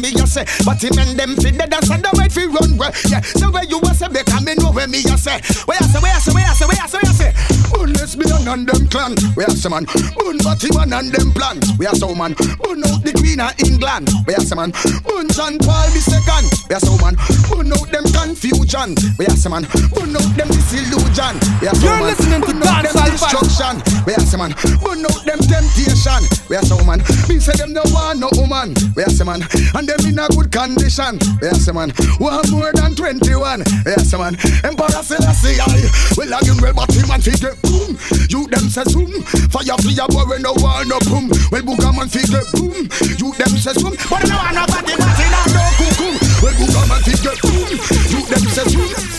me 0.00 0.12
know 0.12 0.12
where 0.12 0.12
me 0.12 0.12
just 0.12 0.34
say. 0.34 0.44
Batman 0.64 1.16
them 1.16 1.36
fit 1.36 1.58
the 1.58 1.66
dance 1.66 1.90
and 1.90 2.02
them 2.02 2.12
might 2.16 2.32
fi 2.32 2.46
run 2.46 2.76
where. 2.76 2.92
Yeah, 3.08 3.20
say 3.20 3.46
where 3.46 3.64
you 3.64 3.78
was 3.80 3.98
say 3.98 4.08
become 4.08 4.44
me 4.44 4.54
know 4.56 4.72
where 4.72 4.88
me 4.88 5.02
just 5.02 5.24
say. 5.24 5.40
Where 5.66 5.78
I 5.80 5.86
say, 5.86 6.00
where 6.00 6.14
I 6.14 6.18
say, 6.18 6.32
where 6.32 6.46
I 6.46 6.54
say, 6.54 6.66
where 6.66 6.80
I 6.80 6.86
say, 6.86 6.98
where 6.98 7.10
I 7.10 7.14
say. 7.14 7.30
Bun 7.70 7.92
lesbian 7.94 8.48
and 8.48 8.66
them 8.66 8.88
clan. 8.88 9.14
Where 9.34 9.46
I 9.46 9.54
say 9.54 9.68
man. 9.68 9.84
Bun 10.16 10.38
Batman 10.38 10.92
and 10.92 11.12
them 11.12 11.32
plan. 11.32 11.60
Where 11.76 11.90
I 11.90 11.94
say 11.94 12.14
man. 12.14 12.34
Bun 12.60 12.84
out 12.84 13.00
the 13.04 13.12
Queen 13.16 13.40
of 13.40 13.52
England. 13.60 14.08
Where 14.24 14.36
I 14.38 14.44
say 14.44 14.56
man. 14.56 14.70
Bun 15.04 15.28
John 15.28 15.58
Paul 15.60 15.88
the 15.92 16.00
second. 16.00 16.46
Where 16.68 16.78
I 16.78 16.84
say 16.84 16.96
man. 17.00 17.14
Burn 17.50 17.72
out 17.72 17.88
them 17.90 18.06
confusion. 18.12 18.94
We 19.18 19.26
are 19.26 19.36
some 19.36 19.52
man. 19.52 19.64
Burn 19.92 20.14
out 20.16 20.30
them 20.36 20.48
disillusion. 20.48 21.34
We 21.60 21.66
some 21.68 21.82
You're 21.82 21.98
man. 21.98 22.08
listening 22.08 22.42
to 22.42 22.52
Burn 22.54 22.62
out 22.68 22.82
them 22.84 22.94
Dancehall 22.94 23.10
destruction. 23.10 23.74
We 24.06 24.12
are 24.14 24.24
some 24.24 24.40
man. 24.40 24.52
Burn 24.80 25.04
out 25.04 25.22
them 25.26 25.39
temptation. 25.70 26.22
We 26.48 26.56
are 26.56 26.62
some 26.62 26.86
man. 26.86 26.98
Me 27.28 27.38
say 27.38 27.52
them 27.54 27.72
no 27.72 27.82
want 27.86 28.18
no 28.18 28.28
woman. 28.34 28.74
We 28.96 29.02
are 29.02 29.10
some 29.10 29.26
man. 29.26 29.42
And 29.74 29.88
them 29.88 30.00
in 30.06 30.18
a 30.18 30.28
good 30.28 30.50
condition. 30.50 31.18
We 31.40 31.48
are 31.48 31.54
some 31.54 31.76
man. 31.76 31.90
One 32.18 32.42
more 32.50 32.72
than 32.72 32.94
21. 32.94 33.62
We 33.84 33.92
are 33.92 34.04
some 34.04 34.20
man. 34.20 34.36
Emperor 34.64 35.02
Selassie 35.02 35.60
I. 35.60 35.86
Well 36.16 36.32
again 36.38 36.58
well 36.60 36.74
but 36.74 36.92
him 36.92 37.10
and 37.10 37.22
figure 37.22 37.54
boom. 37.62 37.98
You 38.28 38.46
them 38.48 38.68
say 38.68 38.84
zoom. 38.84 39.22
Fire 39.50 39.76
for 39.78 39.92
your 39.94 40.08
boy 40.08 40.24
we 40.28 40.38
no 40.42 40.52
want 40.58 40.88
no 40.88 40.98
boom. 41.06 41.30
Well 41.50 41.62
Boogerman 41.62 42.10
figure 42.10 42.44
boom. 42.54 42.88
You 43.18 43.32
them 43.34 43.54
say 43.58 43.74
zoom. 43.74 43.94
But 44.10 44.26
no 44.26 44.36
want 44.36 44.54
nobody 44.54 44.94
but 44.98 45.18
in 45.22 45.32
a 45.34 45.40
no 45.54 45.64
cuckoo. 45.78 46.14
Well 46.42 46.54
Boogerman 46.58 47.00
figure 47.06 47.36
boom. 47.42 47.70
You 48.10 48.20
them 48.26 48.44
say 48.50 48.66
zoom. 48.68 49.09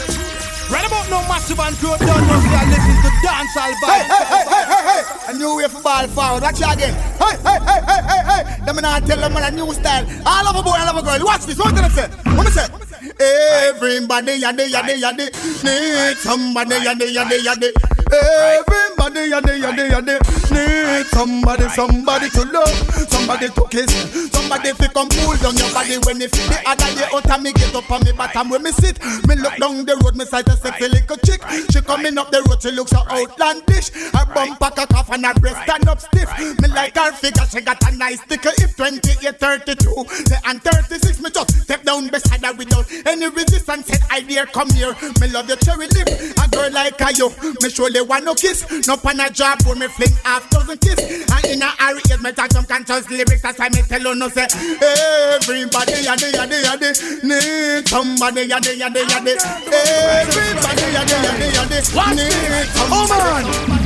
Right 1.52 1.60
about 1.60 1.60
now, 1.60 1.60
massive 1.60 1.60
and 1.60 1.76
crew 1.78 2.08
done 2.08 2.30
us 2.30 2.44
here 2.48 2.68
listen 2.72 2.96
to 3.02 3.10
dancehall 3.28 3.72
Hey, 3.72 3.84
vibes. 3.84 4.08
hey, 4.08 4.26
hey, 4.26 4.46
hey, 4.48 4.66
hey, 4.72 4.84
hey. 4.88 5.04
A 5.28 5.38
new 5.38 5.58
way 5.58 5.68
for 5.68 5.82
ball 5.82 6.08
forward. 6.08 6.44
Watch 6.44 6.62
it 6.62 6.74
again. 6.74 6.94
Hey, 7.20 7.36
hey, 7.44 7.60
hey, 7.60 7.82
hey, 7.88 8.02
hey, 8.08 8.22
hey. 8.32 8.66
Them 8.66 8.76
not 8.78 9.06
tell 9.06 9.18
them 9.18 9.36
a 9.36 9.52
new 9.52 9.74
style. 9.74 10.06
I 10.26 10.44
love 10.44 10.56
a 10.56 10.64
boy, 10.64 10.72
I 10.76 10.86
love 10.86 10.98
a 10.98 11.02
girl. 11.04 11.26
Watch 11.26 11.46
this. 11.46 11.58
What 11.58 11.76
did 11.76 11.84
I 11.84 11.90
say? 11.90 12.08
What 12.36 12.46
me 12.46 12.52
say? 12.52 12.68
Everybody, 13.20 14.40
yaddy, 14.42 14.70
yaddy, 14.72 15.02
yaddy. 15.02 15.28
Need 15.64 16.18
somebody, 16.18 16.76
yaddy, 16.76 17.14
yaddy, 17.14 17.40
yaddy. 17.44 17.91
Everybody, 18.12 19.32
yaddy, 19.32 19.62
yaddy, 19.64 19.90
yaddy. 19.90 20.42
Need 20.52 21.06
somebody, 21.08 21.68
somebody 21.70 22.30
to 22.30 22.44
love, 22.52 22.70
somebody 23.10 23.48
to 23.48 23.64
kiss, 23.70 23.90
somebody 24.32 24.74
to 24.74 24.90
come 24.90 25.08
pull 25.08 25.38
down 25.38 25.56
your 25.56 25.72
body 25.72 25.98
when 26.04 26.20
you 26.20 26.28
feel 26.28 26.48
the 26.50 26.60
other 26.68 26.92
day 26.96 27.08
out 27.14 27.30
of 27.32 27.42
me 27.42 27.54
get 27.54 27.74
up 27.74 27.90
on 27.90 28.04
me 28.04 28.12
bottom 28.12 28.50
where 28.50 28.60
me 28.60 28.72
sit. 28.72 29.00
Me 29.28 29.36
look 29.36 29.56
down 29.58 29.86
the 29.86 29.96
road, 30.04 30.18
me 30.18 30.26
sight 30.26 30.48
a 30.50 30.58
sexy 30.58 30.90
little 30.90 31.16
chick. 31.24 31.42
She 31.72 31.80
coming 31.82 32.18
up 32.18 32.32
the 32.32 32.44
road, 32.50 32.62
she 32.62 32.72
looks 32.72 32.92
so 32.92 33.00
outlandish. 33.08 33.90
Her 34.12 34.26
bum 34.34 34.58
pack 34.58 34.78
a 34.78 34.86
cough 34.88 35.10
and 35.12 35.26
her 35.26 35.34
breast 35.36 35.64
stand 35.64 35.88
up 35.88 36.02
stiff. 36.02 36.28
Me 36.60 36.68
like 36.68 36.98
her 36.98 37.14
figure, 37.14 37.46
she 37.48 37.62
got 37.62 37.80
a 37.88 37.96
nice 37.96 38.20
sticker. 38.22 38.52
If 38.60 38.76
28, 38.76 39.40
32, 39.40 40.06
say 40.28 40.38
and 40.46 40.62
36, 40.62 41.22
me 41.22 41.30
just 41.32 41.62
step 41.64 41.84
down 41.84 42.10
beside 42.10 42.44
her 42.44 42.54
without 42.54 42.92
any 43.08 43.30
resistance. 43.30 43.88
Said 43.88 44.04
I 44.12 44.20
dare 44.20 44.48
come 44.48 44.70
here. 44.72 44.94
Me 45.22 45.32
love 45.32 45.48
your 45.48 45.58
cherry 45.64 45.88
lip, 45.88 46.10
a 46.12 46.50
girl 46.52 46.72
like 46.72 47.00
her 47.00 47.12
you. 47.16 47.32
Me 47.64 47.70
surely 47.70 48.01
want 48.02 48.26
no 48.26 48.34
kiss, 48.36 48.66
no 48.88 48.98
pan 48.98 49.20
a 49.20 49.30
job 49.30 49.60
when 49.66 49.80
me 49.80 49.88
fling 49.88 50.16
half 50.24 50.50
dozen 50.50 50.78
kiss. 50.78 51.00
And 51.00 51.46
in 51.46 51.62
a 51.62 51.70
hurry, 51.78 52.02
yes, 52.08 52.22
me 52.22 52.32
talk 52.32 52.52
some 52.52 52.66
conscious 52.66 53.10
lyrics. 53.10 53.42
That's 53.42 53.60
why 53.60 53.70
me 53.70 53.82
tell 53.82 54.02
you 54.02 54.16
no 54.16 54.30
say 54.30 54.48
everybody 54.82 55.94
yaddy 56.04 56.32
yaddy 56.32 56.64
yaddy 56.64 57.24
need 57.24 57.88
somebody 57.88 58.48
yaddy 58.48 58.80
yaddy 58.80 59.04
yaddy. 59.06 59.36
Everybody 59.72 60.86
yaddy 60.96 61.18
yaddy 61.26 61.48
yaddy 61.52 61.70
need 61.70 61.86
somebody. 61.86 62.28
Oh 62.92 63.08
man. 63.10 63.82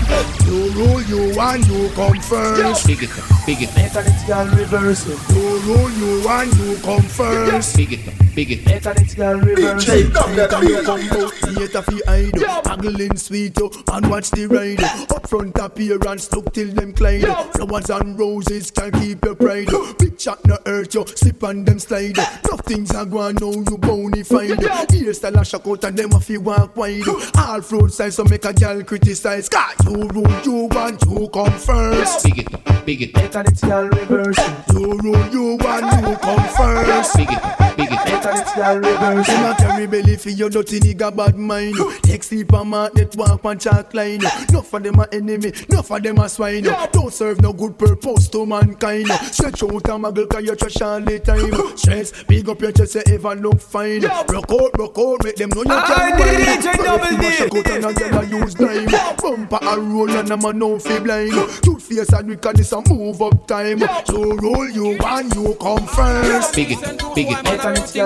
You 0.45 0.70
rule 0.72 1.01
you 1.01 1.39
and 1.39 1.66
you 1.68 1.89
come 1.95 2.20
first. 2.22 2.86
Big 2.86 3.03
it 3.03 3.09
up, 3.18 3.45
big 3.45 3.61
it 3.63 3.70
up. 3.70 3.76
Mechanics 3.76 4.24
can 4.26 4.55
reverse 4.55 5.07
it. 5.07 5.20
You 5.34 5.59
rule 5.59 5.91
you 5.91 6.30
and 6.30 6.53
you 6.57 6.78
come 6.78 7.01
first. 7.01 7.76
Big 7.76 7.93
it 7.93 8.07
up, 8.07 8.13
big 8.36 8.51
it 8.51 8.59
up. 8.59 8.74
Mechanics 8.74 9.16
can 9.16 9.39
reverse 9.39 9.88
it. 9.88 10.13
Can 10.13 10.68
you 10.68 10.82
come 10.84 10.99
out 10.99 11.34
theater 11.55 11.82
fi 11.82 11.99
hide 12.07 12.66
Haggling 12.66 13.18
sweet 13.18 13.57
yo 13.57 13.70
and 14.06 14.12
watch 14.12 14.32
the 14.32 14.47
ride. 14.47 14.84
Up 15.12 15.28
front 15.28 15.58
appearance 15.58 16.24
stuck 16.26 16.53
till 16.53 16.68
them 16.74 16.93
Clyde 16.93 17.24
Flowers 17.53 17.89
and 17.89 18.18
roses 18.18 18.72
can 18.72 18.91
keep 18.91 19.24
your 19.24 19.36
pride. 19.36 19.68
Big 19.97 20.18
chat 20.18 20.43
no 20.45 20.58
hurt 20.66 20.93
you, 20.93 21.06
slip 21.08 21.43
on 21.43 21.66
them 21.66 21.80
slide. 21.80 22.18
Nothing's 22.18 22.91
a 22.91 23.06
go 23.06 23.20
on 23.20 23.36
now 23.36 23.51
you 23.51 23.78
bonified 23.78 24.58
Hairstyle 24.89 25.41
a 25.41 25.45
shock 25.45 25.68
out 25.68 25.84
and 25.84 25.97
them 25.97 26.14
a 26.14 26.20
fi 26.20 26.38
walk 26.38 26.76
wide. 26.76 27.03
All 27.38 27.62
fruit 27.62 27.93
size 27.93 28.16
so 28.16 28.24
make 28.26 28.45
a 28.45 28.53
gal 28.53 28.84
criticize. 28.84 29.49
Cause 29.49 29.76
you 29.86 30.08
rule 30.08 30.41
you 30.43 30.68
want 30.72 31.01
you 31.06 31.30
come 31.30 31.51
first. 31.51 32.24
Big 32.24 32.39
it 32.39 32.53
up, 32.53 32.86
big 32.86 33.01
it. 33.01 33.16
Up. 33.16 33.24
Mechanics 33.24 33.62
can 33.62 33.89
reverse. 33.89 34.39
You 34.74 34.97
rule 34.97 35.28
you 35.30 35.58
want 35.62 36.08
you 36.08 36.16
come 36.18 36.47
first. 36.56 37.18
Big 37.18 37.32
it 37.32 37.78
big 37.78 37.84
it 37.84 37.84
up. 38.08 38.24
Mechanics 38.24 38.51
can 38.53 38.78
reverse 38.82 39.28
Them 39.28 39.51
a 39.51 39.56
carry 39.56 39.88
belly 39.88 40.16
for 40.18 40.30
your 40.30 40.49
dirty 40.49 40.80
nigga 40.80 41.16
bad 41.16 41.36
mind 41.36 41.76
Take 42.03 42.24
sleep 42.24 42.53
on 42.53 42.70
market 42.70 43.16
walk 43.16 43.43
on 43.45 43.60
chalk 43.60 43.93
line 43.93 44.22
Enough 44.49 44.74
of 44.74 44.84
them 44.84 44.99
a 44.99 45.08
enemy, 45.12 45.51
enough 45.70 45.91
of 45.91 46.03
them 46.03 46.18
a 46.20 46.30
swine 46.30 46.64
Don't 46.91 47.14
serve 47.14 47.41
no 47.41 47.53
good 47.53 47.78
purpose 47.78 48.28
to 48.30 48.45
mankind 48.45 49.08
Stretch 49.32 49.64
out 49.64 49.72
a 49.72 49.97
muggle 49.97 50.28
cause 50.30 50.43
you 50.43 50.56
trash 50.56 50.82
all 50.82 51.01
the 51.01 51.20
time 51.20 51.78
Stress, 51.78 52.24
big 52.24 52.47
up 52.49 52.62
your 52.62 52.72
chest 52.72 52.95
you 52.95 53.01
ever 53.14 53.36
look 53.36 53.60
fine 53.62 54.01
Rock 54.01 54.51
out, 54.51 54.72
rock 54.78 54.97
out, 54.97 55.24
make 55.24 55.36
them 55.36 55.49
know 55.49 55.64
you 55.64 55.72
I 55.72 55.86
can 55.86 56.18
did 56.18 56.20
wine 56.20 56.60
it, 56.60 56.66
I 56.66 56.78
double 56.78 57.18
Mash 57.18 57.38
did. 57.39 57.58
out 57.58 57.76
and 57.76 57.86
a 57.86 57.93
girl 57.93 58.20
a 58.20 58.26
use 58.26 58.53
dime 58.53 58.86
Bumper 59.18 59.60
a 59.62 59.80
roll 59.80 60.10
and 60.10 60.32
a 60.32 60.38
man 60.38 60.60
no 60.60 60.80
fi 60.80 60.99
blind 60.99 61.32
Toothface 61.32 62.18
and 62.18 62.30
we 62.30 62.36
can 62.38 62.56
this 62.56 62.72
a 62.72 62.82
move 62.89 63.22
up 63.22 63.47
time 63.47 63.80
So 64.06 64.24
roll 64.36 64.70
you 64.70 64.97
and 65.03 65.34
you 65.36 65.56
come 65.62 65.86
first 65.88 66.56
Big 66.56 66.72
it 66.72 67.16
big 67.16 67.28
it 67.32 67.45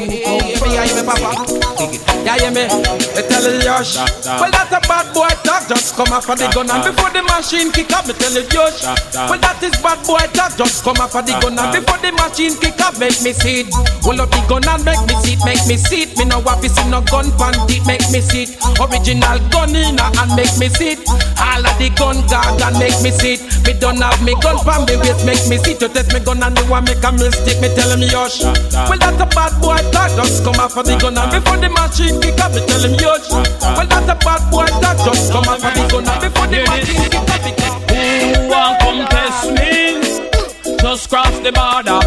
Yeah, 2.26 2.36
yeah, 2.42 2.50
me. 2.50 2.66
Me 3.14 3.22
tell 3.22 3.46
you, 3.46 3.62
Yosh. 3.62 3.96
Well, 4.26 4.50
that's 4.50 4.72
a 4.74 4.80
bad 4.82 5.06
boy 5.14 5.30
talk. 5.46 5.68
Just 5.68 5.94
come 5.94 6.12
off 6.12 6.28
of 6.28 6.38
the 6.38 6.48
gun 6.50 6.70
and 6.70 6.82
before 6.82 7.10
the 7.10 7.22
machine 7.22 7.70
kick 7.70 7.92
up, 7.92 8.06
me 8.06 8.14
tell 8.14 8.32
you, 8.34 8.42
Yosh. 8.50 8.82
Well, 9.14 9.38
that 9.38 9.62
is 9.62 9.76
bad 9.78 10.02
boy 10.06 10.24
talk. 10.34 10.56
Just 10.58 10.82
come 10.82 10.98
off 10.98 11.14
of 11.14 11.24
the 11.26 11.38
gun 11.38 11.58
and 11.58 11.70
before 11.70 12.00
the 12.02 12.10
machine 12.18 12.58
kick 12.58 12.80
up, 12.82 12.98
make 12.98 13.20
me 13.22 13.32
see 13.32 13.62
it. 13.62 13.70
Pull 14.02 14.18
up 14.20 14.30
the 14.30 14.40
gun 14.50 14.66
and 14.66 14.82
make 14.84 15.00
me 15.06 15.14
see 15.22 15.38
it, 15.38 15.42
make 15.46 15.62
me 15.70 15.76
see 15.78 16.02
it. 16.08 16.18
Me 16.18 16.24
no 16.26 16.40
want 16.42 16.62
to 16.62 16.68
see 16.68 16.88
no 16.90 17.00
gun 17.06 17.30
panty, 17.38 17.78
make 17.86 18.04
me 18.10 18.20
see 18.20 18.50
it. 18.50 18.58
Original 18.82 19.38
gun 19.54 19.74
in 19.76 19.98
and 19.98 20.30
make 20.34 20.54
me 20.58 20.68
see 20.68 20.98
it. 20.98 21.00
All 21.38 21.62
of 21.62 21.74
the 21.78 21.88
gun 21.94 22.18
guard 22.26 22.58
and 22.58 22.76
make 22.82 22.98
me 23.06 23.14
see 23.14 23.38
it. 23.38 23.42
Me 23.62 23.72
don't 23.78 24.02
have 24.02 24.18
me 24.24 24.34
gun 24.42 24.58
pan 24.66 24.82
me 24.88 24.98
waist, 24.98 25.22
make 25.22 25.44
me 25.46 25.56
see 25.62 25.78
it. 25.78 25.80
You 25.80 25.88
test 25.88 26.10
me 26.12 26.20
gun 26.20 26.42
and 26.42 26.58
you 26.58 26.66
want 26.66 26.88
make 26.88 27.04
a 27.04 27.12
mistake, 27.12 27.57
me 27.60 27.68
tell 27.74 27.90
him, 27.90 28.02
Yosh. 28.02 28.42
Well, 28.42 28.98
that's 28.98 29.20
a 29.20 29.26
bad 29.26 29.60
boy 29.60 29.78
talk. 29.90 30.10
Just 30.16 30.44
come 30.44 30.60
off 30.60 30.76
of 30.76 30.86
the 30.86 30.96
gun 30.96 31.18
and 31.18 31.30
before 31.30 31.56
the 31.56 31.68
machine 31.68 32.20
kick 32.20 32.38
up, 32.40 32.52
me 32.52 32.64
tell 32.66 32.82
him, 32.82 32.94
Yosh. 32.94 33.30
Well, 33.30 33.86
that's 33.86 34.08
a 34.08 34.14
bad 34.14 34.50
boy 34.50 34.66
talk. 34.82 34.98
Just 35.04 35.32
come 35.32 35.48
off 35.48 35.64
of 35.64 35.74
the 35.74 35.84
gun 35.90 36.08
and 36.08 36.20
before 36.20 36.46
the 36.46 36.58
machine 36.66 37.10
kick 37.10 37.14
up, 37.14 37.26
tell 37.30 37.68
Who 37.88 38.48
want 38.48 38.80
come 38.80 39.02
test 39.08 39.50
me? 39.52 40.78
Just 40.80 41.08
cross 41.10 41.34
the 41.40 41.52
border. 41.52 42.00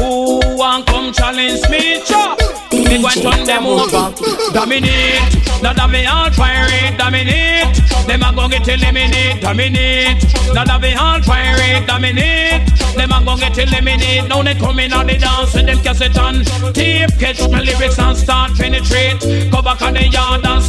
Who 0.00 0.40
want 0.56 0.86
come 0.86 1.12
challenge 1.12 1.68
me? 1.70 2.02
Chop. 2.04 2.45
Me 2.88 3.02
go 3.02 3.08
and 3.08 3.22
turn 3.22 3.44
them 3.44 3.66
over. 3.66 4.14
Dominate. 4.52 5.46
Now 5.62 5.72
that 5.72 5.90
me 5.90 6.06
all 6.06 6.30
fire 6.30 6.66
it, 6.68 6.98
dominate. 6.98 7.74
Them 8.06 8.22
a 8.22 8.30
go 8.34 8.48
get 8.48 8.68
eliminate, 8.68 9.42
dominate. 9.42 10.22
Now 10.54 10.64
that 10.64 10.80
me 10.80 10.94
all 10.94 11.20
fire 11.22 11.56
it, 11.58 11.86
dominate. 11.86 12.68
Them 12.94 13.10
a 13.10 13.24
go 13.24 13.36
get 13.36 13.58
eliminate. 13.58 14.28
Now 14.28 14.42
they 14.42 14.54
come 14.54 14.78
in 14.78 14.92
on 14.92 15.06
the 15.06 15.18
dance 15.18 15.54
with 15.54 15.66
them 15.66 15.78
cassette 15.80 16.18
on 16.18 16.44
tape. 16.72 17.10
Catch 17.18 17.40
my 17.50 17.60
lyrics 17.60 17.98
and 17.98 18.16
start 18.16 18.54
penetrate. 18.54 19.20
Go 19.50 19.62
back 19.62 19.82
on 19.82 19.94
the 19.94 20.06
yard 20.06 20.46
and 20.46 20.62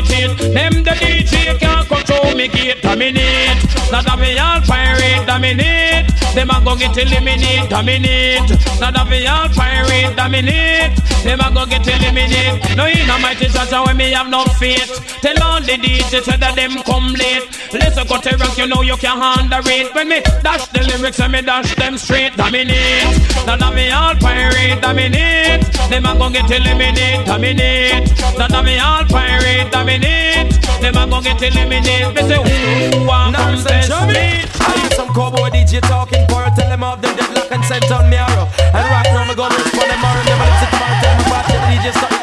start 0.00 0.20
imitate. 0.20 0.54
Them 0.54 0.82
the 0.82 0.90
DJ 0.90 1.58
can't 1.58 1.86
control 1.88 2.34
me 2.34 2.48
gate, 2.48 2.82
dominate. 2.82 3.58
Now 3.90 4.02
that 4.02 4.18
me 4.18 4.38
all 4.38 4.60
it, 4.62 5.26
dominate. 5.26 6.10
Them 6.34 6.50
a 6.50 6.62
go 6.64 6.76
get 6.76 6.96
eliminate, 6.96 7.68
dominate. 7.68 8.50
Now 8.80 8.90
that 8.90 9.08
me 9.08 9.26
all 9.26 9.46
it, 9.46 10.16
dominate. 10.16 10.96
Them 11.24 11.40
a 11.40 11.50
go 11.52 11.66
get 11.66 11.86
eliminate. 11.86 12.76
No 12.76 12.86
in 12.86 13.10
a 13.10 13.18
mighty 13.18 13.46
judge 13.48 13.72
when 13.86 13.96
me 13.96 14.12
have 14.12 14.28
no 14.28 14.44
faith. 14.58 14.88
Tell 15.20 15.42
all 15.42 15.60
the 15.60 15.76
DJs 15.76 16.38
that 16.38 16.54
them 16.56 16.82
come 16.84 17.12
late. 17.14 17.44
Listen 17.72 18.06
go 18.06 18.20
to 18.20 18.36
rock, 18.36 18.56
you 18.56 18.66
know 18.66 18.82
you 18.82 18.96
can 18.96 19.18
handle 19.18 19.60
it. 19.66 19.94
When 19.94 20.08
me 20.08 20.20
dash 20.42 20.66
the 20.68 20.82
lyrics 20.86 21.20
and 21.20 21.32
me 21.32 21.42
dash 21.42 21.74
them 21.74 21.98
straight, 21.98 22.36
dominate. 22.36 23.10
Now 23.46 23.56
that 23.56 23.74
me 23.74 23.90
all 23.90 24.14
pirate, 24.16 24.80
dominate. 24.80 25.66
Them 25.90 26.06
a 26.06 26.14
go 26.16 26.30
get 26.30 26.50
eliminate, 26.50 27.26
dominate. 27.26 28.08
Now 28.38 28.48
that 28.48 28.64
me 28.64 28.78
all 28.78 29.04
pirate, 29.04 29.70
dominate. 29.70 29.89
Them 29.98 30.96
a 30.96 31.06
go 31.10 31.20
get 31.20 31.42
eliminate. 31.42 32.14
Me 32.14 32.22
say 32.22 32.38
who 32.38 33.06
want 33.06 33.34
test 33.34 33.90
me? 34.06 34.46
I 34.60 34.78
hear 34.78 34.90
some 34.92 35.12
cowboy 35.12 35.50
DJ 35.50 35.80
talking 35.80 36.26
for 36.28 36.46
tell 36.54 36.68
them 36.68 36.84
off 36.84 37.00
them 37.00 37.16
deadlock 37.16 37.50
and 37.50 37.64
send 37.64 37.84
on 37.90 38.08
me 38.08 38.16
arrow. 38.16 38.46
And 38.58 38.86
right 38.86 39.10
now 39.12 39.26
me 39.26 39.34
gonna 39.34 39.56
respond 39.56 39.90
them 39.90 40.04
arrow. 40.04 40.22
Never 40.24 40.46
let 40.46 40.62
it 40.62 40.74
out, 40.74 41.02
tell 41.02 41.16
me 41.18 41.24
about 41.26 41.46
the 41.48 41.54
DJ 41.66 41.92
stop. 41.92 42.19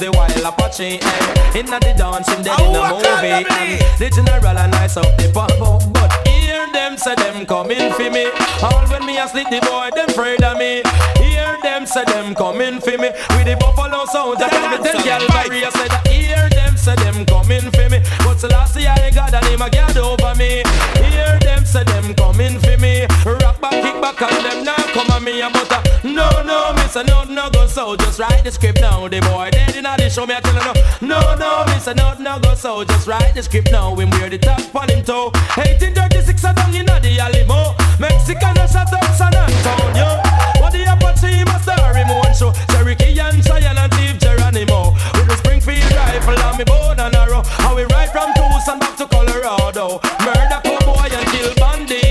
The 0.00 0.10
wild 0.16 0.32
Apache. 0.40 0.96
Eh. 0.96 1.60
Inna 1.60 1.78
the 1.78 1.92
dance, 1.92 2.28
him 2.32 2.42
dead 2.42 2.58
in 2.60 2.72
the 2.72 2.80
movie. 2.88 3.44
And 3.44 3.80
the 4.00 4.08
general 4.08 4.56
and 4.56 4.72
nice 4.72 4.96
up 4.96 5.04
the 5.20 5.28
pump, 5.28 5.52
but 5.92 6.10
hear 6.26 6.64
them 6.72 6.96
say 6.96 7.14
them 7.16 7.44
coming 7.44 7.92
for 7.92 8.08
me. 8.08 8.32
All 8.64 8.80
when 8.88 9.04
me 9.04 9.18
asleep, 9.18 9.48
the 9.50 9.60
boy 9.60 9.90
them 9.94 10.08
afraid 10.08 10.42
of 10.42 10.56
me. 10.56 10.80
Hear 11.20 11.58
them 11.62 11.84
say 11.84 12.04
them 12.04 12.34
coming 12.34 12.80
for 12.80 12.96
me. 12.96 13.12
With 13.36 13.44
the 13.44 13.56
buffalo 13.60 14.06
sound, 14.06 14.40
I 14.40 14.48
tell 14.48 14.68
me 14.72 14.78
tell 14.80 15.00
girl 15.04 15.24
Maria 15.36 15.70
said 15.70 15.92
that 15.92 16.08
hear 16.08 16.48
them 16.48 16.76
say 16.76 16.96
them 16.96 17.26
coming 17.26 17.68
for 17.68 17.88
me. 17.92 18.00
But 18.24 18.40
Selassie 18.40 18.88
I 18.88 19.10
got 19.10 19.34
and 19.34 19.44
him 19.52 19.60
a 19.60 19.68
get 19.68 19.96
over 20.00 20.32
me. 20.40 20.64
Hear 20.96 21.36
them 21.44 21.64
say 21.68 21.84
them 21.84 22.14
coming 22.14 22.56
for 22.58 22.76
me. 22.80 23.04
Rock 23.28 23.60
back, 23.60 23.76
kick 23.84 24.00
back, 24.00 24.20
and 24.22 24.44
them 24.48 24.64
now 24.64 24.80
come 24.96 25.12
on 25.12 25.24
me 25.24 25.44
a 25.44 25.50
butter. 25.50 25.82
No, 26.08 26.28
no, 26.42 26.72
miss 26.72 26.96
a 26.96 27.04
no, 27.04 27.24
no 27.24 27.50
go 27.50 27.66
so. 27.66 27.96
Just 27.96 28.18
write 28.18 28.44
the 28.44 28.50
script 28.50 28.80
now. 28.80 29.06
The 29.08 29.20
boy 29.20 29.50
dead 29.52 29.76
in 29.76 29.84
the 29.96 30.10
show 30.10 30.26
me 30.26 30.34
I 30.34 30.40
tell 30.40 30.54
you 30.54 30.60
no. 30.60 31.20
No, 31.20 31.34
no, 31.34 31.64
miss 31.66 31.86
a 31.86 31.94
no, 31.94 32.14
no 32.18 32.38
go 32.38 32.54
so. 32.54 32.84
Just 32.84 33.06
write 33.06 33.34
the 33.34 33.42
script 33.42 33.70
now. 33.72 33.94
Him 33.96 34.10
wear 34.10 34.28
the 34.28 34.38
top 34.38 34.74
on 34.74 34.88
him 34.88 35.02
toe. 35.04 35.30
1836 35.56 36.44
a 36.44 36.54
down 36.54 36.74
in 36.74 36.86
the 36.86 37.18
Alamo. 37.18 37.74
Mexican 37.98 38.58
a 38.58 38.68
shot 38.68 38.92
up 38.92 39.04
San 39.14 39.34
Antonio. 39.34 40.20
What 40.60 40.72
the 40.72 40.84
Apache 40.84 41.44
must 41.44 41.64
star 41.64 41.94
him 41.94 42.08
one 42.08 42.34
show. 42.34 42.52
Cherokee 42.70 43.18
and 43.18 43.42
Cheyenne 43.44 43.78
and 43.78 43.92
Chief 43.94 44.18
Geronimo. 44.18 44.92
With 45.14 45.28
the 45.28 45.36
Springfield 45.36 45.92
rifle 45.92 46.38
on 46.44 46.58
me 46.58 46.64
bow 46.64 46.92
and 46.92 47.14
arrow. 47.14 47.42
How 47.64 47.74
we 47.74 47.84
ride 47.84 48.10
from 48.12 48.32
Tucson 48.34 48.78
back 48.78 48.96
to 48.98 49.06
Colorado. 49.06 50.00
Murder 50.24 50.60
cowboy 50.62 51.10
and 51.10 51.26
kill 51.32 51.50
bandido. 51.56 52.09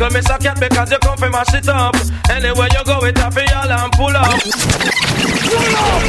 Second 0.00 0.14
miss 0.14 0.30
a 0.30 0.38
cat 0.38 0.58
because 0.58 0.90
you 0.90 0.98
come 1.00 1.18
from 1.18 1.32
mash 1.32 1.52
it 1.52 1.68
up. 1.68 1.94
Anywhere 2.30 2.68
you 2.72 2.84
go, 2.86 3.04
it 3.04 3.20
off 3.20 3.36
y'all 3.36 3.70
and 3.70 3.92
pull 3.92 4.16
up. 4.16 4.40
Pull 4.40 5.76
up! 5.76 6.00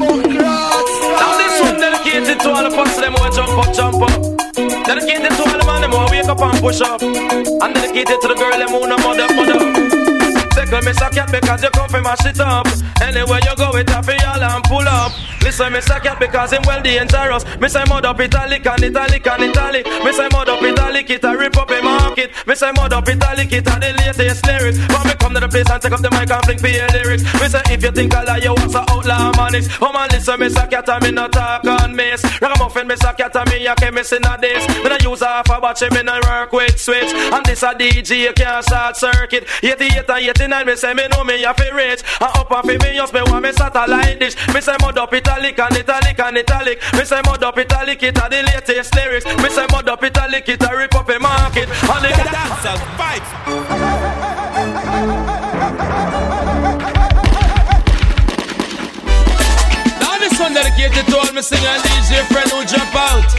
Oh, 0.00 0.24
God. 0.24 0.84
Now 1.20 1.36
this 1.36 1.60
one 1.60 1.76
dedicated 1.76 2.40
to 2.40 2.48
all 2.48 2.64
the 2.64 2.72
pussy 2.72 3.02
them 3.02 3.12
who 3.12 3.28
jump 3.36 3.60
up, 3.60 3.74
jump 3.76 4.00
up. 4.00 4.08
Dedicated 4.88 5.36
to 5.36 5.42
all 5.44 5.58
the 5.58 5.64
man 5.68 5.82
them 5.82 5.92
who 5.92 6.00
wake 6.10 6.24
up 6.24 6.40
and 6.40 6.58
push 6.58 6.80
up. 6.80 7.02
And 7.02 7.74
dedicated 7.74 8.22
to 8.24 8.28
the 8.28 8.34
girl 8.34 8.56
them 8.56 8.72
who 8.72 8.88
no 8.88 8.96
mother, 9.04 9.28
mother. 9.36 9.60
Second 10.56 10.84
miss 10.86 10.96
a 11.02 11.10
cat 11.10 11.28
because 11.30 11.62
you 11.62 11.68
come 11.76 11.90
from 11.90 12.04
mash 12.04 12.24
it 12.24 12.40
up. 12.40 12.66
Anywhere 13.02 13.40
you 13.44 13.54
go, 13.56 13.76
it 13.76 13.92
off 13.92 14.08
y'all 14.08 14.42
and 14.42 14.64
pull 14.64 14.88
up. 14.88 15.12
Listen, 15.46 15.72
miss 15.72 15.88
a 15.88 16.00
cat 16.00 16.18
because 16.18 16.52
him 16.52 16.62
well 16.66 16.82
dangerous. 16.82 17.44
Me 17.60 17.68
say 17.68 17.84
mud 17.88 18.04
up 18.04 18.18
italic 18.18 18.66
and 18.66 18.82
italic 18.82 19.24
and 19.28 19.42
italic. 19.44 19.86
Me 20.04 20.10
say 20.10 20.26
mud 20.32 20.48
up 20.48 20.60
italic, 20.60 21.08
it 21.08 21.22
a 21.22 21.36
rip 21.38 21.56
up 21.56 21.70
a 21.70 21.80
market. 21.80 22.32
Me 22.48 22.56
say 22.56 22.72
mud 22.72 22.92
up 22.92 23.06
italic, 23.08 23.52
it 23.52 23.64
a 23.64 23.78
the 23.78 23.94
latest 23.94 24.44
lyrics. 24.44 24.76
When 24.76 25.06
me 25.06 25.14
come 25.14 25.34
to 25.34 25.38
the 25.38 25.48
place 25.48 25.70
and 25.70 25.80
take 25.80 25.92
up 25.92 26.00
the 26.00 26.10
mic 26.10 26.28
and 26.34 26.44
fling 26.44 26.58
for 26.58 26.66
your 26.66 26.88
lyrics. 26.88 27.22
Me 27.38 27.46
say 27.46 27.62
if 27.70 27.80
you 27.80 27.92
think 27.92 28.12
I 28.12 28.24
lie, 28.24 28.38
you 28.38 28.54
want 28.54 28.72
some 28.72 28.86
outlaw 28.90 29.30
manics. 29.36 29.68
Oh 29.80 29.92
man, 29.92 30.08
listen, 30.10 30.40
miss 30.40 30.56
a 30.56 30.66
cat 30.66 30.88
and 30.88 31.04
me 31.04 31.12
not 31.12 31.30
talk 31.30 31.64
on 31.64 31.94
miss. 31.94 32.24
Ragamuffin, 32.42 32.88
miss 32.88 33.04
a 33.04 33.14
cat 33.14 33.36
and 33.36 33.48
me 33.48 33.64
a 33.68 33.76
chemist 33.76 34.14
in 34.14 34.26
a 34.26 34.36
this. 34.40 34.66
Me 34.82 34.90
no 34.90 34.98
use 34.98 35.22
half 35.22 35.46
a 35.46 35.60
battery, 35.60 35.90
me 35.94 36.02
no 36.02 36.18
work 36.26 36.52
with 36.52 36.74
switch. 36.76 37.14
And 37.14 37.46
this 37.46 37.62
a 37.62 37.70
DJ 37.70 38.34
can't 38.34 38.66
short 38.66 38.96
circuit. 38.96 39.46
88 39.62 40.10
and 40.10 40.42
89, 40.42 40.66
me 40.66 40.74
say 40.74 40.92
me 40.92 41.06
know 41.06 41.22
me 41.22 41.44
a 41.44 41.54
fi 41.54 41.70
rich. 41.70 42.02
And 42.18 42.34
up 42.34 42.50
and 42.50 42.66
fi 42.66 42.74
me 42.82 42.98
just 42.98 43.14
me 43.14 43.22
want 43.30 43.44
me 43.46 43.52
satellite 43.52 44.18
dish. 44.18 44.34
Me 44.52 44.60
say 44.60 44.74
mud 44.82 44.98
up 44.98 45.14
italic 45.14 45.35
italic 45.36 45.58
and 45.58 45.76
italic 45.76 46.18
and 46.18 46.38
italic. 46.38 46.80
Me 46.94 47.04
say 47.04 47.20
mud 47.24 47.42
up 47.42 47.58
italic, 47.58 48.02
it 48.02 48.16
a 48.16 48.28
the 48.28 48.42
latest 48.42 48.94
lyrics. 48.94 49.24
Me 49.26 49.48
say 49.50 49.66
mud 49.70 49.88
up 49.88 50.02
italic, 50.02 50.48
it 50.48 50.62
a 50.62 50.76
rip 50.76 50.94
up 50.94 51.08
a 51.08 51.18
market. 51.18 51.68
And 51.68 52.04
the 52.04 52.10
dancers 52.32 52.80
fight. 52.96 53.22
Now 60.00 60.18
this 60.18 60.40
one 60.40 60.54
dedicated 60.54 61.06
to 61.06 61.16
all 61.18 61.32
my 61.32 61.40
singer 61.40 61.68
and 61.68 61.82
DJ 61.82 62.24
friend 62.32 62.50
who 62.50 62.64
jump 62.64 62.94
out. 62.94 63.30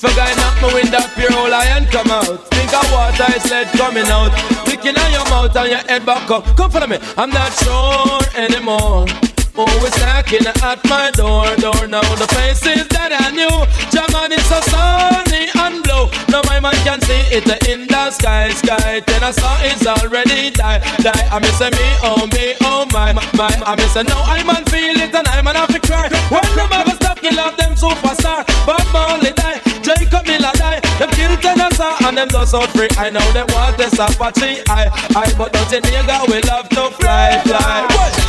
For 0.00 0.08
guy 0.16 0.34
knock 0.36 0.60
my 0.62 0.74
window, 0.74 1.00
pure 1.14 1.32
old 1.38 1.50
lion 1.50 1.84
come 1.86 2.10
out. 2.10 2.48
Think 2.48 2.72
of 2.72 2.90
water 2.92 3.26
is 3.36 3.50
lead 3.50 3.68
coming 3.76 4.06
out. 4.06 4.32
Licking 4.66 4.96
on 4.96 5.12
your 5.12 5.24
mouth 5.28 5.56
and 5.56 5.70
your 5.70 5.78
head 5.78 6.06
back 6.06 6.30
up. 6.30 6.44
Come 6.56 6.70
follow 6.70 6.86
me, 6.86 6.98
I'm 7.16 7.30
not 7.30 7.52
sure 7.52 8.20
anymore. 8.34 9.33
Always 9.56 9.94
knocking 10.02 10.42
at 10.50 10.82
my 10.90 11.12
door, 11.14 11.46
door 11.62 11.86
now. 11.86 12.02
The 12.18 12.26
faces 12.34 12.90
that 12.90 13.14
I 13.14 13.30
knew, 13.30 13.54
German 13.94 14.34
is 14.34 14.42
so 14.50 14.58
sunny 14.66 15.46
and 15.54 15.78
blue. 15.86 16.10
Now 16.26 16.42
my 16.50 16.58
man 16.58 16.74
can 16.82 16.98
see 17.06 17.22
it 17.30 17.46
in 17.70 17.86
the 17.86 18.10
sky, 18.10 18.50
sky. 18.50 18.98
Then 19.06 19.22
I 19.22 19.30
saw 19.30 19.54
it's 19.62 19.86
already 19.86 20.50
die, 20.50 20.82
die. 21.06 21.24
I 21.30 21.38
miss 21.38 21.62
me, 21.62 21.86
oh 22.02 22.26
me, 22.34 22.58
oh 22.66 22.82
my, 22.90 23.14
my. 23.14 23.54
I 23.62 23.78
miss 23.78 23.94
now 23.94 24.26
I'm 24.26 24.50
on 24.50 24.66
feel 24.74 24.98
it 24.98 25.14
and 25.14 25.28
I'm 25.30 25.46
have 25.46 25.70
to 25.70 25.78
cry. 25.86 26.10
When 26.34 26.42
the 26.58 26.66
mother 26.66 26.98
stop, 26.98 27.22
kill 27.22 27.38
off 27.38 27.54
them 27.56 27.78
superstar. 27.78 28.42
Bob 28.66 28.82
Marley 28.90 29.30
die, 29.38 29.62
Jacob 29.86 30.26
Miller 30.26 30.50
die. 30.58 30.82
Them 30.98 31.10
kill 31.14 31.30
Tennessee 31.38 31.94
and 32.02 32.18
them 32.18 32.26
just 32.26 32.58
out 32.58 32.74
free. 32.74 32.90
I 32.98 33.06
know 33.06 33.22
they 33.30 33.46
want 33.54 33.78
this 33.78 33.94
Apache, 34.02 34.66
I, 34.66 34.90
I. 35.14 35.30
But 35.38 35.54
don't 35.54 35.70
you 35.70 35.78
nigga, 35.78 36.26
we 36.26 36.42
love 36.42 36.68
to 36.74 36.90
fly. 36.98 37.13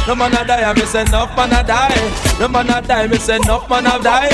No 0.07 0.13
man 0.15 0.33
a 0.33 0.45
die, 0.45 0.61
I 0.61 0.73
miss 0.73 0.93
enough 0.93 1.35
man 1.35 1.51
a 1.51 1.63
die. 1.63 2.37
No 2.39 2.47
man 2.47 2.69
a 2.69 2.79
die, 2.79 3.07
me 3.07 3.17
say 3.17 3.37
enough 3.37 3.67
man 3.67 3.87
a 3.87 3.97
die. 4.01 4.29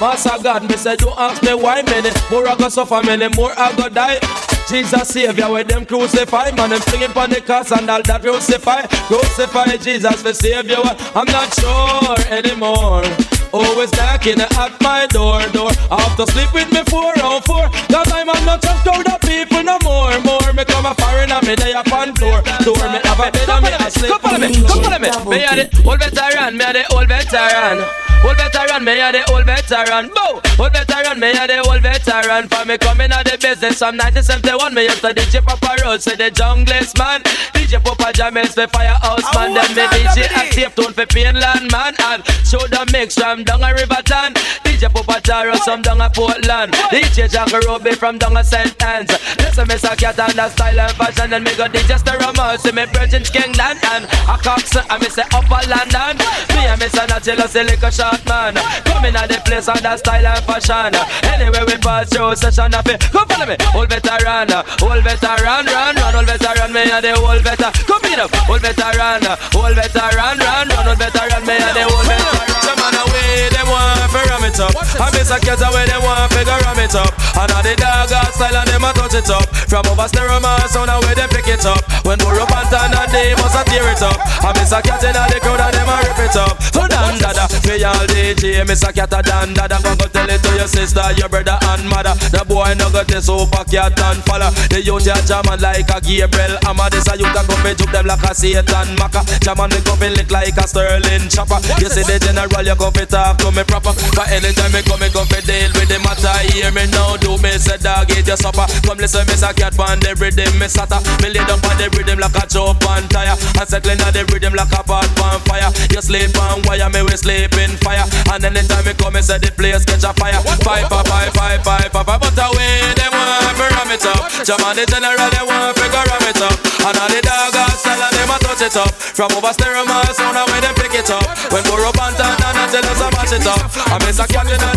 Master 0.00 0.38
God, 0.40 0.68
me 0.68 0.76
say 0.76 0.94
don't 0.94 1.18
ask 1.18 1.42
me 1.42 1.52
why 1.52 1.82
many 1.82 2.10
more 2.30 2.46
I 2.46 2.54
go 2.54 2.68
suffer, 2.68 3.02
many 3.04 3.28
more 3.34 3.52
I 3.58 3.74
go 3.76 3.88
die. 3.88 4.20
Jesus 4.68 5.08
Savior, 5.08 5.50
with 5.50 5.68
them 5.68 5.84
crucify, 5.84 6.50
man, 6.52 6.70
them 6.70 6.80
singing 6.82 7.10
on 7.10 7.30
the 7.30 7.40
cross 7.40 7.72
and 7.72 7.90
all 7.90 8.02
that 8.02 8.22
crucify, 8.22 8.82
crucify 9.08 9.76
Jesus 9.76 10.22
for 10.22 10.32
Savior. 10.32 10.78
I'm 11.14 11.26
not 11.26 11.52
sure 11.54 12.32
anymore. 12.32 13.35
Always 13.56 13.90
knocking 13.96 14.40
at 14.40 14.76
my 14.82 15.06
door, 15.06 15.40
door. 15.48 15.70
I 15.88 15.96
have 15.96 16.16
to 16.20 16.30
sleep 16.32 16.52
with 16.52 16.70
me 16.72 16.84
four 16.92 17.16
on 17.24 17.40
four. 17.40 17.64
Cause 17.88 18.12
I'm 18.12 18.26
not 18.44 18.60
just 18.60 18.84
crowd 18.84 19.08
of 19.08 19.20
people 19.24 19.64
no 19.64 19.78
more, 19.80 20.12
more. 20.20 20.52
Me 20.52 20.64
come 20.68 20.84
a 20.84 20.92
foreigner, 20.94 21.40
me 21.40 21.56
day 21.56 21.72
upon 21.72 22.12
tour, 22.12 22.44
tour. 22.60 22.84
Me 22.92 23.00
have 23.00 23.16
a 23.16 23.32
bed 23.32 23.48
and 23.48 23.64
me 23.64 23.72
asleep. 23.80 24.12
Come 24.12 24.20
follow 24.20 24.38
me, 24.44 24.52
come 24.60 24.82
follow 24.84 25.00
me. 25.00 25.08
Me 25.32 25.44
a 25.48 25.52
the 25.56 25.64
old 25.88 26.00
veteran, 26.04 26.58
me 26.58 26.64
a 26.68 26.72
the 26.76 26.84
old 26.92 27.08
veteran. 27.08 27.80
Old 28.24 28.36
veteran, 28.36 28.84
me 28.84 29.00
a 29.00 29.08
the 29.12 29.22
old 29.32 29.46
veteran. 29.46 30.10
Bow, 30.12 30.40
old 30.60 30.72
veteran, 30.76 31.16
me 31.20 31.30
a 31.32 31.46
the 31.48 31.64
old 31.64 31.80
veteran. 31.80 32.48
For 32.48 32.64
me 32.68 32.76
coming 32.76 33.12
out 33.12 33.24
the 33.24 33.40
business 33.40 33.80
from 33.80 33.96
1971, 33.96 34.74
me 34.74 34.84
used 34.84 35.00
to 35.00 35.16
DJ 35.16 35.40
Papa 35.40 35.80
Rose, 35.80 36.04
say 36.04 36.16
the 36.16 36.28
junglist 36.28 36.98
man. 36.98 37.22
DJ 37.56 37.82
Papa 37.82 38.12
Jamels 38.12 38.54
for 38.54 38.66
Firehouse 38.68 39.24
man. 39.34 39.54
Then 39.54 39.70
me 39.74 39.84
DJ 39.88 40.28
Active 40.28 40.74
Tone 40.74 40.92
for 40.92 41.06
Painland 41.06 41.70
man. 41.72 41.94
And 42.04 42.20
show 42.46 42.62
the 42.66 42.88
mix 42.92 43.14
from 43.16 43.44
down 43.46 43.62
a 43.62 43.72
Riverton. 43.72 44.34
DJ 44.66 44.92
Papa 44.92 45.20
Taro 45.22 45.54
some 45.64 45.80
down 45.80 46.00
a 46.00 46.10
Portland. 46.10 46.72
DJ 46.92 47.30
Jack 47.30 47.50
Ruby 47.64 47.92
from 47.92 48.18
down 48.18 48.36
a 48.36 48.44
St. 48.44 48.76
Anne's. 48.82 49.10
Listen, 49.38 49.66
me 49.68 49.76
cat 49.78 50.18
and 50.18 50.36
the 50.36 50.48
style 50.50 50.80
and 50.80 50.92
fashion. 50.92 51.32
And 51.32 51.44
me 51.44 51.54
go 51.56 51.64
DJ 51.64 51.96
Sterama, 51.96 52.58
see 52.58 52.72
me 52.72 52.84
Virgin 52.92 53.22
Kingland. 53.22 53.80
And 53.94 54.04
a 54.04 54.36
Cox, 54.36 54.76
and 54.76 55.00
me 55.00 55.08
say 55.08 55.24
Upper 55.32 55.62
London. 55.70 56.18
Me 56.52 56.66
and 56.66 56.80
me 56.80 56.88
son 56.88 57.10
a 57.10 57.20
tell 57.20 57.40
us 57.40 57.56
a 57.56 57.62
little 57.62 57.90
short 57.90 58.20
man. 58.26 58.54
Coming 58.84 59.16
at 59.16 59.30
the 59.30 59.40
place 59.46 59.68
on 59.68 59.80
the 59.80 59.96
style 59.96 60.26
and 60.26 60.44
fashion. 60.44 60.92
Anyway, 61.24 61.62
we 61.66 61.76
pass 61.78 62.10
through 62.10 62.36
session 62.36 62.74
of 62.74 62.86
it. 62.88 63.00
Come 63.14 63.28
follow 63.28 63.46
me, 63.46 63.56
old 63.74 63.88
veteran, 63.88 64.50
old 64.82 65.02
veteran, 65.04 65.64
run, 65.70 65.94
run, 65.96 66.14
old 66.16 66.26
veteran, 66.26 66.72
me 66.72 66.82
and 66.90 67.04
the 67.04 67.12
old 67.16 67.42
veteran. 67.42 67.72
Come 67.86 68.04
in 68.10 68.20
up, 68.20 68.32
old 68.48 68.60
veteran, 68.60 69.22
old 69.54 69.74
veteran, 69.76 70.36
run, 70.42 70.66
run, 70.68 70.88
old 70.88 70.98
veteran, 70.98 71.42
me 71.46 71.56
and 71.56 71.76
the 71.76 71.84
old 71.86 72.06
veteran. 72.08 72.48
Some 72.64 72.78
man 72.80 72.96
away, 72.98 73.25
them 73.52 73.68
want 73.68 74.10
to 74.10 74.20
ram 74.30 74.44
it 74.44 74.60
up. 74.60 74.72
I 75.00 75.10
miss 75.12 75.30
a 75.30 75.38
cat 75.40 75.60
away, 75.60 75.86
them 75.86 76.02
want 76.02 76.30
to 76.30 76.44
ram 76.44 76.78
it 76.78 76.94
up. 76.94 77.12
And 77.36 77.52
all 77.52 77.62
the 77.62 77.74
dog 77.76 78.08
style 78.32 78.56
and 78.56 78.68
them 78.68 78.84
a 78.84 78.90
touch 78.92 79.14
it 79.14 79.30
up. 79.30 79.46
From 79.68 79.84
over 79.90 80.08
stereo 80.08 80.40
sound 80.70 80.90
away, 80.90 81.14
them 81.14 81.28
pick 81.28 81.48
it 81.48 81.64
up. 81.66 81.82
When 82.06 82.18
we're 82.22 82.38
up 82.38 82.52
and 82.54 82.70
down 82.70 82.94
and 82.94 83.10
they 83.10 83.34
must 83.34 83.58
a 83.58 83.62
tear 83.66 83.88
it 83.90 84.02
up. 84.02 84.16
I 84.44 84.52
miss 84.54 84.72
a 84.72 84.80
cat 84.80 85.02
in 85.02 85.16
the 85.16 85.38
crowd 85.42 85.60
and 85.60 85.74
them 85.74 85.90
a 85.90 85.94
rip 86.04 86.20
it 86.22 86.36
up. 86.36 86.54
So 86.70 86.86
dan 86.86 87.18
dada, 87.18 87.50
me 87.66 87.82
all 87.82 88.06
DJ, 88.06 88.62
miss 88.68 88.84
a 88.84 88.92
cat 88.92 89.10
a 89.10 89.20
dan 89.20 89.52
dada. 89.54 89.80
Go 89.82 89.96
go 89.96 90.06
tell 90.06 90.30
it 90.30 90.40
to 90.44 90.50
your 90.54 90.68
sister, 90.68 91.02
your 91.18 91.28
brother 91.28 91.58
and 91.74 91.84
mother. 91.88 92.14
The 92.30 92.44
boy 92.46 92.74
no 92.78 92.90
got 92.92 93.08
this 93.08 93.26
super 93.26 93.64
cat 93.66 93.98
and 93.98 94.22
follow. 94.22 94.50
The 94.70 94.80
youth 94.84 95.06
ya 95.06 95.18
jamming 95.26 95.60
like 95.60 95.90
a 95.90 95.98
Gabriel 96.00 96.60
Amma. 96.68 96.88
This 96.92 97.08
a 97.10 97.18
youth 97.18 97.34
a 97.34 97.42
come 97.42 97.66
juke 97.74 97.90
them 97.90 98.06
like 98.06 98.22
a 98.22 98.32
Satan 98.34 98.88
Maka. 99.00 99.26
Jamming 99.42 99.74
me 99.74 99.80
come 99.82 100.06
lick 100.14 100.30
like 100.30 100.56
a 100.56 100.64
Sterling 100.68 101.26
chopper. 101.28 101.58
You 101.80 101.90
see 101.90 102.06
the 102.06 102.22
general, 102.22 102.62
you 102.62 102.76
come 102.76 102.92
fi 102.92 103.04
talk 103.16 103.40
to 103.40 103.48
me 103.56 103.64
proper. 103.64 103.96
But 104.12 104.28
anytime 104.28 104.68
me 104.76 104.84
come, 104.84 105.00
me 105.00 105.08
come 105.08 105.24
fi 105.32 105.40
deal 105.40 105.72
with 105.72 105.88
the 105.88 105.96
matter. 106.04 106.36
Hear 106.52 106.68
me 106.76 106.84
now, 106.92 107.16
do 107.16 107.40
me 107.40 107.56
say 107.56 107.80
dog 107.80 108.12
eat 108.12 108.28
your 108.28 108.36
supper. 108.36 108.68
Come 108.84 109.00
listen, 109.00 109.24
me 109.24 109.40
say 109.40 109.56
cat 109.56 109.72
on 109.80 109.96
the 110.04 110.12
rhythm, 110.20 110.52
me 110.60 110.68
sata. 110.68 111.00
Me 111.24 111.32
lay 111.32 111.40
down 111.48 111.56
on 111.64 111.76
the 111.80 111.88
rhythm 111.96 112.20
like 112.20 112.36
a 112.36 112.44
chop 112.44 112.84
on 112.84 113.08
tire. 113.08 113.32
And 113.32 113.64
settling 113.64 114.04
on 114.04 114.12
the 114.12 114.28
rhythm 114.28 114.52
like 114.52 114.72
a 114.76 114.84
pot 114.84 115.08
on 115.24 115.40
fire. 115.48 115.72
You 115.88 116.04
sleep 116.04 116.36
on 116.36 116.60
wire, 116.68 116.92
me 116.92 117.00
we 117.08 117.16
sleep 117.16 117.56
in 117.56 117.72
fire. 117.80 118.04
And 118.28 118.44
anytime 118.44 118.84
me 118.84 118.92
come, 118.92 119.16
me 119.16 119.24
say 119.24 119.40
the 119.40 119.48
place 119.56 119.88
catch 119.88 120.04
a 120.04 120.12
fire. 120.12 120.36
Five, 120.60 120.92
five, 120.92 121.08
five, 121.08 121.32
five, 121.32 121.60
five, 121.64 121.88
five, 121.88 122.04
five. 122.04 122.20
But 122.20 122.36
away, 122.36 122.84
them 123.00 123.16
want 123.16 123.56
to 123.56 123.64
ram 123.72 123.90
it 123.96 124.04
up. 124.04 124.28
Jam 124.44 124.60
on 124.60 124.76
the 124.76 124.84
general, 124.84 125.16
they 125.32 125.44
want 125.48 125.72
to 125.72 125.84
ram 125.88 126.24
it 126.28 126.40
up. 126.44 126.56
And 126.84 126.96
all 127.00 127.08
the 127.08 127.20
dog 127.24 127.56
style, 127.80 127.96
and 127.96 128.12
them 128.12 128.28
a 128.28 128.36
touch 128.56 128.72
it 128.72 128.76
up. 128.76 128.92
From 128.92 129.32
over 129.32 129.52
stereo, 129.52 129.84
sound 130.12 130.36
away, 130.36 130.60
them 130.60 130.74
pick 130.76 130.94
it 130.94 131.10
up. 131.10 131.24
When 131.52 131.62
we're 131.68 131.84
up 131.84 132.00
and 132.00 132.16
down, 132.16 132.36
and 132.40 132.70
tell 132.72 132.84
us 132.84 132.98
to 132.98 133.08
mash 133.12 133.32
it 133.32 133.46
up. 133.46 133.60
I 133.92 133.98
miss 134.04 134.18
a 134.18 134.26
cat 134.26 134.48
in 134.48 134.56
the 134.56 134.70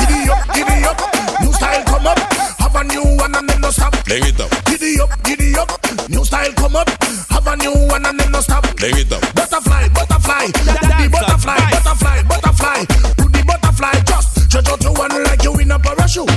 Giddy 0.00 0.30
up, 0.30 0.40
giddy 0.54 0.84
up, 0.84 0.96
new 1.42 1.52
style 1.52 1.84
come 1.84 2.06
up. 2.06 2.18
Have 2.58 2.74
a 2.74 2.84
new 2.84 3.04
one 3.16 3.34
and 3.34 3.48
then 3.48 3.60
no 3.60 3.70
stop. 3.70 3.92
Bring 4.04 4.24
it 4.24 4.40
up. 4.40 4.50
Giddy 4.64 5.00
up, 5.00 5.10
giddy 5.24 5.56
up, 5.56 5.68
new 6.08 6.24
style 6.24 6.52
come 6.52 6.76
up. 6.76 6.88
Have 7.30 7.46
a 7.46 7.56
new 7.56 7.74
one 7.88 8.06
and 8.06 8.18
then 8.18 8.32
no 8.32 8.40
stop. 8.40 8.64
Bring 8.76 8.96
it 8.96 9.12
up. 9.12 9.20
Butterfly, 9.34 9.88
butterfly, 9.92 10.46
the 10.46 11.08
butterfly, 11.12 11.58
butterfly, 11.70 12.22
butterfly. 12.24 12.84
Do 13.16 13.28
the 13.28 13.44
butterfly 13.46 13.92
just 14.06 14.48
stretch 14.48 14.68
out 14.68 14.82
your 14.82 14.94
one 14.94 15.12
like 15.24 15.42
you 15.42 15.52
in 15.60 15.70
a 15.70 15.78
parachute. 15.78 16.30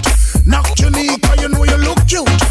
Knock 0.46 0.68
your 0.80 0.92
knee 0.92 1.18
'cause 1.20 1.42
you 1.42 1.48
know 1.48 1.64
you 1.64 1.78
look 1.78 2.06
cute. 2.08 2.49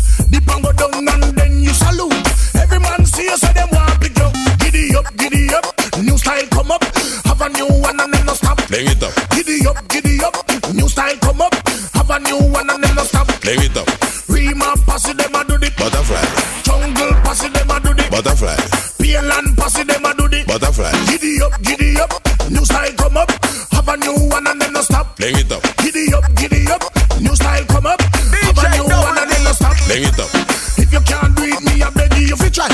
A 7.49 7.57
new 7.57 7.81
one 7.81 8.01
and 8.01 8.13
then 8.13 8.27
no 8.27 8.35
stop. 8.35 8.57
Bring 8.69 8.87
it 8.87 9.03
up. 9.03 9.13
Giddy 9.31 9.67
up, 9.67 9.77
giddy 9.89 10.21
up, 10.23 10.37
new 10.75 10.89
style 10.89 11.17
come 11.21 11.41
up. 11.41 11.55
Have 11.95 12.11
a 12.11 12.19
new 12.21 12.41
one 12.53 12.69
and 12.71 12.83
then 12.83 12.95
no 12.95 13.03
stop. 13.05 13.27
Bring 13.41 13.61
it 13.61 13.77
up. 13.77 13.89
Rima 14.29 14.75
pass 14.87 15.09
it, 15.09 15.17
them 15.17 15.35
a 15.35 15.45
do 15.45 15.57
the 15.57 15.71
Butterfly. 15.79 16.25
jungle 16.65 17.13
pass 17.25 17.45
it, 17.45 17.53
them 17.55 17.71
a 17.71 17.81
do 17.81 17.95
the 17.95 18.05
Butterfly. 18.11 18.57
Peeland 19.01 19.57
pass 19.57 19.79
it, 19.79 19.87
them 19.89 20.05
a 20.05 20.13
do 20.15 20.29
the 20.29 20.45
Butterfly. 20.47 20.93
Giddy 21.09 21.41
up, 21.43 21.55
giddy 21.63 22.01
up, 22.01 22.13
new 22.51 22.65
style 22.65 22.93
come 22.99 23.17
up. 23.17 23.31
Have 23.73 23.89
a 23.89 23.97
new 23.97 24.17
one 24.29 24.47
and 24.47 24.61
then 24.61 24.73
no 24.73 24.83
stop. 24.83 25.17
Bring 25.17 25.37
it 25.37 25.53
up. 25.53 25.63
Giddy 25.79 26.13
up, 26.13 26.25
giddy 26.37 26.69
up, 26.69 26.83
new 27.21 27.35
style 27.35 27.65
come 27.67 27.87
up. 27.87 28.01
Have 28.03 28.59
a 28.59 28.69
new 28.77 28.85
one 28.85 29.19
and 29.19 29.31
then 29.31 29.45
no 29.45 29.53
stop. 29.53 29.77
Bring 29.87 30.05
it 30.05 30.19
up. 30.21 30.31
If 30.77 30.93
you 30.93 31.01
can't 31.01 31.35
do 31.37 31.45
it, 31.45 31.61
me 31.65 31.83
I 31.83 31.91
beg 31.91 32.13
you 32.19 32.35
if 32.35 32.43
you 32.45 32.51
try. 32.51 32.69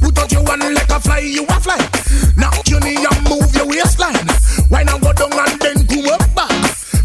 Put 0.00 0.18
out 0.18 0.30
your 0.30 0.42
one 0.44 0.60
like 0.74 0.90
a 0.90 1.00
fly, 1.00 1.18
you 1.18 1.44
a 1.48 1.58
fly. 1.58 1.78
Knock 2.36 2.68
your 2.68 2.80
knee 2.80 2.96
and 2.96 3.20
move 3.28 3.54
your 3.54 3.66
waistline. 3.66 4.26
Why 4.68 4.82
not 4.82 5.00
go 5.00 5.12
down 5.12 5.32
and 5.32 5.60
then 5.60 5.86
come 5.86 6.06
up 6.12 6.24
back? 6.34 6.52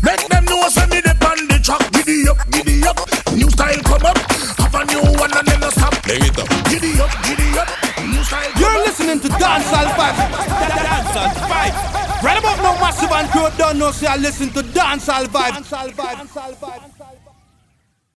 Make 0.03 0.27
them 0.29 0.45
know 0.45 0.69
send 0.69 0.91
me 0.91 1.01
the 1.01 1.11
on 1.11 1.47
the 1.47 1.59
track. 1.59 1.83
Giddy 1.91 2.27
up, 2.29 2.39
giddy 2.51 2.83
up, 2.87 2.97
new 3.33 3.49
style 3.49 3.81
come 3.83 4.05
up. 4.05 4.17
Have 4.59 4.75
a 4.75 4.85
new 4.87 5.03
one 5.19 5.31
and 5.35 5.47
then 5.47 5.59
no 5.59 5.69
stop. 5.69 5.93
Bring 6.03 6.23
it 6.23 6.37
up. 6.39 6.47
Giddy 6.69 6.99
up, 7.01 7.11
giddy 7.23 7.49
up, 7.59 7.69
new 8.07 8.23
style. 8.23 8.51
You're 8.57 8.79
listening 8.85 9.19
to 9.21 9.29
Dancehall 9.35 9.89
Vibes. 9.97 10.19
Dancehall 10.87 11.33
Vibes. 11.51 12.23
Right 12.23 12.39
about 12.39 12.57
now, 12.63 12.79
Massive 12.81 13.11
and 13.11 13.29
Crew 13.29 13.47
don't 13.57 13.77
know, 13.77 13.91
say 13.91 14.07
I 14.07 14.17
listen 14.17 14.49
to 14.51 14.63
Dancehall 14.63 15.25
Vibes. 15.25 15.69
Dancehall 15.69 16.55
Vibes. 16.55 16.96